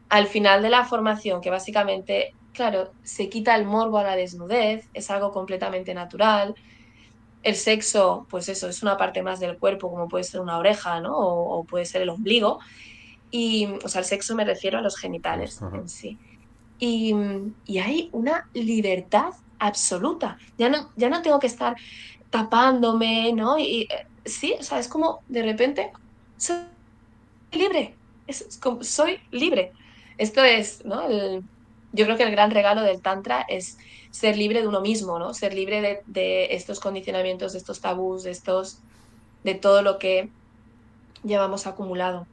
al 0.09 0.27
final 0.27 0.63
de 0.63 0.71
la 0.71 0.85
formación, 0.85 1.41
que 1.41 1.51
básicamente, 1.51 2.35
claro, 2.55 2.93
se 3.03 3.29
quita 3.29 3.55
el 3.57 3.67
morbo 3.67 3.99
a 3.99 4.05
la 4.05 4.17
desnudez, 4.17 4.89
es 4.95 5.11
algo 5.11 5.33
completamente 5.33 5.93
natural. 5.93 6.55
El 7.43 7.57
sexo, 7.57 8.27
pues 8.31 8.49
eso, 8.49 8.69
es 8.69 8.83
una 8.83 8.97
parte 8.97 9.23
más 9.23 9.41
del 9.41 9.59
cuerpo, 9.59 9.91
como 9.91 10.09
puede 10.09 10.25
ser 10.25 10.41
una 10.41 10.57
oreja, 10.57 11.01
¿no? 11.01 11.15
O, 11.17 11.65
puede 11.65 11.85
ser 11.85 12.03
el 12.03 12.09
ombligo. 12.09 12.61
Y, 13.31 13.69
o 13.85 13.89
sea, 13.89 14.01
el 14.01 14.07
sexo 14.07 14.35
me 14.35 14.45
refiero 14.45 14.79
a 14.79 14.81
los 14.81 14.97
genitales 14.97 15.61
en 15.61 15.89
sí. 15.89 16.19
Y, 16.79 17.15
y 17.67 17.79
hay 17.79 18.09
una 18.13 18.49
libertad 18.55 19.33
absoluta. 19.59 20.39
Ya 20.57 20.69
no, 20.69 20.91
ya 20.97 21.11
no 21.11 21.21
tengo 21.21 21.39
que 21.39 21.49
estar 21.49 21.77
tapándome, 22.31 23.33
¿no? 23.33 23.59
Y, 23.59 23.83
eh, 23.91 24.07
sí, 24.25 24.55
o 24.59 24.63
sea, 24.63 24.79
es 24.79 24.89
como 24.89 25.23
de 25.29 25.43
repente 25.43 25.93
soy 26.37 26.57
libre, 27.53 27.95
es, 28.27 28.59
como, 28.61 28.83
soy 28.83 29.19
libre. 29.31 29.73
Esto 30.19 30.45
es, 30.45 30.85
¿no? 30.85 31.03
Yo 31.95 32.05
creo 32.05 32.17
que 32.17 32.25
el 32.25 32.31
gran 32.31 32.51
regalo 32.51 32.83
del 32.83 33.01
Tantra 33.01 33.45
es 33.49 33.79
ser 34.11 34.37
libre 34.37 34.61
de 34.61 34.69
uno 34.69 34.81
mismo, 34.81 35.19
¿no? 35.19 35.33
Ser 35.33 35.55
libre 35.55 36.03
de, 36.07 36.55
estos 36.55 36.81
condicionamientos, 36.81 37.53
de 37.53 37.59
estos 37.59 37.81
tabús, 37.81 38.25
de 38.25 38.31
estos, 38.31 38.79
de 39.43 39.55
todo 39.55 39.83
lo 39.83 39.99
que 39.99 40.29
llevamos 41.23 41.67
acumulado. 41.67 42.27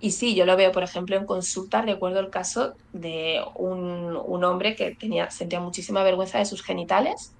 Y 0.00 0.12
sí, 0.12 0.34
yo 0.34 0.46
lo 0.46 0.56
veo, 0.56 0.72
por 0.72 0.82
ejemplo, 0.82 1.16
en 1.16 1.26
consulta, 1.26 1.82
recuerdo 1.82 2.20
el 2.20 2.30
caso 2.30 2.74
de 2.92 3.40
un, 3.54 4.44
hombre 4.44 4.76
que 4.76 4.94
tenía, 4.94 5.30
sentía 5.30 5.60
muchísima 5.60 6.02
vergüenza 6.02 6.38
de 6.38 6.44
sus 6.44 6.62
genitales 6.62 7.32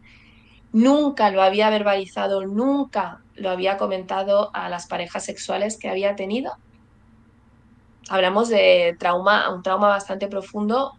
nunca 0.72 1.30
lo 1.30 1.42
había 1.42 1.70
verbalizado, 1.70 2.46
nunca 2.46 3.20
lo 3.34 3.50
había 3.50 3.76
comentado 3.76 4.50
a 4.54 4.68
las 4.68 4.86
parejas 4.86 5.24
sexuales 5.24 5.76
que 5.76 5.88
había 5.88 6.16
tenido. 6.16 6.52
Hablamos 8.08 8.48
de 8.48 8.96
trauma, 8.98 9.50
un 9.50 9.62
trauma 9.62 9.88
bastante 9.88 10.26
profundo, 10.28 10.92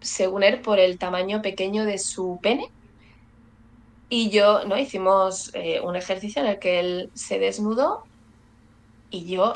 según 0.00 0.42
él, 0.42 0.60
por 0.60 0.78
el 0.78 0.98
tamaño 0.98 1.42
pequeño 1.42 1.84
de 1.84 1.98
su 1.98 2.38
pene. 2.42 2.70
Y 4.08 4.30
yo, 4.30 4.64
¿no? 4.64 4.78
Hicimos 4.78 5.50
eh, 5.54 5.80
un 5.80 5.96
ejercicio 5.96 6.40
en 6.42 6.48
el 6.48 6.58
que 6.58 6.80
él 6.80 7.10
se 7.14 7.38
desnudó 7.38 8.04
y 9.10 9.26
yo 9.26 9.52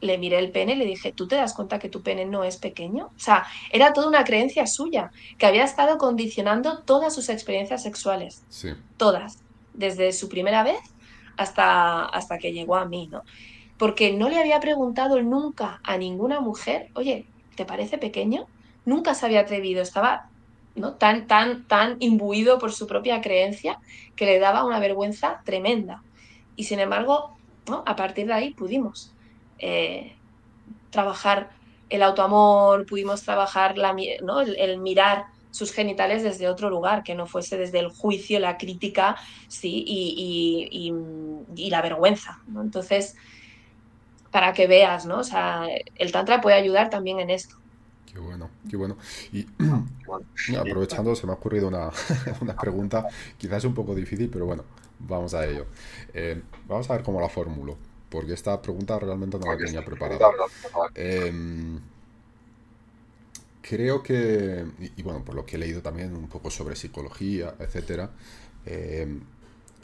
le 0.00 0.18
miré 0.18 0.38
el 0.38 0.50
pene 0.50 0.72
y 0.72 0.76
le 0.76 0.84
dije, 0.84 1.12
¿tú 1.12 1.26
te 1.26 1.36
das 1.36 1.54
cuenta 1.54 1.78
que 1.78 1.88
tu 1.88 2.02
pene 2.02 2.24
no 2.24 2.44
es 2.44 2.56
pequeño? 2.56 3.06
O 3.06 3.18
sea, 3.18 3.46
era 3.72 3.92
toda 3.92 4.08
una 4.08 4.24
creencia 4.24 4.66
suya, 4.66 5.10
que 5.38 5.46
había 5.46 5.64
estado 5.64 5.98
condicionando 5.98 6.80
todas 6.80 7.14
sus 7.14 7.28
experiencias 7.28 7.82
sexuales. 7.82 8.44
Sí. 8.48 8.70
Todas. 8.96 9.38
Desde 9.74 10.12
su 10.12 10.28
primera 10.28 10.62
vez 10.62 10.78
hasta, 11.36 12.04
hasta 12.04 12.38
que 12.38 12.52
llegó 12.52 12.76
a 12.76 12.84
mí, 12.84 13.08
¿no? 13.08 13.22
Porque 13.78 14.12
no 14.12 14.28
le 14.28 14.38
había 14.38 14.60
preguntado 14.60 15.22
nunca 15.22 15.80
a 15.84 15.96
ninguna 15.96 16.40
mujer, 16.40 16.88
oye, 16.94 17.26
¿te 17.54 17.64
parece 17.64 17.98
pequeño? 17.98 18.46
Nunca 18.84 19.14
se 19.14 19.26
había 19.26 19.40
atrevido, 19.40 19.82
estaba 19.82 20.28
¿no? 20.74 20.94
tan, 20.94 21.26
tan, 21.26 21.64
tan 21.66 21.96
imbuido 22.00 22.58
por 22.58 22.72
su 22.72 22.86
propia 22.86 23.20
creencia 23.20 23.78
que 24.16 24.26
le 24.26 24.38
daba 24.38 24.64
una 24.64 24.80
vergüenza 24.80 25.42
tremenda. 25.44 26.02
Y 26.56 26.64
sin 26.64 26.80
embargo, 26.80 27.36
¿no? 27.68 27.82
a 27.86 27.96
partir 27.96 28.26
de 28.26 28.32
ahí 28.32 28.50
pudimos 28.54 29.12
eh, 29.58 30.14
trabajar 30.90 31.50
el 31.90 32.02
autoamor, 32.02 32.86
pudimos 32.86 33.22
trabajar 33.22 33.78
la, 33.78 33.96
¿no? 34.22 34.40
el, 34.40 34.78
mirar 34.78 35.26
sus 35.50 35.72
genitales 35.72 36.22
desde 36.22 36.48
otro 36.48 36.70
lugar, 36.70 37.02
que 37.02 37.14
no 37.14 37.26
fuese 37.26 37.56
desde 37.56 37.78
el 37.78 37.88
juicio, 37.88 38.38
la 38.38 38.58
crítica 38.58 39.16
sí, 39.48 39.82
y, 39.86 40.68
y, 40.70 40.92
y, 41.56 41.70
la 41.70 41.80
vergüenza. 41.80 42.40
¿no? 42.46 42.60
Entonces, 42.62 43.16
para 44.30 44.52
que 44.52 44.66
veas, 44.66 45.06
¿no? 45.06 45.18
O 45.18 45.24
sea, 45.24 45.66
el 45.96 46.12
Tantra 46.12 46.40
puede 46.40 46.56
ayudar 46.56 46.90
también 46.90 47.20
en 47.20 47.30
esto. 47.30 47.56
Qué 48.12 48.18
bueno, 48.18 48.50
qué 48.68 48.76
bueno. 48.76 48.96
Y 49.32 49.46
aprovechando, 50.58 51.14
se 51.14 51.26
me 51.26 51.32
ha 51.32 51.36
ocurrido 51.36 51.68
una, 51.68 51.90
una 52.40 52.56
pregunta, 52.56 53.06
quizás 53.36 53.64
un 53.64 53.74
poco 53.74 53.94
difícil, 53.94 54.28
pero 54.30 54.46
bueno, 54.46 54.64
vamos 54.98 55.34
a 55.34 55.46
ello. 55.46 55.66
Eh, 56.14 56.42
vamos 56.66 56.88
a 56.90 56.94
ver 56.94 57.02
cómo 57.02 57.20
la 57.20 57.28
formulo 57.28 57.76
porque 58.08 58.32
esta 58.32 58.60
pregunta 58.60 58.98
realmente 58.98 59.38
no 59.38 59.46
la 59.46 59.56
tenía 59.56 59.84
preparada. 59.84 60.30
Em, 60.94 61.80
creo 63.60 64.02
que, 64.02 64.64
y, 64.96 65.02
bueno, 65.02 65.24
por 65.24 65.34
lo 65.34 65.44
que 65.44 65.56
he 65.56 65.58
leído 65.58 65.82
también 65.82 66.16
un 66.16 66.28
poco 66.28 66.50
sobre 66.50 66.76
psicología, 66.76 67.54
etcétera, 67.58 68.10
em, 68.64 69.20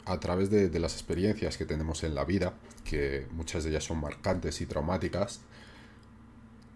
a 0.05 0.19
través 0.19 0.49
de, 0.49 0.69
de, 0.69 0.79
las 0.79 0.93
experiencias 0.93 1.57
que 1.57 1.65
tenemos 1.65 2.03
en 2.03 2.15
la 2.15 2.25
vida, 2.25 2.53
que 2.85 3.27
muchas 3.31 3.63
de 3.63 3.71
ellas 3.71 3.83
son 3.83 3.99
marcantes 3.99 4.61
y 4.61 4.65
traumáticas, 4.65 5.41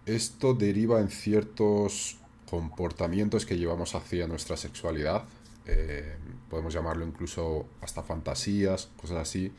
esto 0.05 0.53
deriva 0.53 0.99
en 0.99 1.10
ciertos 1.10 2.18
comportamientos 2.49 3.45
que 3.45 3.57
llevamos 3.57 3.95
hacia 3.95 4.28
nuestra 4.28 4.57
sexualidad, 4.57 5.24
eh, 5.68 6.18
podemos 6.49 6.74
llamarlo 6.74 7.05
incluso 7.05 7.68
hasta 7.82 8.01
fantasías, 8.01 8.89
cosas 8.99 9.18
así, 9.18 9.53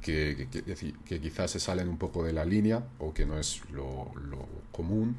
que, 0.00 0.48
que, 1.06 1.20
quizás 1.20 1.52
se 1.52 1.60
salen 1.60 1.88
un 1.88 1.96
poco 1.96 2.24
de 2.24 2.32
la 2.32 2.44
línea 2.44 2.82
o 2.98 3.14
que 3.14 3.24
no 3.24 3.38
es 3.38 3.62
lo, 3.70 4.10
común. 4.72 5.16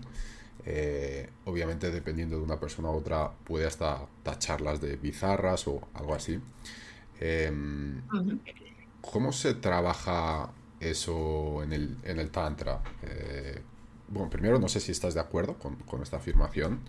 Eh, 0.65 1.29
obviamente 1.45 1.91
dependiendo 1.91 2.37
de 2.37 2.43
una 2.43 2.57
persona 2.57 2.89
u 2.89 2.95
otra 2.95 3.29
puede 3.43 3.65
hasta 3.65 4.05
tacharlas 4.23 4.79
de 4.79 4.97
bizarras 4.97 5.67
o 5.67 5.87
algo 5.93 6.13
así. 6.13 6.39
Em, 7.19 8.01
¿Cómo 9.01 9.31
se 9.31 9.53
trabaja 9.53 10.51
eso 10.89 11.63
en 11.63 11.73
el, 11.73 11.97
en 12.03 12.19
el 12.19 12.29
Tantra? 12.29 12.81
Eh, 13.03 13.61
bueno, 14.09 14.29
primero 14.29 14.59
no 14.59 14.67
sé 14.67 14.79
si 14.79 14.91
estás 14.91 15.13
de 15.13 15.19
acuerdo 15.19 15.57
con, 15.57 16.01
esta 16.01 16.17
afirmación. 16.17 16.79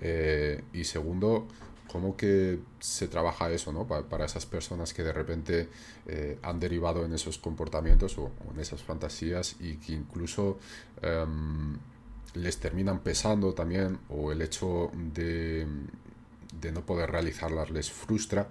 Eh, 0.00 0.62
y 0.72 0.84
segundo, 0.84 1.48
¿Cómo 1.92 2.16
que 2.16 2.58
se 2.80 3.06
trabaja 3.06 3.50
eso 3.50 3.70
¿no? 3.70 3.86
para, 3.86 4.24
esas 4.24 4.46
personas 4.46 4.94
que 4.94 5.02
de 5.02 5.12
repente 5.12 5.68
eh, 6.06 6.38
han 6.40 6.58
derivado 6.58 7.04
en 7.04 7.12
esos 7.12 7.36
comportamientos 7.36 8.16
o, 8.16 8.32
en 8.50 8.60
esas 8.60 8.82
fantasías 8.82 9.56
y 9.60 9.76
que 9.76 9.92
incluso 9.92 10.58
em, 11.02 11.76
les 12.32 12.56
terminan 12.56 13.00
pesando 13.00 13.52
también 13.52 13.98
o 14.08 14.32
el 14.32 14.40
hecho 14.40 14.90
de, 14.94 15.66
de 16.62 16.72
no 16.72 16.80
poder 16.80 17.10
realizarlas 17.10 17.70
les 17.70 17.90
frustra 17.90 18.48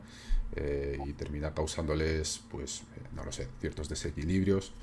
eh, 0.55 0.97
y 1.05 1.13
termina 1.13 1.53
causándoles, 1.53 2.41
pues, 2.49 2.81
eh, 2.95 3.07
no 3.13 3.23
lo 3.23 3.31
sé, 3.31 3.49
ciertos 3.59 3.89
desequilibrios? 3.89 4.73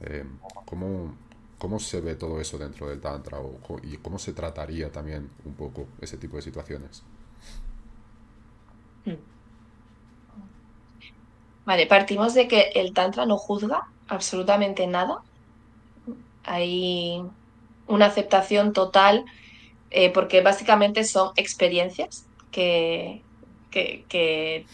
Em, 0.00 0.38
¿cómo, 0.64 1.14
¿Cómo 1.58 1.78
se 1.80 2.00
ve 2.00 2.16
todo 2.16 2.40
eso 2.40 2.58
dentro 2.58 2.88
del 2.88 3.00
Tantra 3.00 3.38
o, 3.40 3.58
y 3.82 3.96
cómo 3.98 4.18
se 4.18 4.32
trataría 4.32 4.92
también 4.92 5.30
un 5.44 5.54
poco 5.54 5.88
ese 6.00 6.18
tipo 6.18 6.36
de 6.36 6.42
situaciones? 6.42 7.02
Vale, 11.64 11.86
partimos 11.86 12.34
de 12.34 12.46
que 12.48 12.70
el 12.74 12.92
Tantra 12.92 13.26
no 13.26 13.38
juzga 13.38 13.88
absolutamente 14.08 14.86
nada. 14.86 15.22
Hay 16.44 17.22
una 17.88 18.06
aceptación 18.06 18.72
total 18.72 19.24
eh, 19.90 20.12
porque 20.12 20.42
básicamente 20.42 21.04
son 21.04 21.32
experiencias 21.36 22.26
que, 22.50 23.22
que, 23.70 24.66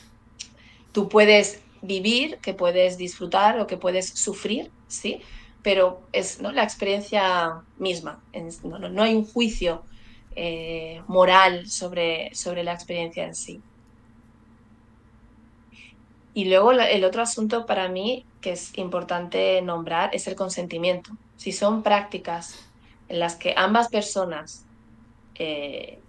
tú 0.92 1.08
puedes 1.08 1.62
vivir, 1.82 2.38
que 2.38 2.54
puedes 2.54 2.96
disfrutar 2.96 3.58
o 3.58 3.66
que 3.66 3.76
puedes 3.76 4.08
sufrir, 4.08 4.70
¿sí? 4.88 5.20
Pero 5.62 6.02
es 6.12 6.40
¿no? 6.40 6.52
la 6.52 6.62
experiencia 6.62 7.62
misma. 7.78 8.22
No, 8.62 9.02
hay 9.02 9.14
un 9.14 9.24
juicio 9.24 9.82
eh, 10.36 11.02
moral 11.06 11.66
sobre, 11.68 12.34
sobre 12.34 12.64
la 12.64 12.72
experiencia 12.72 13.24
en 13.24 13.34
sí. 13.34 13.60
Y 16.34 16.46
luego 16.46 16.72
el 16.72 17.04
otro 17.04 17.22
asunto 17.22 17.66
para 17.66 17.88
mí 17.88 18.24
que 18.42 18.52
es 18.52 18.76
importante 18.76 19.62
nombrar 19.62 20.14
es 20.14 20.26
el 20.26 20.34
consentimiento. 20.34 21.12
Si 21.36 21.52
son 21.52 21.82
prácticas 21.82 22.58
en 23.08 23.20
las 23.20 23.36
que 23.36 23.54
ambas 23.56 23.88
personas 23.88 24.66
eh, 25.36 26.00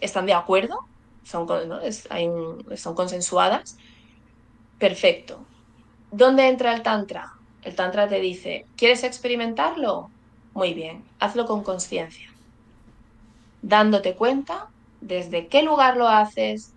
están 0.00 0.24
de 0.24 0.32
acuerdo, 0.32 0.78
son, 1.24 1.46
son 2.76 2.94
consensuadas, 2.94 3.76
perfecto. 4.78 5.44
¿Dónde 6.10 6.48
entra 6.48 6.74
el 6.74 6.82
tantra? 6.82 7.32
El 7.62 7.74
tantra 7.74 8.08
te 8.08 8.20
dice, 8.20 8.66
¿quieres 8.76 9.04
experimentarlo? 9.04 10.10
Muy 10.52 10.74
bien, 10.74 11.04
hazlo 11.18 11.46
con 11.46 11.64
conciencia, 11.64 12.30
dándote 13.62 14.14
cuenta 14.14 14.68
desde 15.00 15.48
qué 15.48 15.62
lugar 15.62 15.96
lo 15.96 16.08
haces, 16.08 16.72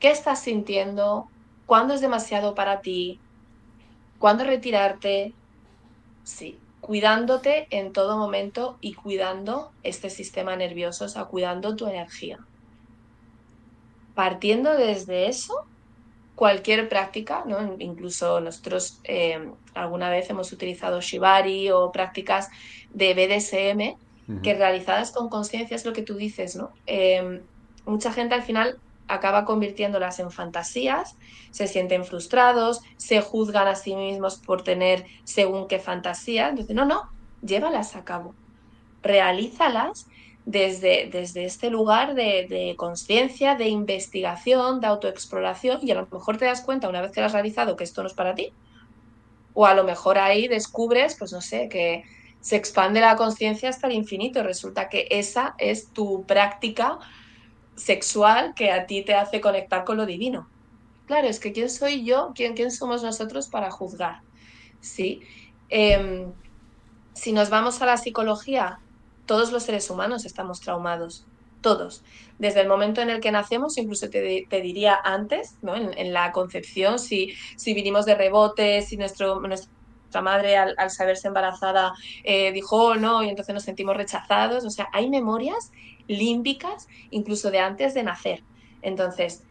qué 0.00 0.10
estás 0.10 0.40
sintiendo, 0.40 1.28
cuándo 1.66 1.94
es 1.94 2.00
demasiado 2.00 2.54
para 2.54 2.80
ti, 2.80 3.20
cuándo 4.18 4.44
retirarte, 4.44 5.34
sí, 6.24 6.58
cuidándote 6.80 7.66
en 7.70 7.92
todo 7.92 8.16
momento 8.16 8.78
y 8.80 8.94
cuidando 8.94 9.72
este 9.82 10.10
sistema 10.10 10.56
nervioso, 10.56 11.04
o 11.04 11.08
sea, 11.08 11.26
cuidando 11.26 11.76
tu 11.76 11.86
energía. 11.86 12.38
Partiendo 14.14 14.74
desde 14.74 15.28
eso, 15.28 15.66
cualquier 16.38 16.88
práctica, 16.88 17.42
¿no? 17.46 17.74
incluso 17.80 18.40
nosotros 18.40 19.00
eh, 19.02 19.50
alguna 19.74 20.08
vez 20.08 20.30
hemos 20.30 20.52
utilizado 20.52 21.00
Shibari 21.00 21.72
o 21.72 21.90
prácticas 21.90 22.48
de 22.94 23.12
BDSM, 23.12 24.40
que 24.42 24.54
realizadas 24.54 25.10
con 25.10 25.30
conciencia 25.30 25.74
es 25.74 25.84
lo 25.84 25.92
que 25.92 26.02
tú 26.02 26.14
dices, 26.14 26.54
¿no? 26.54 26.70
Eh, 26.86 27.40
mucha 27.86 28.12
gente 28.12 28.34
al 28.34 28.42
final 28.42 28.78
acaba 29.08 29.46
convirtiéndolas 29.46 30.20
en 30.20 30.30
fantasías, 30.30 31.16
se 31.50 31.66
sienten 31.66 32.04
frustrados, 32.04 32.82
se 32.98 33.20
juzgan 33.20 33.66
a 33.66 33.74
sí 33.74 33.96
mismos 33.96 34.36
por 34.36 34.62
tener 34.62 35.06
según 35.24 35.66
qué 35.66 35.78
fantasía. 35.78 36.50
Entonces, 36.50 36.76
no, 36.76 36.84
no, 36.84 37.08
llévalas 37.42 37.96
a 37.96 38.04
cabo, 38.04 38.34
realízalas 39.02 40.06
desde, 40.48 41.10
desde 41.12 41.44
este 41.44 41.68
lugar 41.68 42.14
de, 42.14 42.74
conciencia, 42.78 43.54
de 43.54 43.68
investigación, 43.68 44.80
de 44.80 44.86
autoexploración 44.86 45.80
y 45.82 45.90
a 45.90 45.94
lo 45.96 46.08
mejor 46.10 46.38
te 46.38 46.46
das 46.46 46.62
cuenta 46.62 46.88
una 46.88 47.02
vez 47.02 47.12
que 47.12 47.20
lo 47.20 47.26
has 47.26 47.34
realizado 47.34 47.76
que 47.76 47.84
esto 47.84 48.00
no 48.02 48.08
es 48.08 48.14
para 48.14 48.34
ti. 48.34 48.54
O 49.52 49.66
a 49.66 49.74
lo 49.74 49.84
mejor 49.84 50.16
ahí 50.16 50.48
descubres, 50.48 51.16
pues 51.18 51.32
no 51.32 51.42
sé, 51.42 51.68
que 51.68 52.02
se 52.40 52.56
expande 52.56 53.02
la 53.02 53.16
conciencia 53.16 53.68
hasta 53.68 53.88
el 53.88 53.92
infinito. 53.92 54.42
Resulta 54.42 54.88
que 54.88 55.06
esa 55.10 55.54
es 55.58 55.92
tu 55.92 56.24
práctica 56.24 56.98
sexual 57.76 58.54
que 58.54 58.72
a 58.72 58.86
ti 58.86 59.02
te 59.02 59.12
hace 59.12 59.42
conectar 59.42 59.84
con 59.84 59.98
lo 59.98 60.06
divino. 60.06 60.48
Claro, 61.04 61.28
es 61.28 61.40
que 61.40 61.52
¿quién 61.52 61.68
soy 61.68 62.06
yo? 62.06 62.32
¿Quién, 62.34 62.54
quién 62.54 62.70
somos 62.70 63.02
nosotros 63.02 63.48
para 63.48 63.70
juzgar? 63.70 64.22
¿Sí? 64.80 65.20
Em, 65.68 66.32
si 67.12 67.32
nos 67.32 67.50
vamos 67.50 67.82
a 67.82 67.86
la 67.86 67.98
psicología, 67.98 68.80
todos 69.28 69.52
los 69.52 69.62
seres 69.62 69.88
humanos 69.90 70.24
estamos 70.24 70.60
traumados. 70.60 71.24
todos. 71.60 72.04
Desde 72.38 72.60
el 72.60 72.68
momento 72.68 73.00
en 73.00 73.10
el 73.10 73.20
que 73.20 73.32
nacemos, 73.32 73.78
incluso 73.78 74.08
te, 74.08 74.46
diría 74.48 74.96
antes, 75.02 75.56
¿no? 75.60 75.74
en, 75.74 76.12
la 76.12 76.30
concepción, 76.30 77.00
si, 77.00 77.34
si 77.56 77.74
vinimos 77.74 78.06
de 78.06 78.14
rebote, 78.14 78.80
si 78.82 78.96
nuestro, 78.96 79.40
nuestra 79.40 80.22
madre 80.22 80.56
al, 80.56 80.90
saberse 80.90 81.26
embarazada 81.28 81.94
eh, 82.22 82.52
dijo 82.52 82.76
oh, 82.76 82.94
no 82.94 83.24
y 83.24 83.28
entonces 83.28 83.54
nos 83.54 83.64
sentimos 83.64 83.96
rechazados. 83.96 84.64
O 84.64 84.70
sea, 84.70 84.88
hay 84.92 85.10
memorias 85.10 85.72
límbicas 86.06 86.88
incluso 87.10 87.50
de 87.50 87.58
antes 87.58 87.92
de 87.92 88.04
nacer. 88.04 88.44
Entonces, 88.82 89.42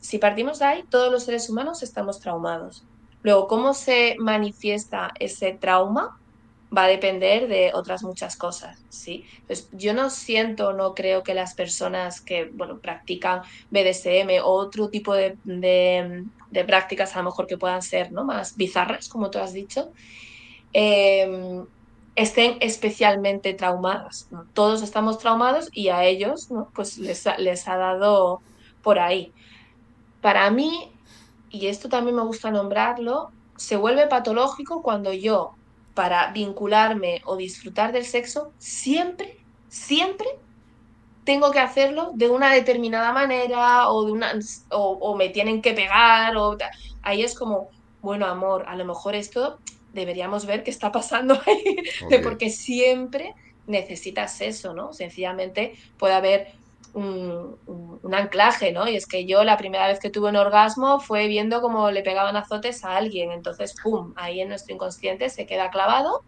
si 0.00 0.18
partimos 0.18 0.58
de 0.58 0.66
ahí, 0.66 0.84
todos 0.90 1.10
los 1.10 1.24
seres 1.24 1.48
humanos 1.48 1.82
estamos 1.82 2.20
traumados. 2.20 2.84
Luego, 3.22 3.48
¿cómo 3.48 3.72
se 3.72 4.16
manifiesta 4.18 5.12
ese 5.18 5.52
trauma? 5.52 6.20
Va 6.76 6.84
a 6.84 6.88
depender 6.88 7.48
de 7.48 7.70
otras 7.74 8.02
muchas 8.02 8.36
cosas, 8.36 8.82
¿sí? 8.88 9.24
Pues 9.46 9.68
yo 9.72 9.94
no 9.94 10.10
siento, 10.10 10.72
no 10.72 10.94
creo 10.94 11.22
que 11.22 11.34
las 11.34 11.54
personas 11.54 12.20
que, 12.20 12.46
bueno, 12.46 12.78
practican 12.78 13.42
BDSM 13.70 14.42
o 14.42 14.50
otro 14.50 14.88
tipo 14.88 15.14
de, 15.14 15.36
prácticas 16.66 17.14
a 17.14 17.18
lo 17.18 17.26
mejor 17.26 17.46
que 17.46 17.58
puedan 17.58 17.82
ser, 17.82 18.12
¿no? 18.12 18.24
Más 18.24 18.56
bizarras, 18.56 19.08
como 19.08 19.30
tú 19.30 19.38
has 19.38 19.52
dicho, 19.52 19.92
em, 20.72 21.66
estén 22.16 22.58
especialmente 22.60 23.54
traumadas. 23.54 24.28
Todos 24.52 24.82
estamos 24.82 25.18
traumados 25.18 25.68
y 25.72 25.88
a 25.88 26.04
ellos, 26.04 26.50
¿no? 26.50 26.70
Pues 26.74 26.98
les, 26.98 27.26
les 27.38 27.68
ha 27.68 27.76
dado 27.76 28.40
por 28.82 28.98
ahí. 28.98 29.32
Para 30.20 30.50
mí, 30.50 30.92
y 31.50 31.66
esto 31.66 31.88
también 31.88 32.16
me 32.16 32.22
gusta 32.22 32.50
nombrarlo, 32.50 33.30
se 33.56 33.76
vuelve 33.76 34.06
patológico 34.06 34.82
cuando 34.82 35.12
yo 35.12 35.54
para 35.94 36.32
vincularme 36.32 37.22
o 37.24 37.36
disfrutar 37.36 37.92
del 37.92 38.04
sexo, 38.04 38.52
siempre, 38.58 39.38
siempre 39.68 40.28
tengo 41.24 41.50
que 41.50 41.60
hacerlo 41.60 42.10
de 42.14 42.28
una 42.28 42.52
determinada 42.52 43.12
manera 43.12 43.88
o, 43.88 44.04
de 44.04 44.12
una, 44.12 44.32
o, 44.70 45.16
me 45.16 45.30
tienen 45.30 45.62
que 45.62 45.72
pegar. 45.72 46.36
O, 46.36 46.56
ahí 47.02 47.22
es 47.22 47.34
como, 47.34 47.70
bueno, 48.02 48.26
amor, 48.26 48.64
a 48.68 48.76
lo 48.76 48.84
mejor 48.84 49.14
esto 49.14 49.58
deberíamos 49.92 50.44
ver 50.44 50.64
qué 50.64 50.70
está 50.70 50.92
pasando 50.92 51.40
ahí, 51.46 51.76
porque 52.22 52.50
siempre 52.50 53.34
necesitas 53.66 54.40
eso, 54.40 54.74
¿no? 54.74 54.92
Sencillamente 54.92 55.74
puede 55.98 56.14
haber 56.14 56.52
un, 56.94 58.14
anclaje, 58.14 58.72
¿no? 58.72 58.88
Y 58.88 58.96
es 58.96 59.06
que 59.06 59.26
yo 59.26 59.42
la 59.42 59.56
primera 59.56 59.88
vez 59.88 59.98
que 59.98 60.10
tuve 60.10 60.28
un 60.28 60.36
orgasmo 60.36 61.00
fue 61.00 61.26
viendo 61.26 61.60
cómo 61.60 61.90
le 61.90 62.02
pegaban 62.02 62.36
azotes 62.36 62.84
a 62.84 62.96
alguien, 62.96 63.32
entonces, 63.32 63.74
¡pum!, 63.82 64.12
ahí 64.16 64.40
en 64.40 64.48
nuestro 64.48 64.74
inconsciente 64.74 65.30
se 65.30 65.46
queda 65.46 65.70
clavado 65.70 66.22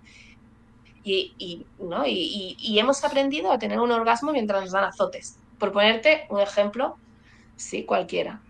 y, 1.05 1.64
¿no? 1.79 2.05
y, 2.05 2.77
hemos 2.79 3.05
aprendido 3.05 3.53
a 3.53 3.59
tener 3.59 3.79
un 3.79 3.93
orgasmo 3.93 4.33
mientras 4.33 4.62
nos 4.62 4.73
dan 4.73 4.85
azotes. 4.85 5.39
Por 5.59 5.73
ponerte 5.73 6.27
un 6.29 6.41
ejemplo, 6.41 6.97
sí, 7.55 7.85
cualquiera. 7.85 8.43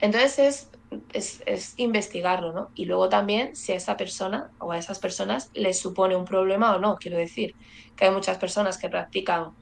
Entonces 0.00 0.68
es, 1.12 1.42
es, 1.46 1.74
investigarlo, 1.78 2.52
¿no? 2.52 2.70
Y 2.74 2.84
luego 2.84 3.08
también 3.08 3.56
si 3.56 3.72
a 3.72 3.76
esa 3.76 3.96
persona 3.96 4.50
o 4.58 4.72
a 4.72 4.78
esas 4.78 4.98
personas 4.98 5.50
les 5.54 5.78
supone 5.78 6.16
un 6.16 6.26
problema 6.26 6.76
o 6.76 6.78
no, 6.78 6.96
quiero 6.96 7.16
decir, 7.16 7.54
que 7.96 8.04
hay 8.04 8.10
muchas 8.10 8.36
personas 8.36 8.76
que 8.76 8.90
practican 8.90 9.52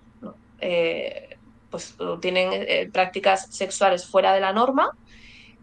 eh, 0.60 1.27
pues 1.70 1.96
tienen 2.20 2.50
eh, 2.52 2.88
prácticas 2.92 3.46
sexuales 3.50 4.06
fuera 4.06 4.32
de 4.32 4.40
la 4.40 4.52
norma, 4.52 4.90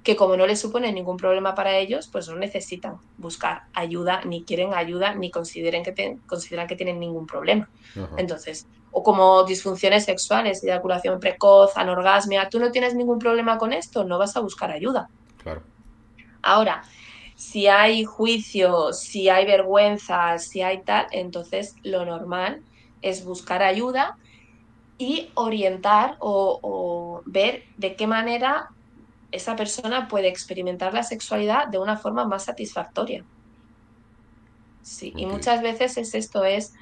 que 0.04 0.16
como 0.16 0.38
no 0.38 0.46
les 0.46 0.60
supone 0.60 0.92
ningún 0.94 1.18
problema 1.18 1.56
para 1.56 1.78
ellos, 1.78 2.08
pues 2.12 2.30
no 2.30 2.36
necesitan 2.36 2.98
buscar 3.18 3.64
ayuda, 3.74 4.22
ni 4.24 4.44
quieren 4.44 4.74
ayuda, 4.76 5.16
ni 5.16 5.32
consideren 5.32 5.84
que 5.84 6.18
consideran 6.28 6.68
que 6.68 6.76
tienen 6.76 7.00
ningún 7.00 7.26
problema. 7.26 7.68
Entonces, 8.16 8.68
o 8.92 9.02
como 9.02 9.44
disfunciones 9.46 10.06
sexuales, 10.06 10.64
eyaculación 10.64 11.20
precoz, 11.20 11.76
anorgasmia, 11.76 12.50
tú 12.50 12.60
no 12.60 12.72
tienes 12.72 12.94
ningún 12.94 13.18
problema 13.18 13.58
con 13.58 13.74
esto, 13.74 14.04
no 14.04 14.20
vas 14.20 14.38
a 14.38 14.42
buscar 14.42 14.70
ayuda. 14.70 15.10
Claro. 15.42 15.64
Ahora, 16.44 16.84
si 17.36 17.68
hay 17.68 18.06
juicio, 18.06 18.94
si 18.94 19.28
hay 19.28 19.46
vergüenza, 19.46 20.38
si 20.38 20.62
hay 20.62 20.84
tal, 20.84 21.08
entonces 21.12 21.76
lo 21.82 22.06
normal 22.06 22.62
es 23.02 23.26
buscar 23.26 23.64
ayuda 23.64 24.18
y 24.98 25.30
orientar 25.36 26.18
o, 26.20 27.22
ver 27.26 27.64
de 27.78 27.96
qué 27.96 28.08
manera 28.08 28.70
esa 29.32 29.56
persona 29.56 30.08
puede 30.08 30.30
experimentar 30.30 30.94
la 30.94 31.04
sexualidad 31.04 31.68
de 31.68 31.78
una 31.78 31.98
forma 31.98 32.26
más 32.26 32.46
satisfactoria. 32.46 33.26
Sí, 34.82 35.14
y 35.16 35.26
muchas 35.26 35.62
veces 35.62 35.98
es 35.98 36.14
esto, 36.14 36.46
es 36.46 36.74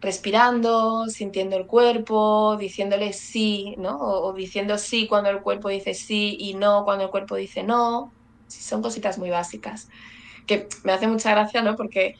respirando, 0.00 1.06
sintiendo 1.06 1.56
el 1.56 1.66
cuerpo, 1.66 2.56
diciéndole 2.58 3.12
sí, 3.12 3.74
¿no? 3.78 3.98
O, 3.98 4.32
diciendo 4.32 4.78
sí 4.78 5.06
cuando 5.06 5.30
el 5.30 5.40
cuerpo 5.40 5.68
dice 5.68 5.94
sí 5.94 6.36
y 6.38 6.54
no 6.54 6.84
cuando 6.84 7.04
el 7.04 7.10
cuerpo 7.10 7.36
dice 7.36 7.62
no. 7.62 8.12
son 8.48 8.82
cositas 8.82 9.18
muy 9.18 9.30
básicas. 9.30 9.88
Que 10.46 10.68
me 10.84 10.92
hace 10.92 11.06
mucha 11.06 11.30
gracia, 11.30 11.62
¿no? 11.62 11.76
Porque 11.76 12.16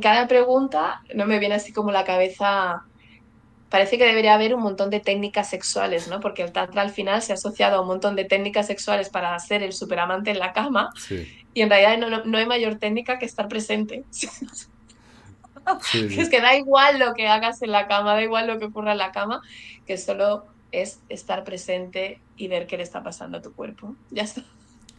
cada 0.00 0.28
pregunta 0.28 1.02
no 1.14 1.26
me 1.26 1.38
viene 1.38 1.54
así 1.54 1.72
como 1.72 1.90
la 1.90 2.04
cabeza 2.04 2.84
parece 3.74 3.98
que 3.98 4.04
debería 4.04 4.34
haber 4.34 4.54
un 4.54 4.62
montón 4.62 4.88
de 4.88 5.00
técnicas 5.00 5.50
sexuales, 5.50 6.06
¿no? 6.06 6.20
Porque 6.20 6.42
el 6.42 6.52
tantra 6.52 6.80
al 6.80 6.90
final 6.90 7.22
se 7.22 7.32
ha 7.32 7.34
asociado 7.34 7.78
a 7.78 7.80
un 7.80 7.88
montón 7.88 8.14
de 8.14 8.24
técnicas 8.24 8.68
sexuales 8.68 9.08
para 9.08 9.36
ser 9.40 9.64
el 9.64 9.72
superamante 9.72 10.30
en 10.30 10.38
la 10.38 10.52
cama 10.52 10.92
y 11.52 11.60
en 11.60 11.68
realidad 11.68 12.22
no, 12.24 12.38
hay 12.38 12.46
mayor 12.46 12.78
técnica 12.78 13.18
que 13.18 13.26
estar 13.26 13.48
presente. 13.48 14.04
Es 15.92 16.28
que 16.28 16.40
da 16.40 16.54
igual 16.54 17.00
lo 17.00 17.14
que 17.14 17.26
hagas 17.26 17.62
en 17.62 17.72
la 17.72 17.88
cama, 17.88 18.14
da 18.14 18.22
igual 18.22 18.46
lo 18.46 18.60
que 18.60 18.66
ocurra 18.66 18.92
en 18.92 18.98
la 18.98 19.10
cama, 19.10 19.40
que 19.86 19.96
solo 19.96 20.44
es 20.70 21.00
estar 21.08 21.42
presente 21.42 22.20
y 22.36 22.46
ver 22.46 22.68
qué 22.68 22.76
le 22.76 22.82
está 22.84 23.02
pasando 23.02 23.38
a 23.38 23.42
tu 23.42 23.54
cuerpo. 23.54 23.96
Ya 24.10 24.22
está. 24.22 24.44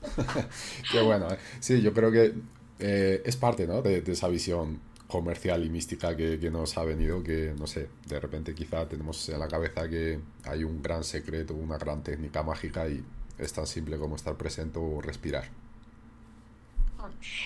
qué 0.92 1.02
bueno. 1.02 1.32
¿eh? 1.32 1.38
Sí, 1.62 1.82
yo 1.82 1.94
creo 1.94 2.12
que 2.12 2.34
eh, 2.80 3.22
es 3.24 3.38
parte 3.38 3.68
¿no? 3.68 3.84
de, 3.84 4.02
de 4.02 4.12
esa 4.12 4.28
visión 4.28 4.82
comercial 5.16 5.64
y 5.64 5.70
mística 5.70 6.16
que, 6.16 6.38
nos 6.52 6.78
ha 6.78 6.84
venido, 6.84 7.24
que 7.24 7.54
no 7.58 7.68
sé, 7.68 7.88
de 8.06 8.20
repente 8.20 8.54
quizá 8.54 8.86
tenemos 8.88 9.30
en 9.30 9.40
la 9.40 9.48
cabeza 9.48 9.88
que 9.88 10.20
hay 10.44 10.64
un 10.66 10.82
gran 10.82 11.04
secreto, 11.06 11.54
una 11.54 11.78
gran 11.78 12.04
técnica 12.04 12.44
mágica 12.44 12.88
y 12.90 13.02
es 13.40 13.54
tan 13.54 13.66
simple 13.66 13.98
como 13.98 14.18
estar 14.18 14.36
presente 14.36 14.78
o 14.78 15.00
respirar. 15.02 15.46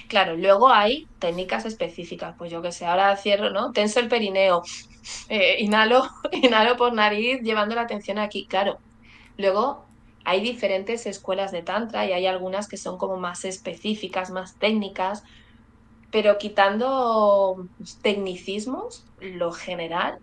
Claro, 0.07 0.35
luego 0.35 0.69
hay 0.69 1.07
técnicas 1.19 1.65
específicas, 1.65 2.33
pues 2.37 2.51
yo 2.51 2.61
que 2.61 2.71
sé, 2.71 2.85
ahora 2.85 3.15
cierro, 3.17 3.51
¿no? 3.51 3.71
Tenso 3.71 3.99
el 3.99 4.07
perineo, 4.07 4.63
eh, 5.27 5.57
inhalo, 5.59 6.09
inhalo 6.31 6.75
por 6.75 6.93
nariz, 6.93 7.41
llevando 7.43 7.75
la 7.75 7.81
atención 7.81 8.17
aquí, 8.17 8.47
claro. 8.47 8.79
Luego 9.37 9.85
hay 10.25 10.41
diferentes 10.41 11.05
escuelas 11.05 11.51
de 11.51 11.61
tantra 11.61 12.05
y 12.07 12.13
hay 12.13 12.25
algunas 12.25 12.67
que 12.67 12.77
son 12.77 12.97
como 12.97 13.17
más 13.17 13.45
específicas, 13.45 14.31
más 14.31 14.55
técnicas, 14.55 15.23
pero 16.11 16.37
quitando 16.37 17.67
tecnicismos, 18.01 19.05
lo 19.21 19.51
general 19.51 20.19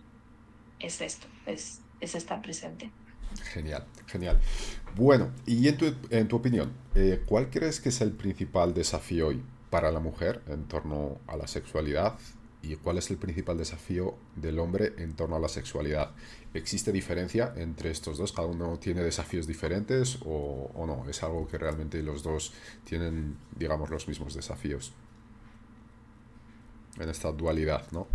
es 0.80 1.00
esto, 1.00 1.26
es, 1.46 1.80
estar 2.00 2.42
presente. 2.42 2.90
Genial, 3.52 3.84
genial. 4.06 4.38
Bueno, 4.96 5.30
y 5.44 5.68
en 5.68 5.76
tu, 5.76 5.94
en 6.10 6.28
tu 6.28 6.36
opinión, 6.36 6.72
eh, 6.94 7.22
¿cuál 7.26 7.50
crees 7.50 7.80
que 7.80 7.90
es 7.90 8.00
el 8.00 8.12
principal 8.12 8.74
desafío 8.74 9.28
hoy 9.28 9.42
para 9.70 9.90
la 9.92 10.00
mujer 10.00 10.42
en 10.48 10.64
torno 10.64 11.18
a 11.26 11.36
la 11.36 11.46
sexualidad? 11.46 12.14
¿Y 12.62 12.74
cuál 12.76 12.98
es 12.98 13.10
el 13.10 13.16
principal 13.16 13.58
desafío 13.58 14.16
del 14.34 14.58
hombre 14.58 14.94
en 14.98 15.14
torno 15.14 15.36
a 15.36 15.38
la 15.38 15.48
sexualidad? 15.48 16.10
¿Existe 16.52 16.90
diferencia 16.90 17.52
entre 17.56 17.90
estos 17.90 18.18
dos? 18.18 18.32
¿Cada 18.32 18.48
uno 18.48 18.78
tiene 18.78 19.02
desafíos 19.02 19.46
diferentes 19.46 20.18
o 20.24 20.84
no? 20.86 21.08
¿Es 21.08 21.22
algo 21.22 21.46
que 21.46 21.58
realmente 21.58 22.02
los 22.02 22.24
dos 22.24 22.52
tienen, 22.84 23.36
digamos, 23.56 23.90
los 23.90 24.08
mismos 24.08 24.34
desafíos? 24.34 24.92
En 26.98 27.08
esta 27.08 27.32
dualidad, 27.32 27.84
¿no? 27.92 28.06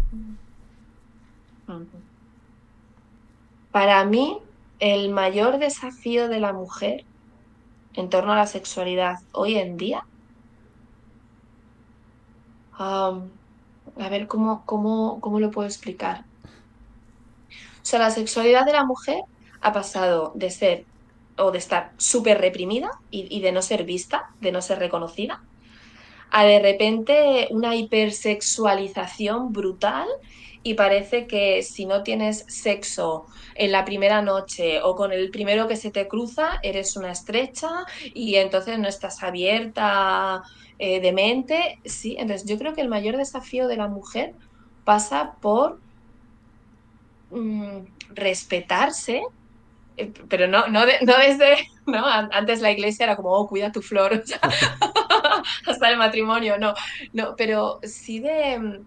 Para 3.71 4.03
mí, 4.05 4.39
el 4.79 5.09
mayor 5.11 5.57
desafío 5.59 6.27
de 6.27 6.39
la 6.39 6.53
mujer 6.53 7.05
en 7.93 8.09
torno 8.09 8.33
a 8.33 8.35
la 8.35 8.47
sexualidad 8.47 9.19
hoy 9.31 9.57
en 9.57 9.77
día, 9.77 10.05
a 12.77 14.09
ver 14.09 14.27
¿cómo, 14.27 14.63
cómo, 14.65 15.19
cómo 15.21 15.39
lo 15.39 15.51
puedo 15.51 15.67
explicar. 15.67 16.25
O 17.51 17.85
sea, 17.85 17.99
la 17.99 18.11
sexualidad 18.11 18.65
de 18.65 18.73
la 18.73 18.85
mujer 18.85 19.21
ha 19.61 19.73
pasado 19.73 20.31
de 20.35 20.49
ser 20.49 20.85
o 21.37 21.51
de 21.51 21.57
estar 21.57 21.93
súper 21.97 22.39
reprimida 22.39 22.91
y, 23.09 23.27
y, 23.35 23.41
de 23.41 23.51
no 23.51 23.61
ser 23.61 23.83
vista, 23.85 24.31
de 24.41 24.51
no 24.51 24.61
ser 24.61 24.79
reconocida, 24.79 25.41
a 26.31 26.45
de 26.45 26.59
repente 26.59 27.47
una 27.51 27.75
hipersexualización 27.75 29.51
brutal 29.51 30.07
y 30.63 30.75
parece 30.75 31.27
que 31.27 31.63
si 31.63 31.85
no 31.85 32.03
tienes 32.03 32.45
sexo 32.47 33.25
en 33.55 33.71
la 33.71 33.83
primera 33.83 34.21
noche 34.21 34.81
o 34.81 34.95
con 34.95 35.11
el 35.11 35.29
primero 35.31 35.67
que 35.67 35.75
se 35.75 35.91
te 35.91 36.07
cruza, 36.07 36.59
eres 36.63 36.95
una 36.95 37.11
estrecha 37.11 37.69
y 38.13 38.35
entonces 38.35 38.77
no 38.79 38.87
estás 38.87 39.23
abierta 39.23 40.43
eh, 40.77 40.99
de 41.01 41.11
mente. 41.11 41.79
Sí, 41.85 42.15
entonces 42.17 42.47
yo 42.47 42.57
creo 42.57 42.73
que 42.73 42.81
el 42.81 42.89
mayor 42.89 43.17
desafío 43.17 43.67
de 43.67 43.77
la 43.77 43.87
mujer 43.87 44.33
pasa 44.83 45.35
por 45.41 45.79
mm, 47.31 47.79
respetarse, 48.13 49.23
pero 50.29 50.47
no, 50.47 50.67
no, 50.67 50.81
no 50.85 51.17
desde, 51.17 51.67
¿no? 51.85 52.05
Antes 52.05 52.61
la 52.61 52.71
iglesia 52.71 53.05
era 53.05 53.15
como, 53.15 53.31
oh, 53.31 53.47
cuida 53.47 53.71
tu 53.71 53.81
flor, 53.81 54.23
hasta 55.67 55.89
el 55.89 55.97
matrimonio, 55.97 56.57
no, 56.57 56.73
no, 57.13 57.35
pero 57.35 57.79
sí 57.83 58.19
de, 58.19 58.81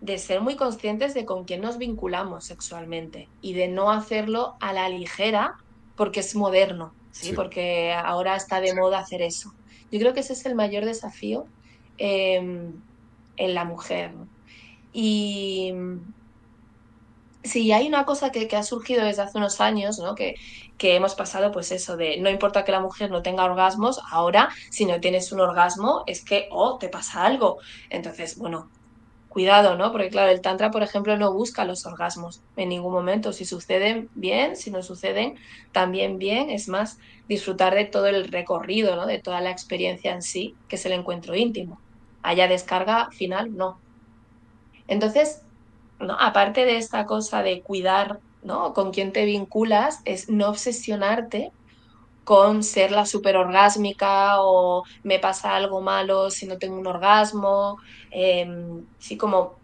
de 0.00 0.18
ser 0.18 0.40
muy 0.40 0.56
conscientes 0.56 1.14
de 1.14 1.24
con 1.24 1.44
quién 1.44 1.60
nos 1.60 1.78
vinculamos 1.78 2.44
sexualmente 2.44 3.28
y 3.40 3.54
de 3.54 3.68
no 3.68 3.90
hacerlo 3.90 4.56
a 4.60 4.72
la 4.72 4.88
ligera 4.88 5.56
porque 5.96 6.20
es 6.20 6.34
moderno, 6.34 6.92
¿sí? 7.10 7.32
Porque 7.32 7.92
ahora 7.92 8.34
está 8.36 8.60
de 8.60 8.74
moda 8.74 8.98
hacer 8.98 9.22
eso. 9.22 9.54
Yo 9.90 10.00
creo 10.00 10.14
que 10.14 10.20
ese 10.20 10.32
es 10.32 10.44
el 10.46 10.54
mayor 10.54 10.84
desafío 10.84 11.46
em, 11.98 12.72
en 13.36 13.54
la 13.54 13.64
mujer. 13.64 14.12
Y 14.92 15.72
sí, 17.42 17.72
hay 17.72 17.88
una 17.88 18.04
cosa 18.04 18.30
que, 18.30 18.48
ha 18.56 18.62
surgido 18.62 19.04
desde 19.04 19.22
hace 19.22 19.38
unos 19.38 19.60
años, 19.60 19.98
¿no? 19.98 20.14
Que, 20.14 20.36
que 20.78 20.96
hemos 20.96 21.14
pasado, 21.14 21.52
pues 21.52 21.72
eso, 21.72 21.96
de 21.96 22.18
no 22.18 22.30
importa 22.30 22.64
que 22.64 22.72
la 22.72 22.80
mujer 22.80 23.10
no 23.10 23.22
tenga 23.22 23.44
orgasmos, 23.44 24.00
ahora 24.10 24.50
si 24.70 24.84
no 24.84 25.00
tienes 25.00 25.32
un 25.32 25.40
orgasmo 25.40 26.04
es 26.06 26.24
que, 26.24 26.48
oh, 26.50 26.78
te 26.78 26.88
pasa 26.88 27.24
algo. 27.24 27.58
Entonces, 27.90 28.38
bueno, 28.38 28.68
cuidado, 29.32 29.76
¿no? 29.76 29.92
Porque 29.92 30.10
claro, 30.10 30.30
el 30.30 30.42
Tantra, 30.42 30.70
por 30.70 30.82
ejemplo, 30.82 31.16
no 31.16 31.32
busca 31.32 31.64
los 31.64 31.86
orgasmos 31.86 32.42
en 32.56 32.68
ningún 32.68 32.92
momento. 32.92 33.32
Si 33.32 33.44
suceden, 33.46 34.10
bien, 34.14 34.56
si 34.56 34.70
no 34.70 34.82
suceden, 34.82 35.36
también 35.72 36.18
bien. 36.18 36.50
Es 36.50 36.68
más, 36.68 36.98
disfrutar 37.28 37.74
de 37.74 37.86
todo 37.86 38.06
el 38.08 38.28
recorrido, 38.28 38.94
¿no? 38.94 39.06
De 39.06 39.18
toda 39.18 39.40
la 39.40 39.50
experiencia 39.50 40.12
en 40.12 40.22
sí, 40.22 40.54
que 40.68 40.76
es 40.76 40.84
el 40.84 40.92
encuentro 40.92 41.34
íntimo. 41.34 41.80
Haya 42.22 42.46
descarga 42.46 43.10
final, 43.10 43.56
no. 43.56 43.78
Entonces, 44.86 45.42
aparte 46.18 46.64
de 46.64 46.76
esta 46.76 47.06
cosa 47.06 47.42
de 47.42 47.62
cuidar, 47.62 48.20
¿no? 48.42 48.74
Con 48.74 48.92
quién 48.92 49.12
te 49.12 49.24
vinculas, 49.24 50.00
es 50.04 50.28
no 50.28 50.48
obsesionarte 50.48 51.52
con 52.24 52.62
ser 52.62 52.92
la 52.92 53.04
super 53.04 53.36
orgásmica 53.36 54.40
o 54.42 54.84
me 55.02 55.18
pasa 55.18 55.56
algo 55.56 55.80
malo 55.80 56.30
si 56.30 56.46
no 56.46 56.58
tengo 56.58 56.78
un 56.78 56.86
orgasmo. 56.86 57.78
Eh, 58.10 58.46
sí, 58.98 59.16
como 59.16 59.56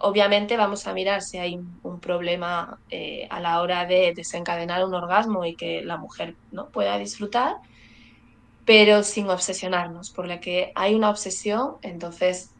obviamente 0.00 0.56
vamos 0.56 0.86
a 0.86 0.92
mirar 0.92 1.22
si 1.22 1.38
hay 1.38 1.60
un 1.82 2.00
problema 2.00 2.78
eh, 2.90 3.26
a 3.30 3.40
la 3.40 3.60
hora 3.60 3.86
de 3.86 4.12
desencadenar 4.14 4.84
un 4.84 4.94
orgasmo 4.94 5.44
y 5.44 5.54
que 5.54 5.82
la 5.82 5.96
mujer 5.98 6.36
¿no? 6.52 6.68
pueda 6.68 6.98
disfrutar, 6.98 7.56
pero 8.64 9.02
sin 9.02 9.28
obsesionarnos, 9.28 10.10
por 10.10 10.26
la 10.26 10.40
que 10.40 10.72
hay 10.74 10.94
una 10.94 11.10
obsesión, 11.10 11.76
entonces 11.82 12.50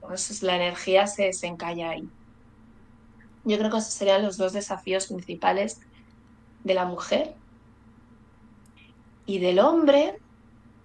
pues, 0.00 0.42
la 0.42 0.56
energía 0.56 1.06
se, 1.06 1.32
se 1.32 1.46
encalla 1.46 1.90
ahí. 1.90 2.08
Yo 3.44 3.58
creo 3.58 3.70
que 3.70 3.78
esos 3.78 3.92
serían 3.92 4.22
los 4.22 4.36
dos 4.36 4.52
desafíos 4.52 5.06
principales 5.06 5.80
de 6.64 6.74
la 6.74 6.84
mujer 6.84 7.34
y 9.26 9.38
del 9.38 9.58
hombre 9.60 10.18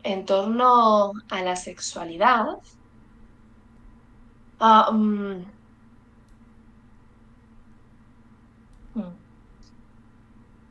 en 0.04 0.26
torno 0.26 1.14
a 1.30 1.42
la 1.42 1.56
sexualidad, 1.56 2.46
ah, 4.60 4.92
mm, 4.92 5.46
mm. 8.94 9.14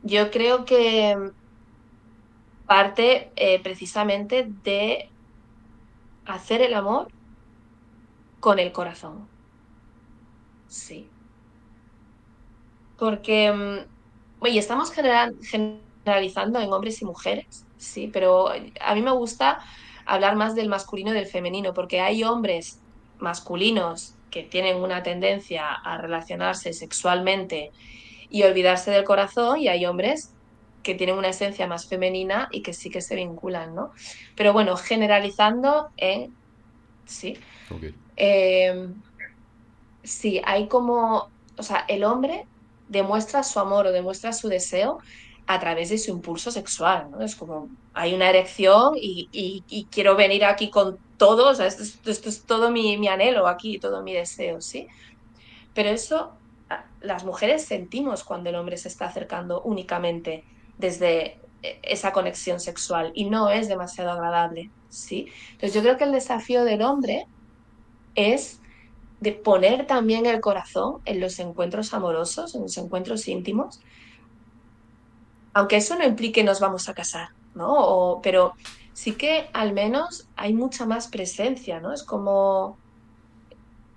yo 0.03 0.31
creo 0.31 0.63
que 0.65 1.31
parte 2.65 3.31
eh, 3.35 3.61
precisamente 3.61 4.47
de 4.63 5.09
hacer 6.25 6.61
el 6.61 6.73
amor 6.73 7.09
con 8.39 8.59
el 8.59 8.71
corazón. 8.71 9.27
Sí. 10.67 11.09
Porque, 12.97 13.51
mm, 13.51 14.43
oye, 14.43 14.59
estamos 14.59 14.91
generalizando 14.91 16.59
en 16.59 16.71
hombres 16.71 17.01
y 17.01 17.05
mujeres 17.05 17.65
sí, 17.85 18.09
pero 18.11 18.49
a 18.49 18.95
mí 18.95 19.01
me 19.01 19.11
gusta 19.11 19.59
hablar 20.05 20.35
más 20.35 20.55
del 20.55 20.69
masculino 20.69 21.11
y 21.11 21.13
del 21.13 21.27
femenino, 21.27 21.73
porque 21.73 22.01
hay 22.01 22.23
hombres 22.23 22.79
masculinos 23.19 24.15
que 24.29 24.43
tienen 24.43 24.77
una 24.77 25.03
tendencia 25.03 25.71
a 25.71 25.97
relacionarse 25.97 26.73
sexualmente 26.73 27.71
y 28.29 28.43
olvidarse 28.43 28.91
del 28.91 29.03
corazón, 29.03 29.59
y 29.59 29.67
hay 29.67 29.85
hombres 29.85 30.31
que 30.83 30.93
tienen 30.93 31.17
una 31.17 31.29
esencia 31.29 31.67
más 31.67 31.87
femenina 31.87 32.49
y 32.51 32.61
que 32.61 32.73
sí 32.73 32.89
que 32.89 33.01
se 33.01 33.15
vinculan, 33.15 33.73
¿no? 33.73 33.91
Pero 34.35 34.53
bueno, 34.53 34.75
generalizando 34.75 35.89
en... 35.97 36.35
Sí. 37.05 37.37
Eh, 38.17 38.87
sí, 40.03 40.41
hay 40.43 40.67
como... 40.67 41.29
O 41.57 41.63
sea, 41.63 41.85
el 41.87 42.03
hombre 42.03 42.45
demuestra 42.87 43.43
su 43.43 43.59
amor 43.59 43.87
o 43.87 43.91
demuestra 43.91 44.33
su 44.33 44.47
deseo 44.47 44.99
a 45.47 45.59
través 45.59 45.89
de 45.89 45.97
su 45.97 46.11
impulso 46.11 46.51
sexual, 46.51 47.11
¿no? 47.11 47.21
Es 47.21 47.35
como, 47.35 47.69
hay 47.93 48.13
una 48.13 48.29
erección 48.29 48.93
y, 48.95 49.85
quiero 49.91 50.15
venir 50.15 50.43
aquí 50.45 50.69
con 50.69 50.97
todo, 51.17 51.49
o 51.49 51.55
sea, 51.55 51.67
esto, 51.67 52.09
es 52.09 52.43
todo 52.43 52.71
mi, 52.71 53.07
anhelo 53.07 53.47
aquí, 53.47 53.77
todo 53.77 54.01
mi 54.01 54.13
deseo, 54.13 54.61
¿sí? 54.61 54.87
Pero 55.73 55.89
eso 55.89 56.33
las 57.01 57.23
mujeres 57.23 57.63
sentimos 57.63 58.23
cuando 58.23 58.49
el 58.49 58.55
hombre 58.55 58.77
se 58.77 58.87
está 58.87 59.05
acercando 59.05 59.61
únicamente 59.61 60.43
desde 60.79 61.37
eh, 61.61 61.79
esa 61.83 62.11
conexión 62.11 62.59
sexual 62.59 63.11
y 63.13 63.29
no 63.29 63.49
es 63.49 63.67
demasiado 63.67 64.11
agradable, 64.11 64.71
¿sí? 64.89 65.27
Entonces 65.51 65.73
yo 65.73 65.81
creo 65.81 65.97
que 65.97 66.05
el 66.05 66.11
desafío 66.11 66.63
del 66.63 66.81
hombre 66.81 67.27
es 68.15 68.59
de 69.19 69.31
poner 69.31 69.87
también 69.87 70.25
el 70.25 70.41
corazón 70.41 71.01
en 71.05 71.19
los 71.19 71.39
encuentros 71.39 71.93
amorosos, 71.93 72.55
en 72.55 72.63
los 72.63 72.77
encuentros 72.77 73.27
íntimos, 73.27 73.79
aunque 75.53 75.77
eso 75.77 75.95
no 75.95 76.05
implique 76.05 76.43
nos 76.43 76.59
vamos 76.59 76.89
a 76.89 76.93
casar, 76.93 77.29
¿no? 77.53 78.19
pero 78.21 78.53
sí 78.93 79.13
que 79.13 79.49
al 79.53 79.73
menos 79.73 80.27
hay 80.35 80.53
mucha 80.53 80.85
más 80.85 81.07
presencia, 81.07 81.79
¿no? 81.79 81.93
Es 81.93 82.03
como 82.03 82.77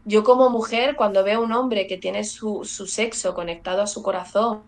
yo 0.08 0.24
como 0.24 0.48
mujer, 0.48 0.96
cuando 0.96 1.22
veo 1.22 1.40
a 1.40 1.42
un 1.42 1.52
hombre 1.52 1.86
que 1.86 1.98
tiene 1.98 2.24
su, 2.24 2.64
sexo 2.64 3.34
conectado 3.34 3.82
a 3.82 3.86
su 3.86 4.02
corazón 4.02 4.62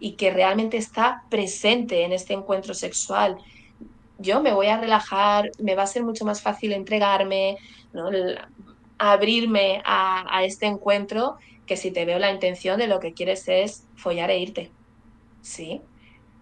y 0.00 0.12
que 0.12 0.30
realmente 0.30 0.78
está 0.78 1.24
presente 1.28 2.04
en 2.04 2.12
este 2.14 2.32
encuentro 2.32 2.72
sexual, 2.72 3.36
yo 4.18 4.40
me 4.40 4.54
voy 4.54 4.68
a 4.68 4.80
relajar, 4.80 5.50
me 5.58 5.74
va 5.74 5.82
a 5.82 5.86
ser 5.86 6.04
mucho 6.04 6.24
más 6.24 6.40
fácil 6.40 6.72
entregarme, 6.72 7.58
¿no? 7.92 8.08
Abrirme 8.98 9.82
a, 9.84 10.24
a, 10.36 10.44
este 10.44 10.66
encuentro 10.66 11.36
que 11.66 11.76
si 11.76 11.90
te 11.90 12.04
veo 12.04 12.18
la 12.18 12.30
intención 12.30 12.78
de 12.78 12.86
lo 12.86 13.00
que 13.00 13.12
quieres 13.12 13.48
es 13.48 13.86
follar 13.96 14.30
e 14.30 14.38
irte. 14.38 14.70
¿Sí? 15.42 15.82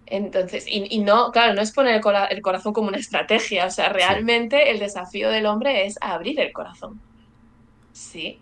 Entonces, 0.07 0.67
y, 0.69 0.99
no, 0.99 1.31
claro, 1.33 1.55
no 1.55 1.63
es 1.63 1.73
poner 1.73 2.01
el, 2.31 2.43
corazón 2.43 2.73
como 2.75 2.89
una 2.89 2.99
estrategia, 2.99 3.67
o 3.67 3.71
sea, 3.71 3.89
realmente 3.89 4.71
el 4.71 4.79
desafío 4.79 5.31
del 5.31 5.47
hombre 5.47 5.87
es 5.87 5.97
abrir 6.01 6.39
el 6.41 6.53
corazón. 6.53 7.01
Sí. 7.93 8.39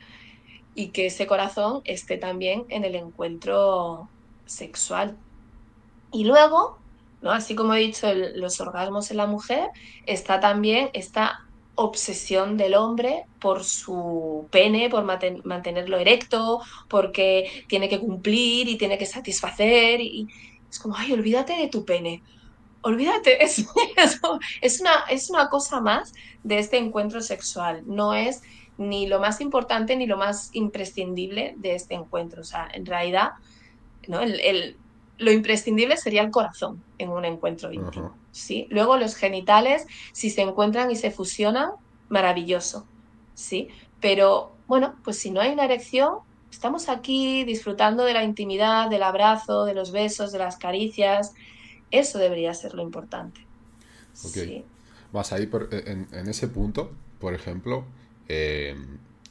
Y 0.74 0.88
que 0.88 1.06
ese 1.06 1.26
corazón 1.26 1.82
esté 1.84 2.16
también 2.16 2.64
en 2.68 2.84
el 2.84 2.96
encuentro 2.96 4.08
sexual. 4.44 5.16
Y 6.10 6.24
luego, 6.24 6.78
¿no? 7.20 7.30
así 7.30 7.54
como 7.54 7.74
he 7.74 7.80
dicho, 7.80 8.12
los 8.12 8.60
orgasmos 8.60 9.10
en 9.10 9.18
la 9.18 9.26
mujer, 9.26 9.68
está 10.06 10.40
también 10.40 10.90
esta 10.94 11.46
obsesión 11.74 12.56
del 12.56 12.74
hombre 12.74 13.24
por 13.40 13.64
su 13.64 14.46
pene, 14.50 14.90
por 14.90 15.04
mantenerlo 15.04 15.98
erecto, 15.98 16.60
porque 16.88 17.64
tiene 17.68 17.88
que 17.88 18.00
cumplir 18.00 18.68
y 18.68 18.76
tiene 18.76 18.98
que 18.98 19.06
satisfacer. 19.06 20.00
Y, 20.00 20.28
es 20.70 20.78
como, 20.78 20.96
ay, 20.96 21.12
olvídate 21.12 21.54
de 21.54 21.68
tu 21.68 21.84
pene. 21.84 22.22
Olvídate, 22.82 23.42
es, 23.44 23.64
es, 24.60 24.80
una, 24.80 25.04
es 25.10 25.30
una 25.30 25.48
cosa 25.48 25.80
más 25.80 26.12
de 26.42 26.58
este 26.58 26.78
encuentro 26.78 27.20
sexual. 27.20 27.82
No 27.86 28.14
es 28.14 28.42
ni 28.78 29.06
lo 29.06 29.20
más 29.20 29.40
importante 29.40 29.96
ni 29.96 30.06
lo 30.06 30.16
más 30.16 30.50
imprescindible 30.52 31.54
de 31.56 31.74
este 31.74 31.94
encuentro. 31.94 32.42
O 32.42 32.44
sea, 32.44 32.68
en 32.72 32.86
realidad, 32.86 33.32
¿no? 34.08 34.20
El, 34.20 34.76
lo 35.22 35.32
imprescindible 35.32 35.96
sería 35.96 36.22
el 36.22 36.30
corazón 36.30 36.82
en 36.98 37.10
un 37.10 37.24
encuentro 37.24 37.72
íntimo. 37.72 38.14
¿sí? 38.32 38.66
Luego 38.70 38.96
los 38.96 39.14
genitales, 39.14 39.86
si 40.12 40.30
se 40.30 40.42
encuentran 40.42 40.90
y 40.90 40.96
se 40.96 41.10
fusionan, 41.10 41.70
maravilloso. 42.08 42.86
¿sí? 43.34 43.68
Pero 44.00 44.52
bueno, 44.66 44.96
pues 45.04 45.18
si 45.18 45.30
no 45.30 45.40
hay 45.40 45.52
una 45.52 45.64
erección, 45.64 46.18
estamos 46.50 46.88
aquí 46.88 47.44
disfrutando 47.44 48.04
de 48.04 48.14
la 48.14 48.24
intimidad, 48.24 48.90
del 48.90 49.02
abrazo, 49.02 49.64
de 49.64 49.74
los 49.74 49.92
besos, 49.92 50.32
de 50.32 50.38
las 50.38 50.56
caricias. 50.56 51.34
Eso 51.90 52.18
debería 52.18 52.52
ser 52.54 52.74
lo 52.74 52.82
importante. 52.82 53.40
Ok. 54.24 54.64
Vas 55.12 55.32
ahí 55.32 55.46
por, 55.46 55.68
en, 55.72 56.28
ese 56.28 56.48
punto, 56.48 56.90
por 57.20 57.34
ejemplo, 57.34 57.84
eh, 58.28 58.74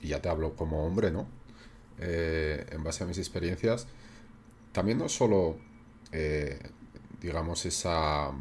y 0.01 0.09
ya 0.09 0.21
te 0.21 0.29
hablo 0.29 0.55
como 0.55 0.85
hombre, 0.85 1.11
¿no? 1.11 1.27
Eh, 1.99 2.67
en 2.71 2.83
base 2.83 3.03
a 3.03 3.07
mis 3.07 3.17
experiencias, 3.17 3.87
también 4.71 4.97
no 4.97 5.09
solo, 5.09 5.57
eh, 6.11 6.59
digamos, 7.21 7.65
esa, 7.65 8.31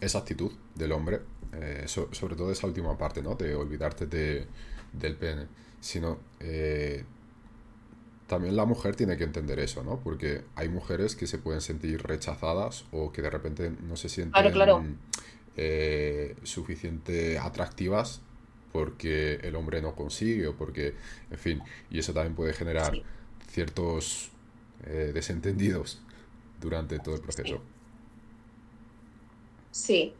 esa 0.00 0.18
actitud 0.18 0.52
del 0.74 0.92
hombre, 0.92 1.20
sobre 1.86 2.34
todo 2.34 2.50
esa 2.50 2.66
última 2.66 2.96
parte, 2.96 3.22
¿no? 3.22 3.34
De 3.34 3.54
olvidarte 3.54 4.06
de, 4.06 4.46
del 4.92 5.16
pene, 5.16 5.46
sino 5.80 6.18
también 8.32 8.56
la 8.56 8.64
mujer 8.64 8.96
tiene 8.96 9.18
que 9.18 9.24
entender 9.24 9.60
eso, 9.60 9.82
¿no? 9.82 10.00
Porque 10.00 10.42
hay 10.54 10.70
mujeres 10.70 11.14
que 11.16 11.26
se 11.26 11.36
pueden 11.36 11.60
sentir 11.60 12.02
rechazadas 12.02 12.86
o 12.90 13.12
que 13.12 13.20
de 13.20 13.28
repente 13.28 13.70
no 13.86 13.94
se 13.94 14.08
sienten 14.08 14.32
eh, 15.54 16.34
suficiente 16.42 17.38
atractivas 17.38 18.22
porque 18.72 19.34
el 19.42 19.54
hombre 19.54 19.82
no 19.82 19.94
consigue 19.94 20.46
o 20.46 20.56
porque, 20.56 20.94
en 21.30 21.38
fin, 21.38 21.62
y 21.90 21.98
eso 21.98 22.14
también 22.14 22.34
puede 22.34 22.54
generar 22.54 22.94
ciertos 23.50 24.30
eh, 24.86 25.10
desentendidos 25.12 26.00
durante 26.62 26.98
todo 26.98 27.14
el 27.16 27.20
proceso. 27.20 27.60
Sí. 29.70 30.14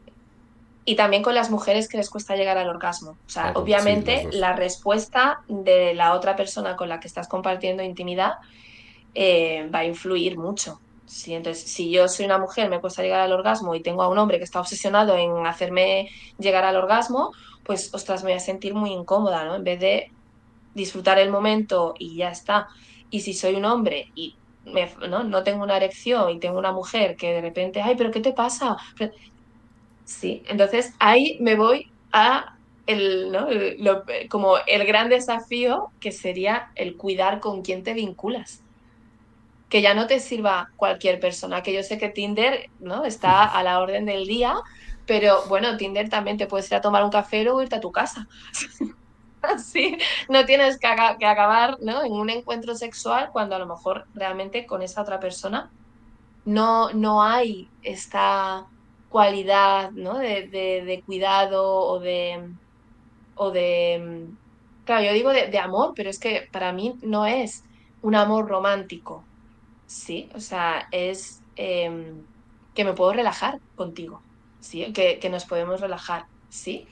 Y 0.85 0.95
también 0.95 1.23
con 1.23 1.33
las 1.33 1.49
mujeres 1.49 1.87
que 1.87 1.97
les 1.97 2.09
cuesta 2.09 2.35
llegar 2.35 2.57
al 2.57 2.67
orgasmo. 2.67 3.11
O 3.11 3.29
sea, 3.29 3.53
obviamente 3.55 4.27
la 4.33 4.53
respuesta 4.53 5.41
de 5.47 5.93
la 5.93 6.13
otra 6.13 6.35
persona 6.35 6.75
con 6.75 6.89
la 6.89 6.99
que 6.99 7.07
estás 7.07 7.27
compartiendo 7.27 7.83
intimidad 7.83 8.33
eh, 9.15 9.69
va 9.73 9.79
a 9.79 9.85
influir 9.85 10.37
mucho. 10.37 10.81
Sí, 11.05 11.33
entonces, 11.33 11.63
si 11.71 11.91
yo 11.91 12.07
soy 12.07 12.25
una 12.25 12.37
mujer, 12.37 12.69
me 12.69 12.81
cuesta 12.81 13.03
llegar 13.03 13.21
al 13.21 13.31
orgasmo 13.31 13.75
y 13.75 13.81
tengo 13.81 14.03
a 14.03 14.09
un 14.09 14.17
hombre 14.17 14.39
que 14.39 14.43
está 14.43 14.59
obsesionado 14.59 15.15
en 15.15 15.45
hacerme 15.45 16.09
llegar 16.39 16.65
al 16.65 16.75
orgasmo, 16.75 17.31
pues, 17.63 17.93
ostras, 17.93 18.23
me 18.23 18.31
voy 18.31 18.37
a 18.37 18.39
sentir 18.39 18.73
muy 18.73 18.91
incómoda, 18.91 19.45
¿no? 19.45 19.55
En 19.55 19.63
vez 19.63 19.79
de 19.79 20.11
disfrutar 20.73 21.19
el 21.19 21.29
momento 21.29 21.93
y 21.97 22.15
ya 22.15 22.29
está. 22.29 22.67
Y 23.09 23.21
si 23.21 23.33
soy 23.33 23.55
un 23.55 23.65
hombre 23.65 24.11
y 24.15 24.35
¿no? 24.65 25.23
no 25.23 25.43
tengo 25.43 25.63
una 25.63 25.77
erección 25.77 26.29
y 26.29 26.39
tengo 26.39 26.57
una 26.57 26.71
mujer 26.71 27.15
que 27.15 27.33
de 27.33 27.41
repente, 27.41 27.81
ay, 27.81 27.95
pero 27.97 28.11
¿qué 28.11 28.19
te 28.19 28.33
pasa? 28.33 28.77
Sí, 30.05 30.43
entonces 30.47 30.93
ahí 30.99 31.37
me 31.39 31.55
voy 31.55 31.91
a 32.11 32.57
el, 32.87 33.31
¿no? 33.31 33.47
como 34.29 34.57
el 34.67 34.85
gran 34.85 35.09
desafío 35.09 35.89
que 35.99 36.11
sería 36.11 36.71
el 36.75 36.97
cuidar 36.97 37.39
con 37.39 37.61
quién 37.61 37.83
te 37.83 37.93
vinculas. 37.93 38.61
Que 39.69 39.81
ya 39.81 39.93
no 39.93 40.05
te 40.05 40.19
sirva 40.19 40.69
cualquier 40.75 41.19
persona, 41.19 41.63
que 41.63 41.73
yo 41.73 41.81
sé 41.83 41.97
que 41.97 42.09
Tinder 42.09 42.69
¿no? 42.79 43.05
está 43.05 43.43
a 43.45 43.63
la 43.63 43.79
orden 43.79 44.05
del 44.05 44.27
día, 44.27 44.55
pero 45.05 45.43
bueno, 45.47 45.77
Tinder 45.77 46.09
también 46.09 46.37
te 46.37 46.45
puedes 46.45 46.69
ir 46.69 46.75
a 46.75 46.81
tomar 46.81 47.03
un 47.03 47.09
café 47.09 47.49
o 47.49 47.61
irte 47.61 47.75
a 47.75 47.81
tu 47.81 47.91
casa. 47.91 48.27
No 50.29 50.45
tienes 50.45 50.77
que, 50.77 50.87
acabar 50.87 51.77
¿no? 51.81 52.03
en 52.03 52.13
un 52.13 52.29
encuentro 52.29 52.75
sexual 52.75 53.29
cuando 53.31 53.55
a 53.55 53.59
lo 53.59 53.65
mejor 53.65 54.05
realmente 54.13 54.65
con 54.65 54.81
esa 54.81 55.01
otra 55.01 55.19
persona 55.19 55.71
no, 56.45 56.91
no 56.93 57.23
hay 57.23 57.69
esta 57.81 58.65
cualidad 59.09 59.91
¿no? 59.91 60.17
de, 60.17 61.03
cuidado 61.05 61.65
o 61.65 61.99
de, 61.99 62.49
o 63.35 63.51
de... 63.51 64.27
Claro, 64.85 65.05
yo 65.05 65.13
digo 65.13 65.31
de, 65.31 65.59
amor, 65.59 65.93
pero 65.95 66.09
es 66.09 66.19
que 66.19 66.49
para 66.51 66.73
mí 66.73 66.95
no 67.01 67.25
es 67.25 67.63
un 68.01 68.15
amor 68.15 68.49
romántico, 68.49 69.23
¿sí? 69.85 70.29
O 70.35 70.41
sea, 70.41 70.89
es 70.91 71.41
em, 71.55 72.21
que 72.75 72.83
me 72.83 72.91
puedo 72.91 73.13
relajar 73.13 73.61
contigo, 73.77 74.21
¿sí? 74.59 74.91
Que 74.91 75.29
nos 75.31 75.45
podemos 75.45 75.79
relajar, 75.79 76.25
¿sí? 76.49 76.85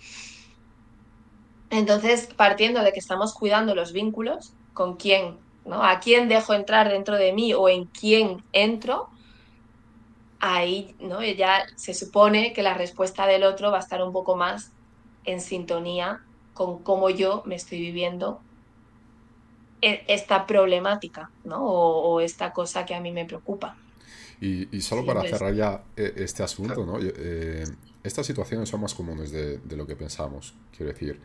Entonces, 1.71 2.27
partiendo 2.35 2.83
de 2.83 2.91
que 2.91 2.99
estamos 2.99 3.33
cuidando 3.33 3.73
los 3.73 3.93
vínculos, 3.93 4.53
con 4.73 4.97
quién, 4.97 5.37
¿no? 5.65 5.83
A 5.83 5.99
quién 5.99 6.27
dejo 6.27 6.53
entrar 6.53 6.89
dentro 6.89 7.15
de 7.15 7.31
mí 7.33 7.53
o 7.53 7.69
en 7.69 7.85
quién 7.85 8.43
entro, 8.51 9.09
ahí, 10.39 10.95
¿no? 10.99 11.23
Ya 11.23 11.63
se 11.77 11.93
supone 11.93 12.51
que 12.51 12.61
la 12.61 12.73
respuesta 12.73 13.25
del 13.25 13.43
otro 13.43 13.71
va 13.71 13.77
a 13.77 13.79
estar 13.79 14.03
un 14.03 14.11
poco 14.11 14.35
más 14.35 14.71
en 15.23 15.39
sintonía 15.39 16.21
con 16.53 16.83
cómo 16.83 17.09
yo 17.09 17.41
me 17.45 17.55
estoy 17.55 17.79
viviendo 17.79 18.41
e, 19.81 20.03
esta 20.07 20.45
problemática, 20.45 21.31
¿no? 21.45 21.63
O, 21.63 22.19
esta 22.19 22.51
cosa 22.51 22.85
que 22.85 22.95
a 22.95 22.99
mí 22.99 23.11
me 23.11 23.25
preocupa. 23.25 23.77
Y, 24.41 24.81
solo 24.81 25.05
para 25.05 25.21
cerrar 25.21 25.53
ya 25.53 25.83
eh, 25.95 26.13
este 26.17 26.41
asunto, 26.43 26.83
¿no? 26.83 26.97
Eh, 26.99 27.63
estas 28.03 28.25
situaciones 28.25 28.69
son 28.69 28.81
más 28.81 28.93
comunes 28.93 29.31
de, 29.31 29.59
lo 29.75 29.85
que 29.85 29.95
pensamos. 29.95 30.55
Quiero 30.75 30.91
decir, 30.91 31.19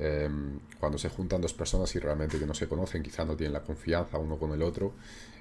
Em, 0.00 0.60
cuando 0.78 0.96
se 0.96 1.08
juntan 1.08 1.40
dos 1.40 1.52
personas 1.52 1.92
y 1.96 1.98
realmente 1.98 2.38
que 2.38 2.46
no 2.46 2.54
se 2.54 2.68
conocen, 2.68 3.02
quizá 3.02 3.24
no 3.24 3.36
tienen 3.36 3.52
la 3.52 3.62
confianza 3.62 4.18
uno 4.18 4.38
con 4.38 4.52
el 4.52 4.62
otro, 4.62 4.92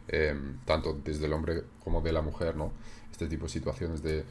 em, 0.07 0.57
tanto 0.65 0.99
desde 1.03 1.25
el 1.25 1.33
hombre 1.33 1.63
como 1.83 2.01
de 2.01 2.11
la 2.11 2.21
mujer, 2.21 2.55
¿no? 2.55 2.71
Este 3.11 3.27
tipo 3.27 3.43
de 3.45 3.49
situaciones 3.49 4.01
de 4.01 4.23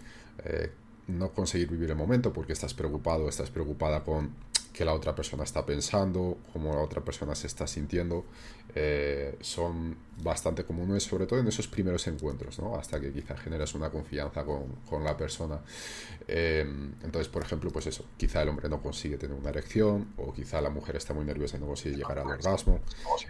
eh, 0.44 0.72
no 1.06 1.30
conseguir 1.32 1.68
vivir 1.68 1.90
el 1.90 1.96
momento 1.96 2.32
porque 2.32 2.52
estás 2.52 2.74
preocupado, 2.74 3.28
estás 3.28 3.50
preocupada 3.50 4.02
con 4.02 4.30
que 4.76 4.84
la 4.84 4.92
otra 4.92 5.14
persona 5.14 5.42
está 5.42 5.64
pensando, 5.64 6.36
cómo 6.52 6.74
la 6.74 6.82
otra 6.82 7.00
persona 7.00 7.34
se 7.34 7.46
está 7.46 7.66
sintiendo, 7.66 8.26
eh, 8.74 9.34
son 9.40 9.96
bastante 10.22 10.64
comunes, 10.64 11.02
sobre 11.02 11.26
todo 11.26 11.38
en 11.38 11.48
esos 11.48 11.66
primeros 11.66 12.06
encuentros, 12.08 12.58
¿no? 12.58 12.76
hasta 12.76 13.00
que 13.00 13.10
quizá 13.10 13.38
generas 13.38 13.74
una 13.74 13.88
confianza 13.88 14.44
con, 14.44 14.66
con 14.86 15.02
la 15.02 15.16
persona. 15.16 15.60
Em, 16.28 16.92
entonces, 17.02 17.28
por 17.28 17.42
ejemplo, 17.42 17.70
pues 17.70 17.86
eso, 17.86 18.04
quizá 18.18 18.42
el 18.42 18.50
hombre 18.50 18.68
no 18.68 18.82
consigue 18.82 19.16
tener 19.16 19.34
una 19.34 19.48
erección, 19.48 20.08
o 20.18 20.34
quizá 20.34 20.60
la 20.60 20.68
mujer 20.68 20.96
está 20.96 21.14
muy 21.14 21.24
nerviosa 21.24 21.56
y 21.56 21.60
no 21.60 21.68
consigue 21.68 21.96
llegar 21.96 22.18
al 22.18 22.26
orgasmo. 22.26 22.80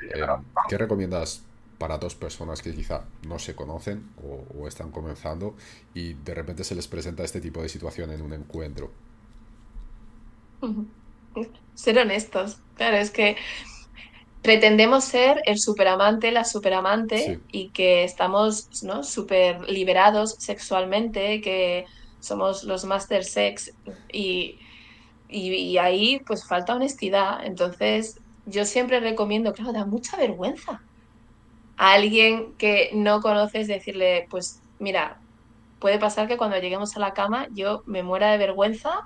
Em, 0.02 0.42
¿Qué 0.68 0.76
recomiendas 0.76 1.42
para 1.78 1.96
dos 1.98 2.16
personas 2.16 2.60
que 2.60 2.74
quizá 2.74 3.04
no 3.28 3.38
se 3.38 3.54
conocen 3.54 4.10
o, 4.20 4.44
o, 4.58 4.66
están 4.66 4.90
comenzando 4.90 5.54
y 5.94 6.14
de 6.14 6.34
repente 6.34 6.64
se 6.64 6.74
les 6.74 6.88
presenta 6.88 7.22
este 7.22 7.40
tipo 7.40 7.62
de 7.62 7.68
situación 7.68 8.10
en 8.10 8.22
un 8.22 8.32
encuentro? 8.32 8.90
Ser 11.74 11.98
honestos. 11.98 12.58
Claro, 12.76 12.96
es 12.96 13.10
que 13.10 13.36
pretendemos 14.42 15.04
ser 15.04 15.42
el 15.44 15.58
superamante, 15.58 16.30
la 16.30 16.44
superamante 16.44 17.40
y 17.50 17.70
que 17.70 18.04
estamos 18.04 18.84
¿no? 18.84 19.02
super 19.02 19.68
liberados 19.68 20.36
sexualmente, 20.38 21.40
que 21.40 21.84
somos 22.20 22.64
los 22.64 22.84
master 22.84 23.24
sex 23.24 23.72
y, 24.12 24.58
y, 25.28 25.78
ahí 25.78 26.20
pues 26.26 26.46
falta 26.46 26.76
honestidad. 26.76 27.44
Entonces 27.44 28.20
yo 28.46 28.64
siempre 28.64 29.00
recomiendo, 29.00 29.52
claro, 29.52 29.72
da 29.72 29.84
mucha 29.84 30.16
vergüenza 30.16 30.80
a 31.76 31.92
alguien 31.94 32.54
que 32.54 32.90
no 32.94 33.20
conoces 33.20 33.66
decirle, 33.66 34.28
pues 34.30 34.62
mira, 34.78 35.18
puede 35.80 35.98
pasar 35.98 36.28
que 36.28 36.36
cuando 36.36 36.58
lleguemos 36.58 36.96
a 36.96 37.00
la 37.00 37.14
cama 37.14 37.48
yo 37.52 37.82
me 37.86 38.02
muera 38.02 38.30
de 38.30 38.38
vergüenza 38.38 39.04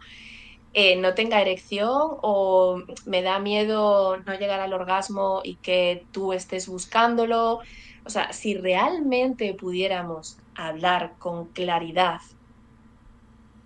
eh, 0.73 0.97
no 0.97 1.15
tenga 1.15 1.41
erección 1.41 1.91
o 2.23 2.83
me 3.07 3.23
da 3.23 3.39
miedo 3.41 4.17
no 4.19 4.35
llegar 4.35 4.61
al 4.61 4.73
orgasmo 4.73 5.41
y 5.43 5.57
que 5.57 6.07
tú 6.13 6.33
estés 6.33 6.69
buscándolo. 6.69 7.61
O 8.05 8.11
sea, 8.11 8.33
si 8.33 8.55
realmente 8.55 9.55
pudiéramos 9.55 10.39
hablar 10.55 11.15
con 11.19 11.47
claridad 11.47 12.21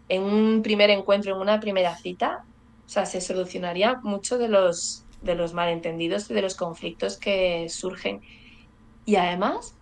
en 0.09 0.23
un 0.23 0.63
primer 0.63 0.91
encuentro, 0.91 1.35
en 1.35 1.41
una 1.41 1.61
primera 1.61 1.97
cita, 1.97 2.45
o 2.87 2.89
sea, 2.89 3.07
se 3.07 3.21
solucionaría 3.21 4.01
mucho 4.03 4.39
de 4.39 4.49
los, 4.49 5.05
de 5.23 5.35
los 5.35 5.55
malentendidos 5.55 6.31
y 6.31 6.35
de 6.35 6.43
los 6.43 6.55
conflictos 6.55 7.17
que 7.17 7.69
surgen. 7.69 8.21
Y 9.07 9.17
además, 9.17 9.75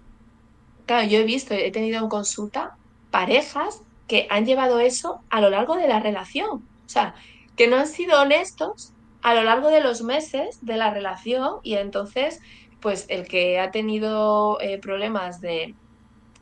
claro, 0.87 1.09
yo 1.09 1.19
he 1.19 1.25
visto, 1.25 1.55
he 1.55 1.71
tenido 1.71 2.01
en 2.01 2.09
consulta 2.09 2.77
parejas 3.11 3.83
que 4.07 4.27
han 4.31 4.47
llevado 4.47 4.81
eso 4.81 5.21
a 5.31 5.41
lo 5.41 5.51
largo 5.51 5.77
de 5.77 5.89
la 5.89 6.01
relación. 6.01 6.72
O 6.93 6.95
sea, 6.95 7.15
que 7.57 7.69
no 7.69 7.79
han 7.79 7.87
sido 7.87 8.21
honestos 8.21 8.93
a 9.23 9.35
lo 9.35 9.45
largo 9.45 9.69
de 9.71 9.81
los 9.81 10.03
meses 10.03 10.59
de 10.61 10.77
la 10.77 10.91
relación 10.91 11.55
y 11.63 11.77
entonces, 11.77 12.41
pues 12.81 13.07
el 13.09 13.27
que 13.27 13.59
ha 13.59 13.71
tenido 13.71 14.61
eh, 14.61 14.79
problemas 14.79 15.41
de 15.41 15.75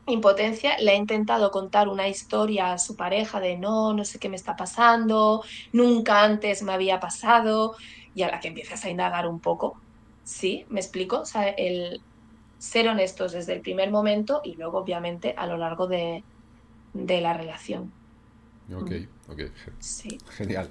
impotencia 0.07 0.77
le 0.79 0.91
ha 0.91 0.95
intentado 0.95 1.51
contar 1.51 1.87
una 1.87 2.09
historia 2.09 2.73
a 2.73 2.79
su 2.79 2.97
pareja 2.97 3.39
de 3.39 3.57
no, 3.57 3.93
no 3.93 4.03
sé 4.03 4.19
qué 4.19 4.27
me 4.27 4.35
está 4.35 4.57
pasando, 4.57 5.41
nunca 5.71 6.21
antes 6.21 6.63
me 6.63 6.73
había 6.73 6.99
pasado 6.99 7.77
y 8.13 8.23
a 8.23 8.27
la 8.29 8.41
que 8.41 8.49
empiezas 8.49 8.83
a 8.83 8.89
indagar 8.89 9.27
un 9.27 9.39
poco, 9.39 9.77
¿sí? 10.25 10.65
¿Me 10.67 10.81
explico? 10.81 11.21
O 11.21 11.25
sea, 11.25 11.47
el 11.47 12.01
ser 12.57 12.89
honestos 12.89 13.31
desde 13.31 13.53
el 13.53 13.61
primer 13.61 13.89
momento 13.89 14.41
y 14.43 14.55
luego 14.55 14.79
obviamente 14.79 15.33
a 15.37 15.47
lo 15.47 15.55
largo 15.55 15.87
de, 15.87 16.25
de 16.93 17.21
la 17.21 17.31
relación. 17.31 18.00
Ok, 18.73 18.91
ok. 19.29 19.41
Sí. 19.79 20.17
Genial. 20.37 20.69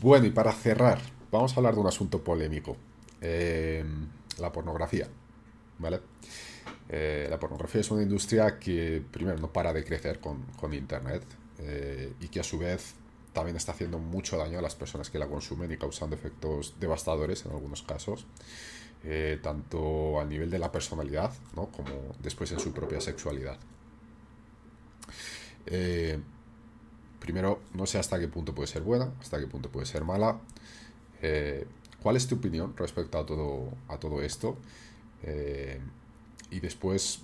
Bueno, 0.00 0.26
y 0.26 0.30
para 0.30 0.52
cerrar, 0.52 1.00
vamos 1.30 1.52
a 1.52 1.56
hablar 1.56 1.74
de 1.74 1.80
un 1.80 1.86
asunto 1.86 2.22
polémico. 2.22 2.76
Em, 3.20 4.06
la 4.38 4.52
pornografía. 4.52 5.08
¿Vale? 5.78 6.00
Eh, 6.88 7.26
la 7.30 7.38
pornografía 7.38 7.80
es 7.80 7.90
una 7.90 8.02
industria 8.02 8.58
que, 8.58 9.02
primero, 9.10 9.38
no 9.38 9.52
para 9.52 9.72
de 9.72 9.84
crecer 9.84 10.20
con, 10.20 10.74
Internet 10.74 11.24
eh, 11.58 12.12
y 12.20 12.28
que 12.28 12.40
a 12.40 12.44
su 12.44 12.58
vez 12.58 12.94
también 13.32 13.56
está 13.56 13.72
haciendo 13.72 13.98
mucho 13.98 14.36
daño 14.36 14.58
a 14.58 14.62
las 14.62 14.74
personas 14.74 15.10
que 15.10 15.18
la 15.18 15.26
consumen 15.26 15.72
y 15.72 15.76
causando 15.76 16.14
efectos 16.14 16.74
devastadores 16.78 17.44
en 17.46 17.52
algunos 17.52 17.82
casos, 17.82 18.26
eh, 19.02 19.38
tanto 19.42 20.20
a 20.20 20.24
nivel 20.24 20.50
de 20.50 20.58
la 20.58 20.70
personalidad 20.70 21.32
¿no? 21.56 21.66
como 21.66 22.14
después 22.22 22.52
en 22.52 22.60
su 22.60 22.72
propia 22.72 23.00
sexualidad. 23.00 23.58
Primero, 27.24 27.62
no 27.72 27.86
sé 27.86 27.98
hasta 27.98 28.20
qué 28.20 28.28
punto 28.28 28.54
puede 28.54 28.66
ser 28.66 28.82
buena, 28.82 29.10
hasta 29.18 29.40
qué 29.40 29.46
punto 29.46 29.70
puede 29.70 29.86
ser 29.86 30.04
mala. 30.04 30.40
Eh, 31.22 31.66
¿Cuál 32.02 32.16
es 32.16 32.26
tu 32.26 32.34
opinión 32.34 32.76
respecto 32.76 33.16
a 33.16 33.24
todo, 33.24 33.70
a 33.88 33.96
todo 33.96 34.20
esto? 34.20 34.58
Eh, 35.22 35.80
y 36.50 36.60
después, 36.60 37.20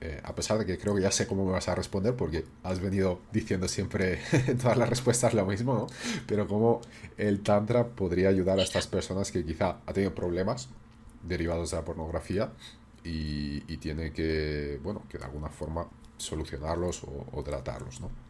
eh, 0.00 0.20
a 0.24 0.34
pesar 0.34 0.58
de 0.58 0.66
que 0.66 0.78
creo 0.78 0.96
que 0.96 1.02
ya 1.02 1.12
sé 1.12 1.28
cómo 1.28 1.46
me 1.46 1.52
vas 1.52 1.68
a 1.68 1.76
responder, 1.76 2.16
porque 2.16 2.44
has 2.64 2.80
venido 2.80 3.20
diciendo 3.32 3.68
siempre 3.68 4.18
en 4.48 4.58
todas 4.58 4.76
las 4.76 4.88
respuestas 4.88 5.32
lo 5.32 5.46
mismo, 5.46 5.74
¿no? 5.74 5.86
Pero 6.26 6.48
cómo 6.48 6.80
el 7.16 7.40
Tantra 7.44 7.86
podría 7.86 8.30
ayudar 8.30 8.58
a 8.58 8.64
estas 8.64 8.88
personas 8.88 9.30
que 9.30 9.44
quizá 9.44 9.78
ha 9.86 9.92
tenido 9.92 10.12
problemas 10.12 10.70
derivados 11.22 11.70
de 11.70 11.76
la 11.76 11.84
pornografía 11.84 12.50
y, 13.04 13.60
tiene 13.76 14.12
que, 14.12 14.80
bueno, 14.82 15.02
que 15.08 15.18
de 15.18 15.24
alguna 15.24 15.50
forma 15.50 15.86
solucionarlos 16.16 17.04
o, 17.04 17.42
tratarlos, 17.44 18.00
¿no? 18.00 18.08
Ah. 18.08 18.24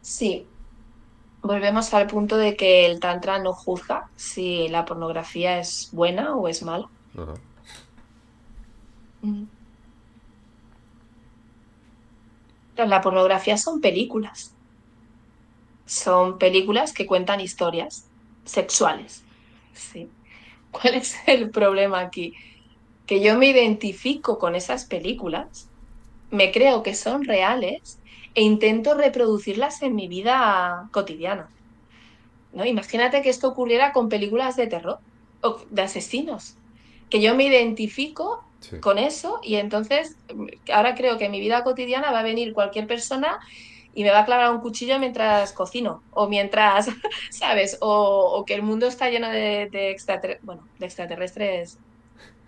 Sí, 0.00 0.46
volvemos 1.42 1.92
al 1.92 2.06
punto 2.06 2.36
de 2.36 2.56
que 2.56 2.86
el 2.86 3.00
Tantra 3.00 3.38
no 3.38 3.52
juzga 3.52 4.08
si 4.16 4.68
la 4.68 4.84
pornografía 4.84 5.58
es 5.58 5.90
buena 5.92 6.34
o 6.34 6.48
es 6.48 6.62
mala. 6.62 6.88
Mm. 9.22 9.44
La 12.76 13.00
pornografía 13.00 13.58
son 13.58 13.80
películas. 13.80 14.54
Son 15.84 16.38
películas 16.38 16.92
que 16.92 17.06
cuentan 17.06 17.40
historias 17.40 18.06
sexuales. 18.44 19.24
Sí. 19.74 20.08
¿Cuál 20.70 20.94
es 20.94 21.16
el 21.26 21.50
problema 21.50 22.00
aquí? 22.00 22.34
Que 23.06 23.20
yo 23.20 23.36
me 23.36 23.46
identifico 23.46 24.38
con 24.38 24.54
esas 24.54 24.84
películas, 24.84 25.68
me 26.30 26.52
creo 26.52 26.82
que 26.82 26.94
son 26.94 27.24
reales 27.24 27.98
e 28.34 28.42
intento 28.42 28.94
reproducirlas 28.94 29.82
en 29.82 29.94
mi 29.94 30.08
vida 30.08 30.88
cotidiana. 30.92 31.48
¿no? 32.52 32.64
Imagínate 32.64 33.22
que 33.22 33.30
esto 33.30 33.48
ocurriera 33.48 33.92
con 33.92 34.08
películas 34.08 34.56
de 34.56 34.66
terror 34.66 34.98
o 35.42 35.60
de 35.70 35.82
asesinos, 35.82 36.56
que 37.10 37.20
yo 37.20 37.34
me 37.34 37.44
identifico 37.44 38.44
con 38.80 38.98
eso 38.98 39.40
y 39.42 39.54
entonces 39.54 40.16
ahora 40.72 40.94
creo 40.94 41.16
que 41.16 41.26
en 41.26 41.30
mi 41.30 41.40
vida 41.40 41.62
cotidiana 41.62 42.10
va 42.10 42.20
a 42.20 42.24
venir 42.24 42.52
cualquier 42.52 42.86
persona 42.86 43.38
y 43.94 44.02
me 44.02 44.10
va 44.10 44.20
a 44.20 44.24
clavar 44.24 44.50
un 44.52 44.60
cuchillo 44.60 44.98
mientras 44.98 45.52
cocino 45.52 46.02
o 46.12 46.28
mientras, 46.28 46.88
¿sabes? 47.30 47.78
O, 47.80 48.44
que 48.46 48.54
el 48.54 48.62
mundo 48.62 48.86
está 48.86 49.10
lleno 49.10 49.28
de, 49.28 49.68
de, 49.70 50.38
bueno, 50.42 50.66
de 50.78 50.86
extraterrestres. 50.86 51.78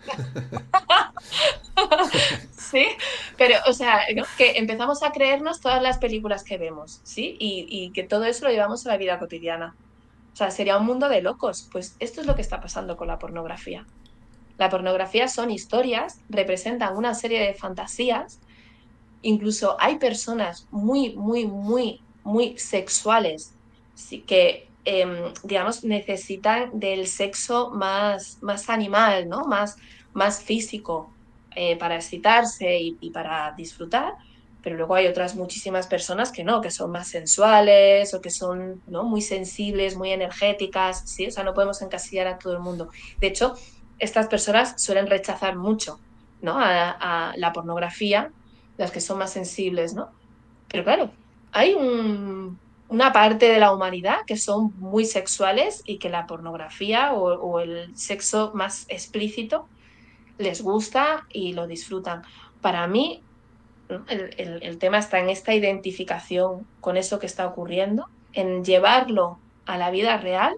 sí, 2.57 2.87
pero, 3.37 3.57
o 3.67 3.73
sea, 3.73 4.01
que 4.37 4.59
empezamos 4.59 5.03
a 5.03 5.13
creernos 5.13 5.61
todas 5.61 5.83
las 5.83 5.99
películas 5.99 6.45
que 6.45 6.59
vemos, 6.59 7.01
¿sí? 7.03 7.37
Y, 7.39 7.91
que 7.93 8.03
todo 8.03 8.25
eso 8.25 8.47
lo 8.47 8.51
llevamos 8.51 8.87
a 8.87 8.91
la 8.91 8.97
vida 8.97 9.19
cotidiana. 9.19 9.75
O 10.33 10.37
sea, 10.37 10.51
sería 10.51 10.79
un 10.79 10.87
mundo 10.87 11.09
de 11.09 11.23
locos. 11.23 11.69
Pues 11.73 11.97
esto 11.99 12.21
es 12.21 12.27
lo 12.27 12.35
que 12.35 12.43
está 12.43 12.61
pasando 12.61 12.97
con 12.97 13.09
la 13.09 13.19
pornografía. 13.19 13.87
La 14.59 14.69
pornografía 14.69 15.29
son 15.29 15.51
historias, 15.51 16.21
representan 16.29 16.97
una 16.97 17.15
serie 17.15 17.41
de 17.41 17.55
fantasías 17.55 18.41
Incluso 19.23 19.77
hay 19.79 19.99
personas 19.99 20.67
muy, 20.71 21.15
muy, 21.15 21.47
muy, 21.47 22.01
muy 22.25 22.57
sexuales 22.59 23.53
que, 24.27 24.67
em, 24.85 25.33
digamos, 25.43 25.85
necesitan 25.85 26.79
del 26.79 27.07
sexo 27.07 27.71
más, 27.71 28.39
más 28.43 28.69
animal, 28.69 29.29
¿no? 29.29 29.45
Más, 29.45 29.77
más 30.13 30.43
físico 30.43 31.11
eh, 31.55 31.77
para 31.77 31.97
excitarse 31.97 32.79
y, 32.79 33.11
para 33.11 33.53
disfrutar. 33.57 34.15
Pero 34.63 34.77
luego 34.77 34.95
hay 34.95 35.07
otras 35.07 35.35
muchísimas 35.37 35.87
personas 35.87 36.33
que 36.33 36.45
no, 36.45 36.61
que 36.61 36.71
son 36.71 36.91
más 36.91 37.09
sensuales 37.09 38.13
o 38.13 38.21
que 38.21 38.31
son 38.31 38.83
¿no? 38.87 39.05
muy 39.05 39.23
sensibles, 39.23 39.97
muy 39.97 40.11
energéticas, 40.11 41.09
¿sí? 41.09 41.27
O 41.27 41.31
sea, 41.31 41.45
no 41.45 41.55
podemos 41.55 41.81
encasillar 41.81 42.27
a 42.27 42.39
todo 42.39 42.53
el 42.53 42.59
mundo. 42.61 42.91
De 43.19 43.29
hecho, 43.29 43.55
estas 43.99 44.27
personas 44.29 44.75
suelen 44.77 45.07
rechazar 45.07 45.57
mucho 45.57 45.99
¿no? 46.43 46.59
a 46.59 47.33
la 47.37 47.53
pornografía 47.53 48.33
las 48.81 48.91
que 48.91 49.01
son 49.01 49.19
más 49.19 49.33
sensibles, 49.33 49.95
¿no? 49.95 50.11
Pero 50.69 50.85
claro, 50.85 51.11
hay 51.53 51.75
una 52.91 53.13
parte 53.13 53.49
de 53.49 53.61
la 53.61 53.73
humanidad 53.73 54.19
que 54.27 54.37
son 54.37 54.75
muy 54.79 55.05
sexuales 55.05 55.83
y 55.87 55.99
que 55.99 56.11
la 56.11 56.27
pornografía 56.27 57.15
o, 57.15 57.61
el 57.61 57.97
sexo 57.97 58.51
más 58.53 58.85
explícito 58.89 59.67
les 60.39 60.61
gusta 60.61 61.27
y 61.31 61.53
lo 61.53 61.67
disfrutan. 61.67 62.23
Para 62.61 62.87
mí, 62.89 63.23
el, 64.09 64.63
el 64.63 64.79
tema 64.79 64.99
está 64.99 65.21
en 65.21 65.31
esta 65.31 65.55
identificación 65.55 66.67
con 66.81 66.97
eso 66.97 67.19
que 67.21 67.27
está 67.27 67.47
ocurriendo, 67.47 68.07
en 68.33 68.65
llevarlo 68.65 69.39
a 69.67 69.79
la 69.79 69.91
vida 69.91 70.17
real 70.17 70.55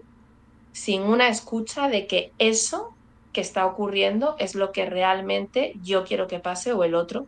sin 0.73 1.03
una 1.03 1.29
escucha 1.29 1.89
de 1.89 2.07
que 2.07 2.33
eso 2.39 2.95
que 3.35 3.43
está 3.43 3.67
ocurriendo 3.67 4.37
es 4.39 4.55
lo 4.55 4.73
que 4.73 4.87
realmente 4.87 5.75
yo 5.83 6.05
quiero 6.05 6.27
que 6.29 6.39
pase 6.39 6.73
o 6.73 6.83
el 6.83 6.95
otro 6.95 7.27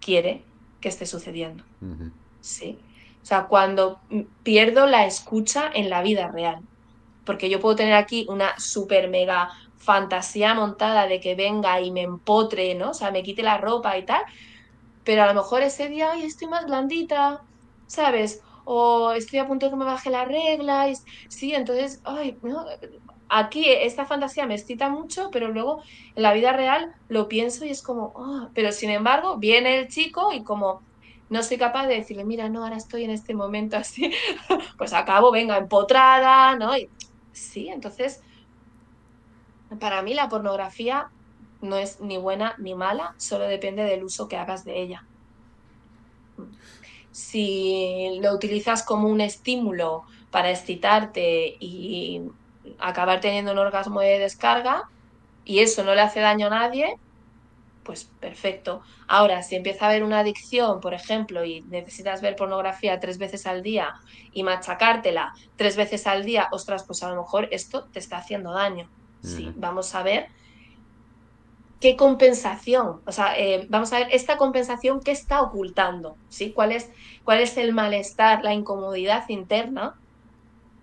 quiere 0.00 0.42
que 0.80 0.88
esté 0.88 1.04
sucediendo. 1.04 1.64
Sí. 2.40 2.78
O 3.26 3.28
sea, 3.28 3.48
cuando 3.48 3.98
pierdo 4.44 4.86
la 4.86 5.04
escucha 5.04 5.68
en 5.74 5.90
la 5.90 6.00
vida 6.00 6.30
real. 6.32 6.60
Porque 7.24 7.50
yo 7.50 7.58
puedo 7.58 7.74
tener 7.74 7.94
aquí 7.94 8.24
una 8.28 8.54
super 8.56 9.10
mega 9.10 9.50
fantasía 9.74 10.54
montada 10.54 11.08
de 11.08 11.18
que 11.18 11.34
venga 11.34 11.80
y 11.80 11.90
me 11.90 12.02
empotre, 12.02 12.76
¿no? 12.76 12.90
O 12.90 12.94
sea, 12.94 13.10
me 13.10 13.24
quite 13.24 13.42
la 13.42 13.58
ropa 13.58 13.98
y 13.98 14.04
tal. 14.06 14.22
Pero 15.02 15.24
a 15.24 15.26
lo 15.26 15.34
mejor 15.34 15.62
ese 15.62 15.88
día, 15.88 16.12
ay, 16.12 16.22
estoy 16.22 16.46
más 16.46 16.66
blandita, 16.66 17.40
¿sabes? 17.86 18.40
O 18.64 19.10
estoy 19.10 19.40
a 19.40 19.48
punto 19.48 19.66
de 19.66 19.70
que 19.72 19.76
me 19.76 19.84
baje 19.86 20.08
la 20.10 20.24
regla. 20.24 20.86
Sí, 21.28 21.52
entonces, 21.52 22.00
ay, 22.04 22.38
no, 22.42 22.64
aquí 23.28 23.64
esta 23.68 24.06
fantasía 24.06 24.46
me 24.46 24.54
excita 24.54 24.88
mucho, 24.88 25.30
pero 25.32 25.48
luego 25.48 25.82
en 26.14 26.22
la 26.22 26.32
vida 26.32 26.52
real 26.52 26.92
lo 27.08 27.26
pienso 27.26 27.64
y 27.64 27.70
es 27.70 27.82
como, 27.82 28.12
ah", 28.16 28.50
pero 28.54 28.70
sin 28.70 28.90
embargo, 28.90 29.38
viene 29.38 29.78
el 29.80 29.88
chico 29.88 30.32
y 30.32 30.44
como 30.44 30.85
no 31.28 31.42
soy 31.42 31.58
capaz 31.58 31.86
de 31.86 31.96
decirle, 31.96 32.24
mira, 32.24 32.48
no, 32.48 32.62
ahora 32.62 32.76
estoy 32.76 33.04
en 33.04 33.10
este 33.10 33.34
momento 33.34 33.76
así, 33.76 34.12
pues 34.78 34.92
acabo, 34.92 35.30
venga, 35.32 35.56
empotrada, 35.56 36.56
¿no? 36.56 36.76
Y, 36.76 36.88
sí, 37.32 37.68
entonces, 37.68 38.22
para 39.80 40.02
mí 40.02 40.14
la 40.14 40.28
pornografía 40.28 41.08
no 41.60 41.76
es 41.76 42.00
ni 42.00 42.16
buena 42.16 42.54
ni 42.58 42.74
mala, 42.74 43.14
solo 43.16 43.46
depende 43.46 43.82
del 43.82 44.04
uso 44.04 44.28
que 44.28 44.36
hagas 44.36 44.64
de 44.64 44.80
ella. 44.80 45.04
Si 47.10 48.18
lo 48.20 48.32
utilizas 48.34 48.82
como 48.82 49.08
un 49.08 49.20
estímulo 49.20 50.04
para 50.30 50.50
excitarte 50.50 51.56
y 51.58 52.22
acabar 52.78 53.20
teniendo 53.20 53.52
un 53.52 53.58
orgasmo 53.58 54.00
de 54.00 54.18
descarga 54.18 54.84
y 55.44 55.60
eso 55.60 55.82
no 55.82 55.94
le 55.94 56.02
hace 56.02 56.20
daño 56.20 56.48
a 56.48 56.50
nadie, 56.50 56.98
pues 57.86 58.10
perfecto. 58.18 58.82
Ahora, 59.06 59.44
si 59.44 59.54
empieza 59.54 59.86
a 59.86 59.90
haber 59.90 60.02
una 60.02 60.18
adicción, 60.18 60.80
por 60.80 60.92
ejemplo, 60.92 61.44
y 61.44 61.62
necesitas 61.62 62.20
ver 62.20 62.34
pornografía 62.34 62.98
tres 62.98 63.16
veces 63.16 63.46
al 63.46 63.62
día 63.62 63.94
y 64.32 64.42
machacártela 64.42 65.32
tres 65.54 65.76
veces 65.76 66.08
al 66.08 66.24
día, 66.24 66.48
ostras, 66.50 66.82
pues 66.84 67.04
a 67.04 67.10
lo 67.10 67.22
mejor 67.22 67.48
esto 67.52 67.84
te 67.84 68.00
está 68.00 68.18
haciendo 68.18 68.52
daño. 68.52 68.90
Sí, 69.22 69.52
vamos 69.56 69.94
a 69.94 70.02
ver 70.02 70.26
qué 71.80 71.96
compensación, 71.96 73.00
o 73.06 73.12
sea, 73.12 73.38
eh, 73.38 73.66
vamos 73.68 73.92
a 73.92 73.98
ver 74.00 74.08
esta 74.10 74.36
compensación 74.36 75.00
qué 75.00 75.12
está 75.12 75.42
ocultando, 75.42 76.16
¿sí? 76.28 76.52
¿Cuál 76.52 76.72
es, 76.72 76.90
cuál 77.24 77.40
es 77.40 77.56
el 77.56 77.72
malestar, 77.72 78.42
la 78.42 78.54
incomodidad 78.54 79.28
interna 79.28 79.94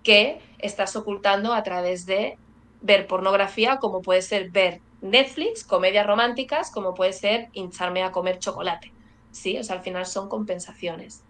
que 0.04 0.40
estás 0.60 0.96
ocultando 0.96 1.54
a 1.54 1.64
través 1.64 2.06
de 2.06 2.38
ver 2.82 3.08
pornografía, 3.08 3.78
como 3.78 4.02
puede 4.02 4.22
ser 4.22 4.52
ver 4.52 4.82
Netflix, 5.04 5.66
comedias 5.66 6.08
románticas, 6.08 6.72
como 6.72 6.94
puede 6.94 7.14
ser 7.14 7.50
hincharme 7.52 8.04
a 8.04 8.12
comer 8.12 8.40
chocolate. 8.40 8.92
¿Sí? 9.32 9.58
O 9.58 9.64
sea, 9.64 9.76
al 9.76 9.82
final 9.82 10.06
son 10.06 10.30
compensaciones. 10.30 11.24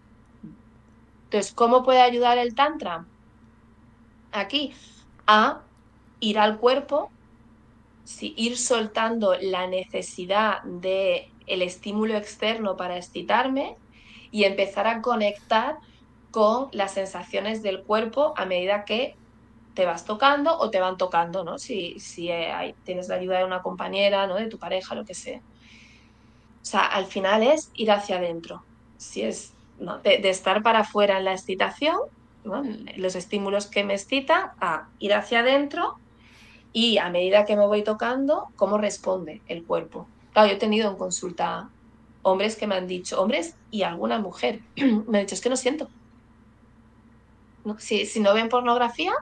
Entonces, 1.26 1.51
¿cómo 1.53 1.84
puede 1.84 2.01
ayudar 2.01 2.38
el 2.38 2.53
Tantra? 2.53 3.05
Aquí, 4.32 4.74
a 5.26 5.61
ir 6.19 6.38
al 6.38 6.59
cuerpo, 6.59 7.09
¿sí? 8.03 8.34
ir 8.38 8.57
soltando 8.57 9.36
la 9.41 9.67
necesidad 9.67 10.61
de 10.63 11.32
el 11.47 11.61
estímulo 11.61 12.15
externo 12.15 12.78
para 12.78 12.97
excitarme 12.97 13.76
y 14.32 14.43
empezar 14.43 14.86
a 14.88 15.01
conectar 15.01 15.78
con 16.32 16.69
las 16.71 16.93
sensaciones 16.93 17.63
del 17.63 17.84
cuerpo 17.84 18.34
a 18.38 18.45
medida 18.45 18.86
que 18.86 19.15
te 19.74 19.86
vas 19.86 20.05
tocando 20.05 20.57
o 20.57 20.69
te 20.69 20.80
van 20.80 20.97
tocando, 20.97 21.43
¿no? 21.43 21.57
Si, 21.57 21.99
si 21.99 22.30
eh, 22.30 22.76
tienes 22.84 23.07
la 23.07 23.15
ayuda 23.15 23.39
de 23.39 23.45
una 23.45 23.61
compañera, 23.61 24.28
¿no? 24.28 24.36
De 24.36 24.47
tu 24.47 24.59
pareja, 24.59 24.95
lo 24.95 25.05
que 25.05 25.13
sea. 25.13 25.39
O 25.39 26.65
sea, 26.65 26.86
al 26.86 27.05
final 27.05 27.43
es 27.43 27.71
ir 27.74 27.91
hacia 27.91 28.17
adentro. 28.17 28.63
Si 28.97 29.21
es 29.21 29.53
de, 30.03 30.30
estar 30.30 30.63
para 30.63 30.80
afuera 30.80 31.17
en 31.17 31.26
la 31.26 31.34
excitación, 31.34 31.97
los 32.95 33.15
estímulos 33.15 33.67
que 33.67 33.84
me 33.84 33.93
excitan, 33.93 34.51
a 34.59 34.88
ir 34.99 35.13
hacia 35.13 35.39
adentro 35.39 35.97
y 36.71 36.97
a 36.97 37.09
medida 37.09 37.45
que 37.45 37.55
me 37.55 37.65
voy 37.65 37.84
tocando, 37.84 38.47
cómo 38.55 38.78
responde 38.78 39.41
el 39.47 39.63
cuerpo. 39.63 40.07
Claro, 40.34 40.49
yo 40.49 40.55
he 40.55 40.59
tenido 40.59 40.89
en 40.89 40.97
consulta 40.97 41.69
hombres 42.21 42.55
que 42.55 42.67
me 42.67 42.76
han 42.76 42.88
dicho, 42.88 43.21
hombres 43.21 43.55
y 43.69 43.84
alguna 43.84 44.19
mujer, 44.19 44.61
me 44.76 45.19
han 45.19 45.26
dicho, 45.26 45.36
es 45.36 45.41
que 45.41 45.49
no 45.49 45.57
siento. 45.57 45.89
Si, 47.78 48.19
no 48.19 48.34
ven 48.34 48.49
pornografía, 48.49 49.13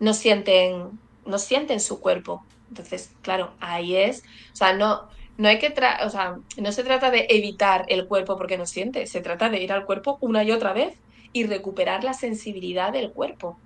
no 0.00 0.14
sienten 0.14 0.98
no 1.28 1.38
sienten 1.38 1.80
su 1.80 2.00
cuerpo. 2.00 2.44
Entonces, 2.68 3.14
claro, 3.22 3.54
ahí 3.60 3.96
es, 3.96 4.22
o 4.52 4.56
sea, 4.56 4.72
no, 4.72 5.08
no 5.36 5.48
hay 5.48 5.58
que, 5.58 5.72
o 6.04 6.10
sea, 6.10 6.38
no 6.56 6.72
se 6.72 6.84
trata 6.84 7.10
de 7.10 7.26
evitar 7.30 7.84
el 7.88 8.06
cuerpo 8.06 8.36
porque 8.36 8.58
no 8.58 8.66
siente, 8.66 9.06
se 9.06 9.20
trata 9.20 9.48
de 9.50 9.62
ir 9.62 9.72
al 9.72 9.84
cuerpo 9.86 10.18
una 10.20 10.42
y 10.44 10.50
otra 10.52 10.72
vez 10.72 10.98
y 11.32 11.44
recuperar 11.46 12.04
la 12.04 12.14
sensibilidad 12.14 12.92
del 12.92 13.12
cuerpo. 13.12 13.58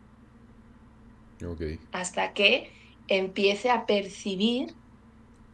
Hasta 1.92 2.32
que 2.32 2.72
empiece 3.08 3.70
a 3.70 3.86
percibir 3.86 4.74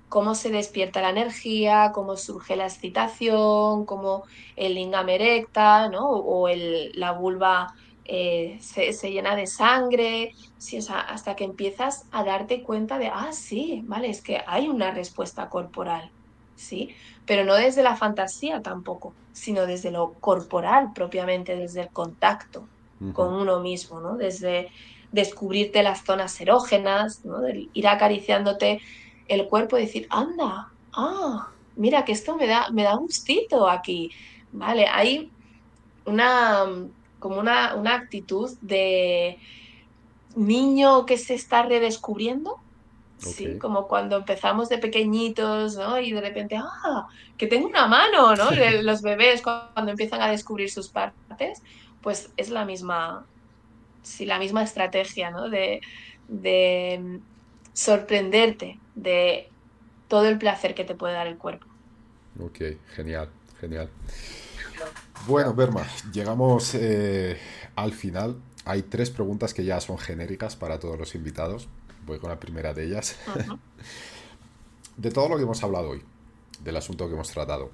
cómo 0.08 0.34
se 0.34 0.50
despierta 0.50 1.02
la 1.02 1.10
energía, 1.10 1.92
cómo 1.94 2.16
surge 2.16 2.56
la 2.56 2.66
excitación, 2.66 3.84
cómo 3.86 4.24
el 4.56 4.74
lingam 4.74 5.08
erecta, 5.08 5.88
¿no? 5.88 6.08
O 6.10 6.48
el, 6.48 6.92
la 6.94 7.12
vulva 7.12 7.74
eh, 8.10 8.56
se, 8.62 9.10
llena 9.10 9.36
de 9.36 9.46
sangre, 9.46 10.34
sí, 10.56 10.78
hasta 10.88 11.36
que 11.36 11.44
empiezas 11.44 12.06
a 12.10 12.24
darte 12.24 12.62
cuenta 12.62 12.98
de, 12.98 13.08
ah, 13.08 13.32
sí, 13.32 13.82
vale, 13.84 14.08
es 14.08 14.22
que 14.22 14.42
hay 14.46 14.66
una 14.66 14.92
respuesta 14.92 15.50
corporal, 15.50 16.10
¿sí? 16.56 16.94
Pero 17.26 17.44
no 17.44 17.54
desde 17.54 17.82
la 17.82 17.96
fantasía 17.96 18.62
tampoco, 18.62 19.12
sino 19.32 19.66
desde 19.66 19.90
lo 19.90 20.14
corporal 20.14 20.92
propiamente, 20.94 21.54
desde 21.54 21.82
el 21.82 21.88
contacto 21.90 22.66
con 23.12 23.34
uno 23.34 23.60
mismo, 23.60 24.00
¿no? 24.00 24.16
Desde 24.16 24.70
descubrirte 25.12 25.82
las 25.82 26.02
zonas 26.02 26.40
erógenas, 26.40 27.24
¿no? 27.24 27.42
ir 27.48 27.88
acariciándote 27.88 28.80
el 29.28 29.46
cuerpo 29.48 29.76
y 29.76 29.82
decir, 29.82 30.06
anda, 30.08 30.72
ah, 30.94 31.50
mira 31.76 32.06
que 32.06 32.12
esto 32.12 32.36
me 32.36 32.46
da, 32.46 32.70
me 32.70 32.84
da 32.84 32.96
gustito 32.96 33.68
aquí, 33.68 34.10
¿vale? 34.50 34.86
Hay 34.86 35.30
una, 36.06 36.64
como 37.18 37.38
una, 37.38 37.74
una 37.74 37.94
actitud 37.94 38.56
de 38.60 39.38
niño 40.36 41.06
que 41.06 41.18
se 41.18 41.34
está 41.34 41.62
redescubriendo, 41.62 42.60
Sí, 43.18 43.58
como 43.58 43.88
cuando 43.88 44.16
empezamos 44.16 44.68
de 44.68 44.78
pequeñitos, 44.78 45.76
¿no? 45.76 45.98
Y 45.98 46.12
de 46.12 46.20
repente, 46.20 46.56
ah, 46.56 47.08
que 47.36 47.48
tengo 47.48 47.66
una 47.66 47.88
mano, 47.88 48.36
¿no? 48.36 48.50
Los 48.82 49.02
bebés 49.02 49.42
cuando 49.42 49.90
empiezan 49.90 50.22
a 50.22 50.30
descubrir 50.30 50.70
sus 50.70 50.88
partes, 50.88 51.60
pues 52.00 52.30
es 52.36 52.48
la 52.48 52.64
misma, 52.64 53.26
sí, 54.02 54.24
la 54.24 54.38
misma 54.38 54.62
estrategia, 54.62 55.30
¿no? 55.30 55.48
De, 55.48 55.80
de 56.28 57.20
sorprenderte 57.72 58.78
de 58.94 59.48
todo 60.06 60.28
el 60.28 60.38
placer 60.38 60.74
que 60.74 60.84
te 60.84 60.94
puede 60.94 61.14
dar 61.14 61.26
el 61.26 61.38
cuerpo. 61.38 61.66
Ok, 62.40 62.60
genial, 62.94 63.28
genial. 63.60 63.90
Bueno, 65.26 65.54
Berma, 65.54 65.86
llegamos 66.12 66.74
eh, 66.74 67.38
al 67.76 67.92
final. 67.92 68.40
Hay 68.64 68.82
tres 68.82 69.10
preguntas 69.10 69.54
que 69.54 69.64
ya 69.64 69.80
son 69.80 69.98
genéricas 69.98 70.56
para 70.56 70.78
todos 70.78 70.98
los 70.98 71.14
invitados. 71.14 71.68
Voy 72.06 72.18
con 72.18 72.30
la 72.30 72.40
primera 72.40 72.74
de 72.74 72.84
ellas. 72.84 73.16
de 74.96 75.10
todo 75.10 75.28
lo 75.28 75.36
que 75.36 75.42
hemos 75.42 75.62
hablado 75.62 75.90
hoy, 75.90 76.02
del 76.62 76.76
asunto 76.76 77.06
que 77.08 77.14
hemos 77.14 77.30
tratado, 77.30 77.70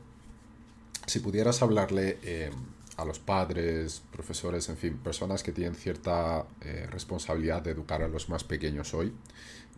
si 1.06 1.20
pudieras 1.20 1.62
hablarle 1.62 2.18
eh, 2.22 2.50
a 2.96 3.04
los 3.04 3.18
padres, 3.18 4.02
profesores, 4.12 4.68
en 4.68 4.76
fin, 4.76 4.96
personas 4.96 5.42
que 5.42 5.52
tienen 5.52 5.74
cierta 5.74 6.46
eh, 6.60 6.86
responsabilidad 6.90 7.62
de 7.62 7.72
educar 7.72 8.02
a 8.02 8.08
los 8.08 8.28
más 8.28 8.44
pequeños 8.44 8.94
hoy 8.94 9.12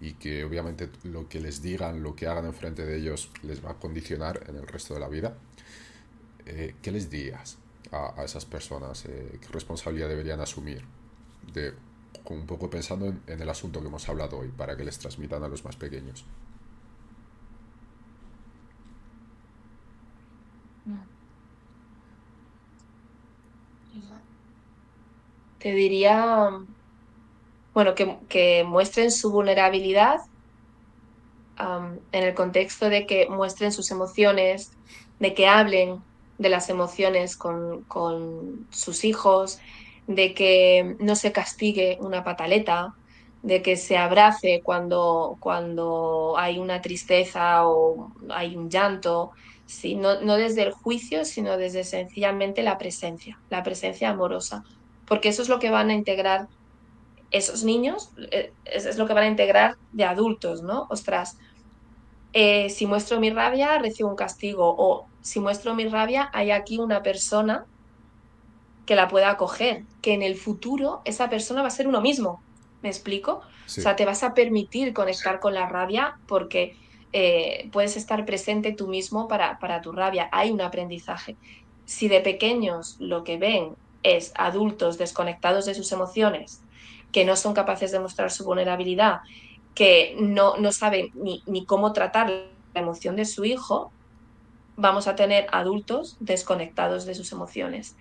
y 0.00 0.14
que 0.14 0.44
obviamente 0.44 0.90
lo 1.04 1.28
que 1.28 1.40
les 1.40 1.62
digan, 1.62 2.02
lo 2.02 2.14
que 2.14 2.26
hagan 2.26 2.44
enfrente 2.44 2.84
de 2.84 2.98
ellos 2.98 3.30
les 3.42 3.64
va 3.64 3.72
a 3.72 3.74
condicionar 3.74 4.44
en 4.48 4.56
el 4.56 4.66
resto 4.66 4.94
de 4.94 5.00
la 5.00 5.08
vida, 5.08 5.36
eh, 6.46 6.74
¿qué 6.82 6.90
les 6.90 7.10
dirías 7.10 7.58
a, 7.92 8.24
esas 8.24 8.44
personas? 8.44 9.04
Eh, 9.06 9.38
¿Qué 9.40 9.48
responsabilidad 9.48 10.08
deberían 10.08 10.40
asumir? 10.40 10.84
De, 11.52 11.74
un 12.28 12.46
poco 12.46 12.68
pensando 12.68 13.06
en, 13.06 13.22
en 13.26 13.40
el 13.40 13.48
asunto 13.48 13.80
que 13.80 13.86
hemos 13.86 14.08
hablado 14.08 14.38
hoy, 14.38 14.48
para 14.48 14.76
que 14.76 14.84
les 14.84 14.98
transmitan 14.98 15.42
a 15.44 15.48
los 15.48 15.64
más 15.64 15.76
pequeños. 15.76 16.24
te 25.66 25.72
diría, 25.72 26.50
bueno, 27.74 27.94
que, 27.96 28.64
muestren 28.64 29.10
su 29.10 29.32
vulnerabilidad 29.32 30.20
en 31.58 32.24
el 32.24 32.34
contexto 32.34 32.88
de 32.88 33.04
que 33.04 33.28
muestren 33.28 33.72
sus 33.72 33.90
emociones, 33.90 34.70
de 35.18 35.34
que 35.34 35.48
hablen 35.48 36.02
de 36.38 36.48
las 36.48 36.68
emociones 36.68 37.36
con, 37.36 37.82
con 37.84 38.66
sus 38.70 39.04
hijos, 39.04 39.58
de 40.06 40.34
que 40.34 40.96
no 41.00 41.16
se 41.16 41.32
castigue 41.32 41.98
una 42.00 42.24
pataleta, 42.24 42.94
de 43.42 43.62
que 43.62 43.76
se 43.76 43.96
abrace 43.96 44.60
cuando, 44.62 45.36
cuando 45.40 46.34
hay 46.36 46.58
una 46.58 46.80
tristeza 46.80 47.66
o 47.66 48.12
hay 48.30 48.56
un 48.56 48.70
llanto, 48.70 49.32
¿sí? 49.66 49.94
no, 49.94 50.20
no 50.20 50.36
desde 50.36 50.62
el 50.62 50.72
juicio, 50.72 51.24
sino 51.24 51.56
desde 51.56 51.84
sencillamente 51.84 52.62
la 52.62 52.78
presencia, 52.78 53.38
la 53.50 53.62
presencia 53.62 54.10
amorosa 54.10 54.64
porque 55.06 55.28
eso 55.28 55.42
es 55.42 55.48
lo 55.48 55.58
que 55.58 55.70
van 55.70 55.90
a 55.90 55.94
integrar 55.94 56.48
esos 57.30 57.64
niños, 57.64 58.10
eh, 58.30 58.52
es 58.64 58.98
lo 58.98 59.06
que 59.06 59.14
van 59.14 59.24
a 59.24 59.28
integrar 59.28 59.76
de 59.92 60.04
adultos, 60.04 60.62
¿no? 60.62 60.86
Ostras, 60.90 61.38
eh, 62.38 62.68
si 62.68 62.84
muestro 62.84 63.18
mi 63.18 63.30
rabia, 63.30 63.78
recibo 63.78 64.10
un 64.10 64.14
castigo, 64.14 64.74
o 64.76 65.06
si 65.22 65.40
muestro 65.40 65.74
mi 65.74 65.88
rabia, 65.88 66.28
hay 66.34 66.50
aquí 66.50 66.76
una 66.76 67.02
persona 67.02 67.64
que 68.84 68.94
la 68.94 69.08
pueda 69.08 69.30
acoger, 69.30 69.84
que 70.02 70.12
en 70.12 70.20
el 70.20 70.36
futuro 70.36 71.00
esa 71.06 71.30
persona 71.30 71.62
va 71.62 71.68
a 71.68 71.70
ser 71.70 71.88
uno 71.88 72.02
mismo, 72.02 72.42
¿me 72.82 72.90
explico? 72.90 73.40
O 73.66 73.68
sea, 73.70 73.96
te 73.96 74.04
vas 74.04 74.22
a 74.22 74.34
permitir 74.34 74.92
conectar 74.92 75.40
con 75.40 75.54
la 75.54 75.66
rabia 75.66 76.18
porque 76.28 76.76
eh, 77.14 77.70
puedes 77.72 77.96
estar 77.96 78.26
presente 78.26 78.72
tú 78.72 78.86
mismo 78.86 79.28
para, 79.28 79.58
para 79.58 79.80
tu 79.80 79.92
rabia, 79.92 80.28
hay 80.30 80.50
un 80.50 80.60
aprendizaje. 80.60 81.36
Si 81.86 82.06
de 82.06 82.20
pequeños 82.20 82.96
lo 82.98 83.24
que 83.24 83.38
ven 83.38 83.76
es 84.02 84.34
adultos 84.34 84.98
desconectados 84.98 85.64
de 85.64 85.74
sus 85.74 85.90
emociones, 85.90 86.60
que 87.12 87.24
no 87.24 87.34
son 87.34 87.54
capaces 87.54 87.92
de 87.92 87.98
mostrar 87.98 88.30
su 88.30 88.44
vulnerabilidad, 88.44 89.20
que 89.76 90.16
no, 90.18 90.56
no 90.56 90.72
saben 90.72 91.12
ni, 91.14 91.44
ni 91.46 91.64
cómo 91.64 91.92
tratar 91.92 92.28
la 92.28 92.80
emoción 92.80 93.14
de 93.14 93.24
su 93.24 93.44
hijo, 93.44 93.92
vamos 94.76 95.06
a 95.06 95.14
tener 95.14 95.46
adultos 95.52 96.16
desconectados 96.18 97.06
de 97.06 97.14
sus 97.14 97.30
emociones. 97.30 97.94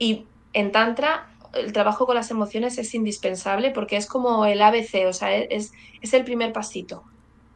Y 0.00 0.26
en 0.52 0.72
Tantra 0.72 1.28
el 1.54 1.72
trabajo 1.72 2.06
con 2.06 2.16
las 2.16 2.32
emociones 2.32 2.78
es 2.78 2.92
indispensable 2.94 3.70
porque 3.70 3.96
es 3.96 4.06
como 4.06 4.44
el 4.44 4.60
ABC, 4.62 5.06
o 5.06 5.12
sea, 5.12 5.36
es, 5.36 5.72
es 6.00 6.14
el 6.14 6.24
primer 6.24 6.52
pasito. 6.52 7.04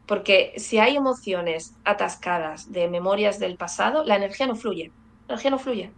Porque 0.05 0.53
si 0.55 0.77
hay 0.77 0.95
emociones 0.95 1.73
atascadas 1.83 2.71
de 2.71 2.87
memorias 2.87 3.39
del 3.39 3.57
pasado, 3.57 4.05
la 4.05 4.15
energía 4.15 4.47
no 4.47 4.55
fluye. 4.55 4.91
La 5.27 5.33
energía 5.33 5.51
no 5.51 5.59
fluye 5.59 5.91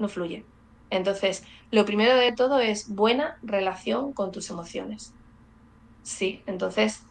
no 0.00 0.08
fluye. 0.08 0.44
Entonces, 0.90 1.44
lo 1.70 1.84
primero 1.84 2.16
de 2.16 2.32
todo 2.32 2.58
es 2.58 2.88
buena 2.88 3.38
relación 3.42 4.12
con 4.12 4.32
tus 4.32 4.50
emociones. 4.50 5.12
Sí, 6.10 6.42
entonces 6.46 7.02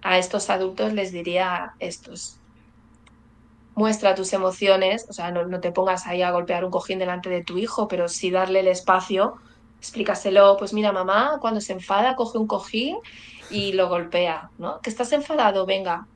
a 0.00 0.16
estos 0.16 0.48
adultos 0.48 0.92
les 0.92 1.10
diría 1.12 1.74
estos. 1.80 2.38
Muestra 3.74 4.14
tus 4.14 4.32
emociones, 4.32 5.06
o 5.08 5.12
sea, 5.12 5.32
no, 5.32 5.60
te 5.60 5.72
pongas 5.72 6.06
ahí 6.06 6.22
a 6.22 6.30
golpear 6.30 6.64
un 6.64 6.70
cojín 6.70 6.98
delante 6.98 7.30
de 7.30 7.42
tu 7.42 7.58
hijo, 7.58 7.88
pero 7.88 8.08
sí 8.08 8.30
darle 8.30 8.60
el 8.60 8.68
espacio, 8.68 9.34
explícaselo, 9.78 10.56
pues 10.56 10.72
mira, 10.72 10.92
mamá, 10.92 11.38
cuando 11.40 11.60
se 11.60 11.72
enfada, 11.72 12.14
coge 12.14 12.38
un 12.38 12.46
cojín 12.46 12.98
y 13.50 13.72
lo 13.72 13.88
golpea, 13.88 14.50
¿no? 14.58 14.80
Que 14.80 14.90
estás 14.90 15.10
enfadado, 15.12 15.66
venga, 15.66 16.06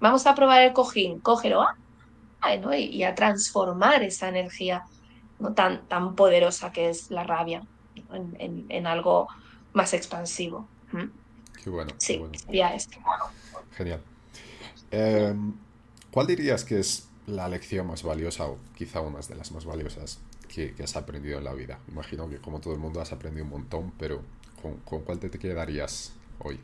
vamos 0.00 0.26
a 0.26 0.34
probar 0.34 0.62
el 0.62 0.72
cojín, 0.72 1.20
cógelo, 1.20 1.62
¿ah? 1.62 1.76
y 2.76 3.02
a 3.04 3.14
transformar 3.14 4.02
esa 4.02 4.28
energía 4.28 4.84
tan, 5.54 5.86
tan 5.88 6.14
poderosa 6.14 6.72
que 6.72 6.90
es 6.90 7.10
la 7.10 7.24
rabia 7.24 7.62
en, 8.38 8.86
algo 8.86 9.28
más 9.72 9.94
expansivo. 9.94 10.68
Qué 11.62 11.70
bueno. 11.70 11.92
Sí, 11.98 12.20
esto. 12.74 12.98
Genial. 13.72 14.00
Em, 14.90 15.54
¿Cuál 16.10 16.26
dirías 16.26 16.64
que 16.64 16.78
es 16.78 17.08
la 17.26 17.48
lección 17.48 17.86
más 17.86 18.02
valiosa 18.02 18.46
o 18.46 18.58
quizá 18.76 19.00
una 19.00 19.20
de 19.20 19.34
las 19.34 19.52
más 19.52 19.64
valiosas 19.64 20.20
que, 20.48 20.74
has 20.82 20.96
aprendido 20.96 21.38
en 21.38 21.44
la 21.44 21.52
vida? 21.52 21.78
Imagino 21.88 22.28
que 22.28 22.38
como 22.38 22.60
todo 22.60 22.72
el 22.72 22.78
mundo 22.78 23.00
has 23.00 23.12
aprendido 23.12 23.44
un 23.44 23.50
montón, 23.50 23.92
pero 23.98 24.22
¿con, 24.62 24.76
con 24.78 25.02
cuál 25.02 25.18
te, 25.18 25.30
quedarías 25.30 26.12
hoy? 26.38 26.60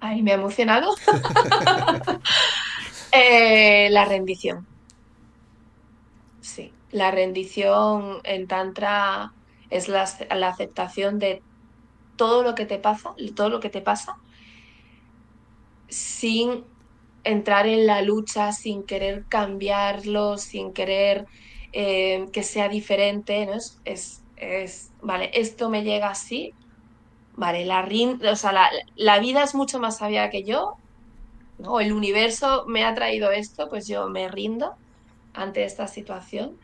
Ay, 0.00 0.22
me 0.22 0.32
ha 0.32 0.34
emocionado. 0.34 0.94
Eh, 3.14 3.90
la 3.90 4.06
rendición. 4.06 4.66
Sí, 6.40 6.72
la 6.92 7.10
rendición 7.10 8.20
en 8.22 8.46
Tantra 8.46 9.32
es 9.70 9.88
la, 9.88 10.02
aceptación 10.02 11.18
de 11.18 11.42
todo 12.16 12.42
lo 12.42 12.54
que 12.54 12.66
te 12.66 12.78
pasa, 12.78 13.14
todo 13.34 13.48
lo 13.48 13.58
que 13.60 13.70
te 13.70 13.80
pasa, 13.80 14.16
sin 15.88 16.64
entrar 17.24 17.66
en 17.66 17.86
la 17.86 18.02
lucha, 18.02 18.52
sin 18.52 18.84
querer 18.84 19.24
cambiarlo, 19.28 20.36
sin 20.36 20.72
querer 20.72 21.26
eh, 21.72 22.26
que 22.32 22.42
sea 22.42 22.68
diferente, 22.68 23.46
¿no? 23.46 23.54
Es, 23.84 24.22
es, 24.36 24.92
vale, 25.00 25.30
esto 25.32 25.70
me 25.70 25.84
llega 25.84 26.10
así, 26.10 26.52
vale, 27.34 27.64
la, 27.64 27.88
o 28.30 28.36
sea, 28.36 28.52
la, 28.52 28.68
la, 28.96 29.18
vida 29.20 29.42
es 29.42 29.54
mucho 29.54 29.78
más 29.78 29.98
sabia 29.98 30.28
que 30.28 30.42
yo, 30.44 30.74
¿no? 31.58 31.80
El 31.80 31.92
universo 31.92 32.64
me 32.66 32.84
ha 32.84 32.94
traído 32.94 33.30
esto, 33.30 33.70
pues 33.70 33.88
yo 33.88 34.08
me 34.10 34.28
rindo 34.28 34.74
ante 35.32 35.64
esta 35.64 35.86
situación 35.86 36.58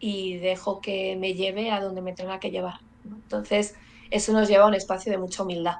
y 0.00 0.38
dejo 0.38 0.80
que 0.80 1.16
me 1.16 1.34
lleve 1.34 1.70
a 1.70 1.80
donde 1.80 2.00
me 2.00 2.14
tenga 2.14 2.40
que 2.40 2.50
llevar. 2.50 2.80
Entonces, 3.04 3.74
eso 4.10 4.32
nos 4.32 4.48
lleva 4.48 4.64
a 4.64 4.68
un 4.68 4.74
espacio 4.74 5.12
de 5.12 5.18
mucha 5.18 5.42
humildad. 5.42 5.76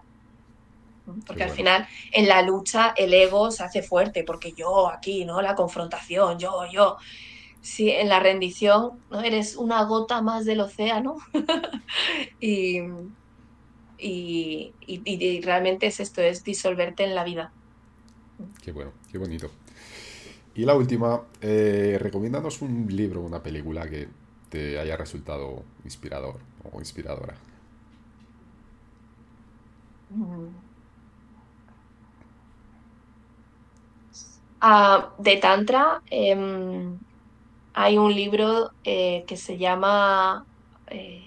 Porque 1.27 1.43
al 1.43 1.51
final 1.51 1.89
en 2.13 2.29
la 2.29 2.43
lucha 2.43 2.95
el 2.97 3.13
ego 3.13 3.51
se 3.51 3.65
hace 3.65 3.83
fuerte, 3.83 4.23
porque 4.23 4.53
yo 4.53 4.89
aquí, 4.89 5.25
¿no? 5.25 5.43
La 5.43 5.55
confrontación, 5.57 6.39
yo, 6.39 6.67
yo. 6.71 6.99
Sí, 7.63 7.91
en 7.91 8.09
la 8.09 8.21
rendición, 8.21 9.01
¿no? 9.11 9.21
Eres 9.21 9.57
una 9.57 9.83
gota 9.85 10.23
más 10.23 10.45
del 10.45 10.61
océano. 10.61 11.17
y, 12.41 12.81
y, 13.99 14.73
y, 14.87 15.41
realmente 15.43 15.87
es 15.87 16.01
esto, 16.01 16.23
es 16.23 16.43
disolverte 16.43 17.05
en 17.05 17.15
la 17.15 17.25
vida. 17.25 17.53
Qué 18.63 18.73
bueno, 18.73 18.93
qué 19.11 19.19
bonito. 19.19 19.51
Y 20.55 20.65
la 20.65 20.75
última, 20.75 21.23
eh, 21.41 21.97
recomiéndanos 22.01 22.61
un 22.63 22.87
libro, 22.89 23.23
una 23.23 23.43
película 23.43 23.89
que 23.89 24.09
te 24.49 24.79
haya 24.79 24.97
resultado 24.97 25.65
inspirador 25.85 26.41
o 26.73 26.79
inspiradora. 26.81 27.35
Mm. 30.11 30.71
Ah, 34.61 35.15
de 35.19 35.37
Tantra 35.39 36.03
em, 36.11 36.99
hay 37.75 37.97
un 37.99 38.15
libro 38.15 38.73
eh, 38.85 39.25
que 39.27 39.37
se 39.37 39.57
llama 39.59 40.45
eh, 40.89 41.23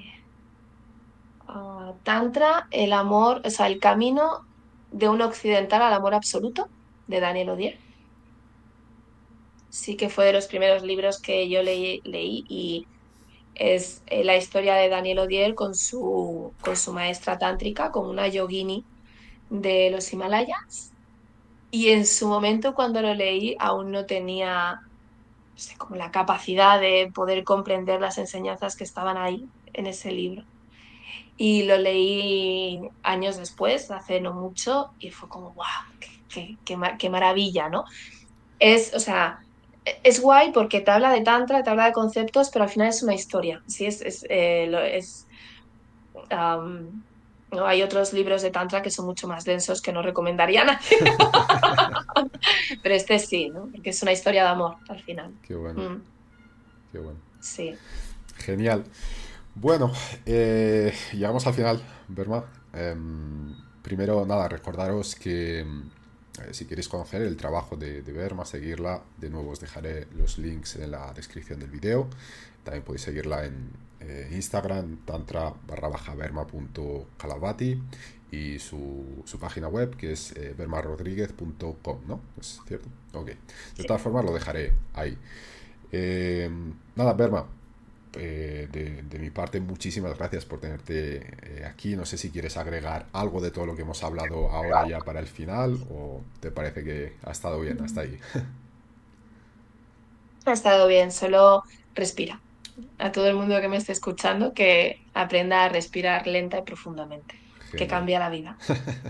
ah, 1.48 1.94
Tantra, 2.04 2.68
el 2.72 2.94
amor, 2.94 3.42
o 3.46 3.50
sea, 3.50 3.68
el 3.68 3.80
camino 3.80 4.46
de 4.92 5.10
un 5.10 5.22
occidental 5.22 5.82
al 5.82 5.94
amor 5.94 6.14
absoluto, 6.14 6.70
de 7.08 7.20
Daniel 7.20 7.50
Odier. 7.50 7.83
Sí 9.74 9.96
que 9.96 10.08
fue 10.08 10.26
de 10.26 10.34
los 10.34 10.46
primeros 10.46 10.84
libros 10.84 11.20
que 11.20 11.50
yo 11.50 11.64
leí, 11.64 12.00
y 12.06 12.86
es 13.56 14.04
eh, 14.06 14.24
la 14.24 14.38
historia 14.38 14.76
de 14.76 14.88
Daniel 14.88 15.18
Odier 15.18 15.56
con 15.56 15.74
su, 15.74 16.54
con 16.62 16.78
su 16.78 16.94
maestra 16.94 17.40
tántrica, 17.40 17.90
con 17.90 18.08
una 18.08 18.28
yogini 18.28 18.86
de 19.50 19.90
los 19.90 20.14
Himalayas. 20.14 20.92
Y 21.72 21.90
en 21.90 22.06
su 22.06 22.28
momento 22.28 22.76
cuando 22.76 23.02
lo 23.02 23.16
leí 23.16 23.56
aún 23.58 23.90
no 23.90 24.06
tenía 24.06 24.82
como 25.80 25.96
la 25.96 26.12
capacidad 26.12 26.80
de 26.80 27.12
poder 27.12 27.44
comprender 27.44 28.00
las 28.00 28.20
enseñanzas 28.20 28.76
que 28.76 28.84
estaban 28.84 29.18
ahí 29.18 29.48
en 29.74 29.88
ese 29.88 30.12
libro. 30.12 30.44
Y 31.36 31.64
lo 31.64 31.80
leí 31.80 32.80
años 33.02 33.38
después, 33.38 33.90
hace 33.90 34.22
no 34.22 34.34
mucho, 34.34 34.92
y 35.00 35.10
fue 35.10 35.28
como, 35.30 35.50
wow, 35.54 35.66
qué, 36.30 36.58
qué, 36.64 36.78
qué 37.00 37.10
maravilla, 37.10 37.70
¿no? 37.70 37.86
Es, 38.60 38.94
o 38.94 39.00
sea, 39.00 39.40
es 40.04 40.22
guay 40.22 40.52
porque 40.52 40.82
te 40.82 40.92
habla 40.92 41.12
de 41.12 41.22
tantra, 41.22 41.64
te 41.64 41.70
habla 41.70 41.86
de 41.86 41.92
conceptos, 41.92 42.50
pero 42.50 42.64
al 42.64 42.70
final 42.70 42.88
es 42.90 43.04
una 43.04 43.14
historia. 43.14 43.62
Sí, 43.68 43.86
es, 43.86 44.02
es, 44.02 44.26
eh, 44.30 44.98
es 44.98 45.28
¿no? 47.52 47.68
Hay 47.68 47.84
otros 47.84 48.14
libros 48.14 48.42
de 48.42 48.50
tantra 48.50 48.82
que 48.82 48.90
son 48.90 49.06
mucho 49.06 49.28
más 49.28 49.46
densos 49.46 49.82
que 49.82 49.94
no 49.94 50.02
recomendaría 50.02 50.62
a 50.62 50.66
nadie. 50.66 50.98
pero 52.84 52.96
este 52.96 53.20
sí, 53.20 53.50
¿no? 53.50 53.68
porque 53.72 53.92
es 53.92 54.02
una 54.02 54.12
historia 54.12 54.44
de 54.44 54.50
amor 54.50 54.78
al 54.90 55.02
final. 55.02 55.34
Qué 55.44 55.56
bueno. 55.56 55.90
Mm. 55.90 56.04
Qué 56.92 57.00
bueno. 57.00 57.20
Sí. 57.40 57.76
Genial. 58.38 58.84
Bueno, 59.56 59.92
eh, 60.26 60.94
llegamos 61.14 61.46
al 61.46 61.54
final, 61.54 61.82
Berma. 62.08 62.44
Em, 62.74 63.56
primero, 63.84 64.26
nada, 64.26 64.48
recordaros 64.48 65.16
que 65.16 65.64
eh, 66.42 66.54
si 66.54 66.66
queréis 66.66 66.90
conocer 66.90 67.22
el 67.22 67.38
trabajo 67.38 67.76
de, 67.76 68.02
de, 68.02 68.12
Berma, 68.12 68.46
seguirla, 68.46 69.04
de 69.18 69.30
nuevo 69.30 69.52
os 69.52 69.60
dejaré 69.60 70.08
los 70.16 70.38
links 70.38 70.78
en 70.78 70.92
la 70.92 71.14
descripción 71.14 71.60
del 71.60 71.70
vídeo. 71.70 72.08
También 72.64 72.84
podéis 72.84 73.04
seguirla 73.04 73.46
en 73.46 73.70
eh, 74.00 74.30
Instagram, 74.32 75.06
tantra 75.06 75.54
barra 75.68 75.90
baja 75.90 76.16
y 78.32 78.58
su, 78.58 79.24
página 79.40 79.68
web 79.68 79.96
que 79.96 80.14
es 80.14 80.32
eh, 80.32 80.56
bermarodríguez.com, 80.58 82.00
¿no? 82.08 82.22
¿Es 82.40 82.60
cierto? 82.68 82.90
Ok. 83.14 83.28
De 83.78 83.84
todas 83.84 84.02
formas 84.02 84.26
lo 84.26 84.34
dejaré 84.34 84.74
ahí. 84.94 85.16
nada, 86.96 87.14
Berma, 87.14 87.46
eh, 88.16 88.68
de, 88.72 89.20
mi 89.20 89.30
parte, 89.30 89.60
muchísimas 89.60 90.18
gracias 90.18 90.46
por 90.46 90.60
tenerte 90.60 91.18
eh, 91.42 91.66
aquí. 91.66 91.96
No 91.96 92.06
sé 92.06 92.18
si 92.18 92.30
quieres 92.30 92.58
agregar 92.58 93.08
algo 93.14 93.42
de 93.42 93.52
todo 93.52 93.66
lo 93.66 93.76
que 93.76 93.82
hemos 93.84 94.04
hablado 94.04 94.50
ahora 94.50 94.88
ya 94.88 95.00
para 95.00 95.20
el 95.20 95.28
final 95.28 95.80
o 95.90 96.22
te 96.40 96.52
parece 96.52 96.84
que 96.84 97.14
ha 97.24 97.32
estado 97.32 97.60
bien 97.60 97.82
hasta 97.82 98.02
ahí. 98.02 98.20
Ha 100.46 100.52
estado 100.52 100.88
bien, 100.88 101.12
solo 101.12 101.64
respira. 101.96 102.40
A 102.98 103.12
todo 103.12 103.28
el 103.28 103.36
mundo 103.36 103.60
que 103.62 103.70
me 103.70 103.78
esté 103.78 103.92
escuchando 103.92 104.54
que 104.54 105.02
aprenda 105.14 105.64
a 105.64 105.70
respirar 105.70 106.28
lenta 106.28 106.58
y 106.60 106.62
profundamente, 106.64 107.36
que 107.78 107.88
cambia 107.88 108.20
la 108.20 108.30
vida. 108.30 108.58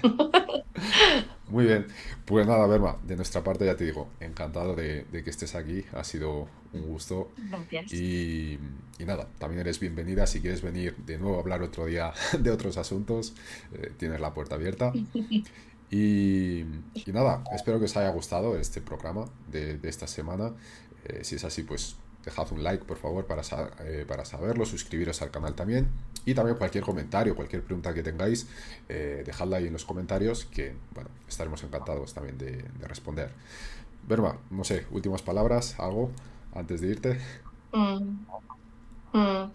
Muy 1.50 1.66
bien, 1.66 1.88
pues 2.26 2.48
nada, 2.48 2.66
Berma, 2.68 2.98
de 3.06 3.16
nuestra 3.16 3.44
parte 3.44 3.66
ya 3.66 3.76
te 3.76 3.84
digo, 3.84 4.08
encantado 4.20 4.76
de, 4.76 5.06
que 5.12 5.30
estés 5.30 5.56
aquí, 5.56 5.84
ha 5.94 6.04
sido 6.04 6.48
un 6.72 6.82
gusto. 6.84 7.32
Gracias. 7.50 7.94
Y, 7.94 8.60
nada, 9.00 9.28
también 9.38 9.60
eres 9.60 9.80
bienvenida, 9.80 10.26
si 10.26 10.40
quieres 10.40 10.62
venir 10.62 10.96
de 11.06 11.18
nuevo 11.18 11.38
a 11.38 11.42
hablar 11.42 11.62
otro 11.62 11.86
día 11.86 12.14
de 12.40 12.50
otros 12.50 12.78
asuntos, 12.78 13.34
eh, 13.74 13.92
tienes 13.98 14.22
la 14.22 14.34
puerta 14.34 14.56
abierta. 14.56 14.94
Y, 15.96 16.66
nada, 17.14 17.44
espero 17.54 17.78
que 17.78 17.86
os 17.86 17.96
haya 17.96 18.10
gustado 18.10 18.58
este 18.58 18.82
programa 18.82 19.26
de, 19.52 19.78
esta 19.84 20.08
semana. 20.08 20.52
Eh, 21.06 21.20
si 21.24 21.36
es 21.36 21.44
así, 21.44 21.62
pues 21.62 21.98
dejad 22.24 22.52
un 22.52 22.64
like, 22.64 22.86
por 22.86 22.98
favor, 22.98 23.26
para, 23.26 23.42
eh, 23.86 24.06
para 24.08 24.26
saberlo, 24.26 24.66
suscribiros 24.66 25.22
al 25.22 25.32
canal 25.32 25.54
también. 25.56 25.90
Y 26.26 26.34
también 26.34 26.58
cualquier 26.58 26.84
comentario, 26.84 27.36
cualquier 27.36 27.64
pregunta 27.64 27.94
que 27.94 28.02
tengáis, 28.02 28.48
eh, 28.88 29.24
dejadla 29.26 29.58
ahí 29.58 29.68
en 29.68 29.74
los 29.74 29.86
comentarios, 29.86 30.46
que 30.46 30.74
estaremos 31.28 31.64
encantados 31.64 32.14
también 32.14 32.38
de, 32.38 32.64
responder. 32.88 33.32
Verma, 34.08 34.38
no 34.50 34.64
sé, 34.64 34.86
últimas 34.92 35.22
palabras, 35.22 35.80
algo 35.80 36.12
antes 36.54 36.82
de 36.82 36.88
irte. 36.88 37.20
Mm. 37.74 38.26
Mm. 39.14 39.52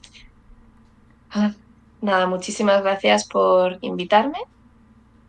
Ah, 1.31 1.53
nada, 2.01 2.27
muchísimas 2.27 2.82
gracias 2.82 3.27
por 3.27 3.78
invitarme 3.81 4.39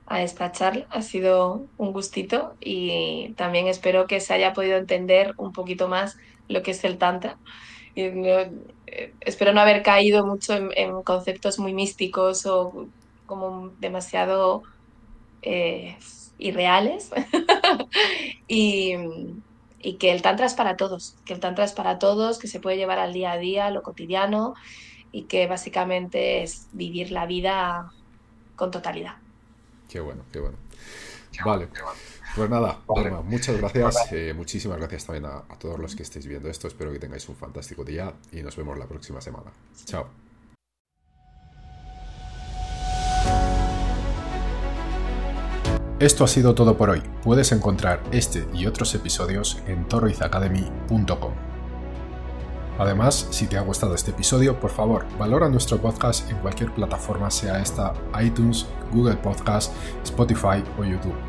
a 0.08 0.24
esta 0.24 0.52
charla. 0.52 0.88
Ha 0.90 1.02
sido 1.02 1.68
un 1.78 1.94
gustito 1.94 2.56
y 2.60 3.34
también 3.38 3.68
espero 3.68 4.08
que 4.08 4.20
se 4.20 4.34
haya 4.34 4.54
podido 4.54 4.78
entender 4.78 5.34
un 5.38 5.54
poquito 5.54 5.88
más 5.88 6.18
lo 6.50 6.62
que 6.62 6.72
es 6.72 6.84
el 6.84 6.98
Tantra. 6.98 7.38
Eh, 7.96 8.52
espero 9.22 9.54
no 9.54 9.62
haber 9.62 9.84
caído 9.84 10.26
mucho 10.26 10.54
en, 10.56 11.04
conceptos 11.04 11.60
muy 11.60 11.74
místicos 11.74 12.46
o 12.46 12.88
como 13.26 13.70
demasiado 13.80 14.64
eh, 15.42 15.98
irreales. 16.38 17.12
y, 18.48 18.96
y, 19.80 19.94
que 19.94 20.12
el 20.12 20.22
Tantra 20.22 20.46
es 20.46 20.54
para 20.54 20.76
todos, 20.76 21.16
que 21.26 21.34
el 21.34 21.40
Tantra 21.40 21.64
es 21.64 21.72
para 21.72 22.00
todos, 22.00 22.40
que 22.40 22.48
se 22.48 22.60
puede 22.60 22.78
llevar 22.78 23.00
al 23.00 23.14
día 23.14 23.32
a 23.32 23.38
día, 23.38 23.72
lo 23.72 23.84
cotidiano 23.84 24.56
y 25.12 25.24
que 25.24 25.48
básicamente 25.48 26.44
es 26.44 26.68
vivir 26.72 27.12
la 27.12 27.26
vida 27.26 27.92
con 28.56 28.72
totalidad. 28.72 29.16
Qué 29.90 30.00
bueno, 30.00 30.24
qué 30.32 30.40
bueno. 30.40 30.58
Vale. 31.46 31.70
Pues 32.36 32.50
nada, 32.50 32.80
muchas 33.24 33.58
gracias. 33.58 34.12
Eh, 34.12 34.34
muchísimas 34.36 34.78
gracias 34.78 35.06
también 35.06 35.26
a, 35.26 35.44
todos 35.60 35.80
los 35.80 35.96
que 35.96 36.04
estéis 36.04 36.26
viendo 36.28 36.50
esto. 36.50 36.68
Espero 36.68 36.92
que 36.92 37.00
tengáis 37.00 37.28
un 37.28 37.36
fantástico 37.36 37.84
día 37.84 38.14
y 38.32 38.42
nos 38.42 38.56
vemos 38.56 38.78
la 38.78 38.86
próxima 38.88 39.20
semana. 39.22 39.52
Chao. 39.86 40.08
Esto 46.00 46.24
ha 46.24 46.28
sido 46.28 46.56
todo 46.56 46.78
por 46.78 46.90
hoy. 46.90 47.04
Puedes 47.24 47.52
encontrar 47.52 48.02
este 48.12 48.48
y 48.54 48.68
otros 48.68 48.96
episodios 48.96 49.62
en 49.68 49.86
toroizacademy.com. 49.86 51.34
Además, 52.78 53.28
si 53.32 53.48
te 53.48 53.58
ha 53.58 53.62
gustado 53.62 53.94
este 53.94 54.12
episodio, 54.12 54.58
por 54.58 54.72
favor, 54.72 55.06
valora 55.18 55.50
nuestro 55.50 55.82
podcast 55.82 56.32
en 56.32 56.38
cualquier 56.38 56.74
plataforma, 56.74 57.30
sea 57.30 57.60
esta 57.60 57.94
iTunes, 58.24 58.66
Google 58.94 59.18
Podcast, 59.18 59.74
Spotify 60.06 60.64
o 60.78 60.86
YouTube. 60.86 61.29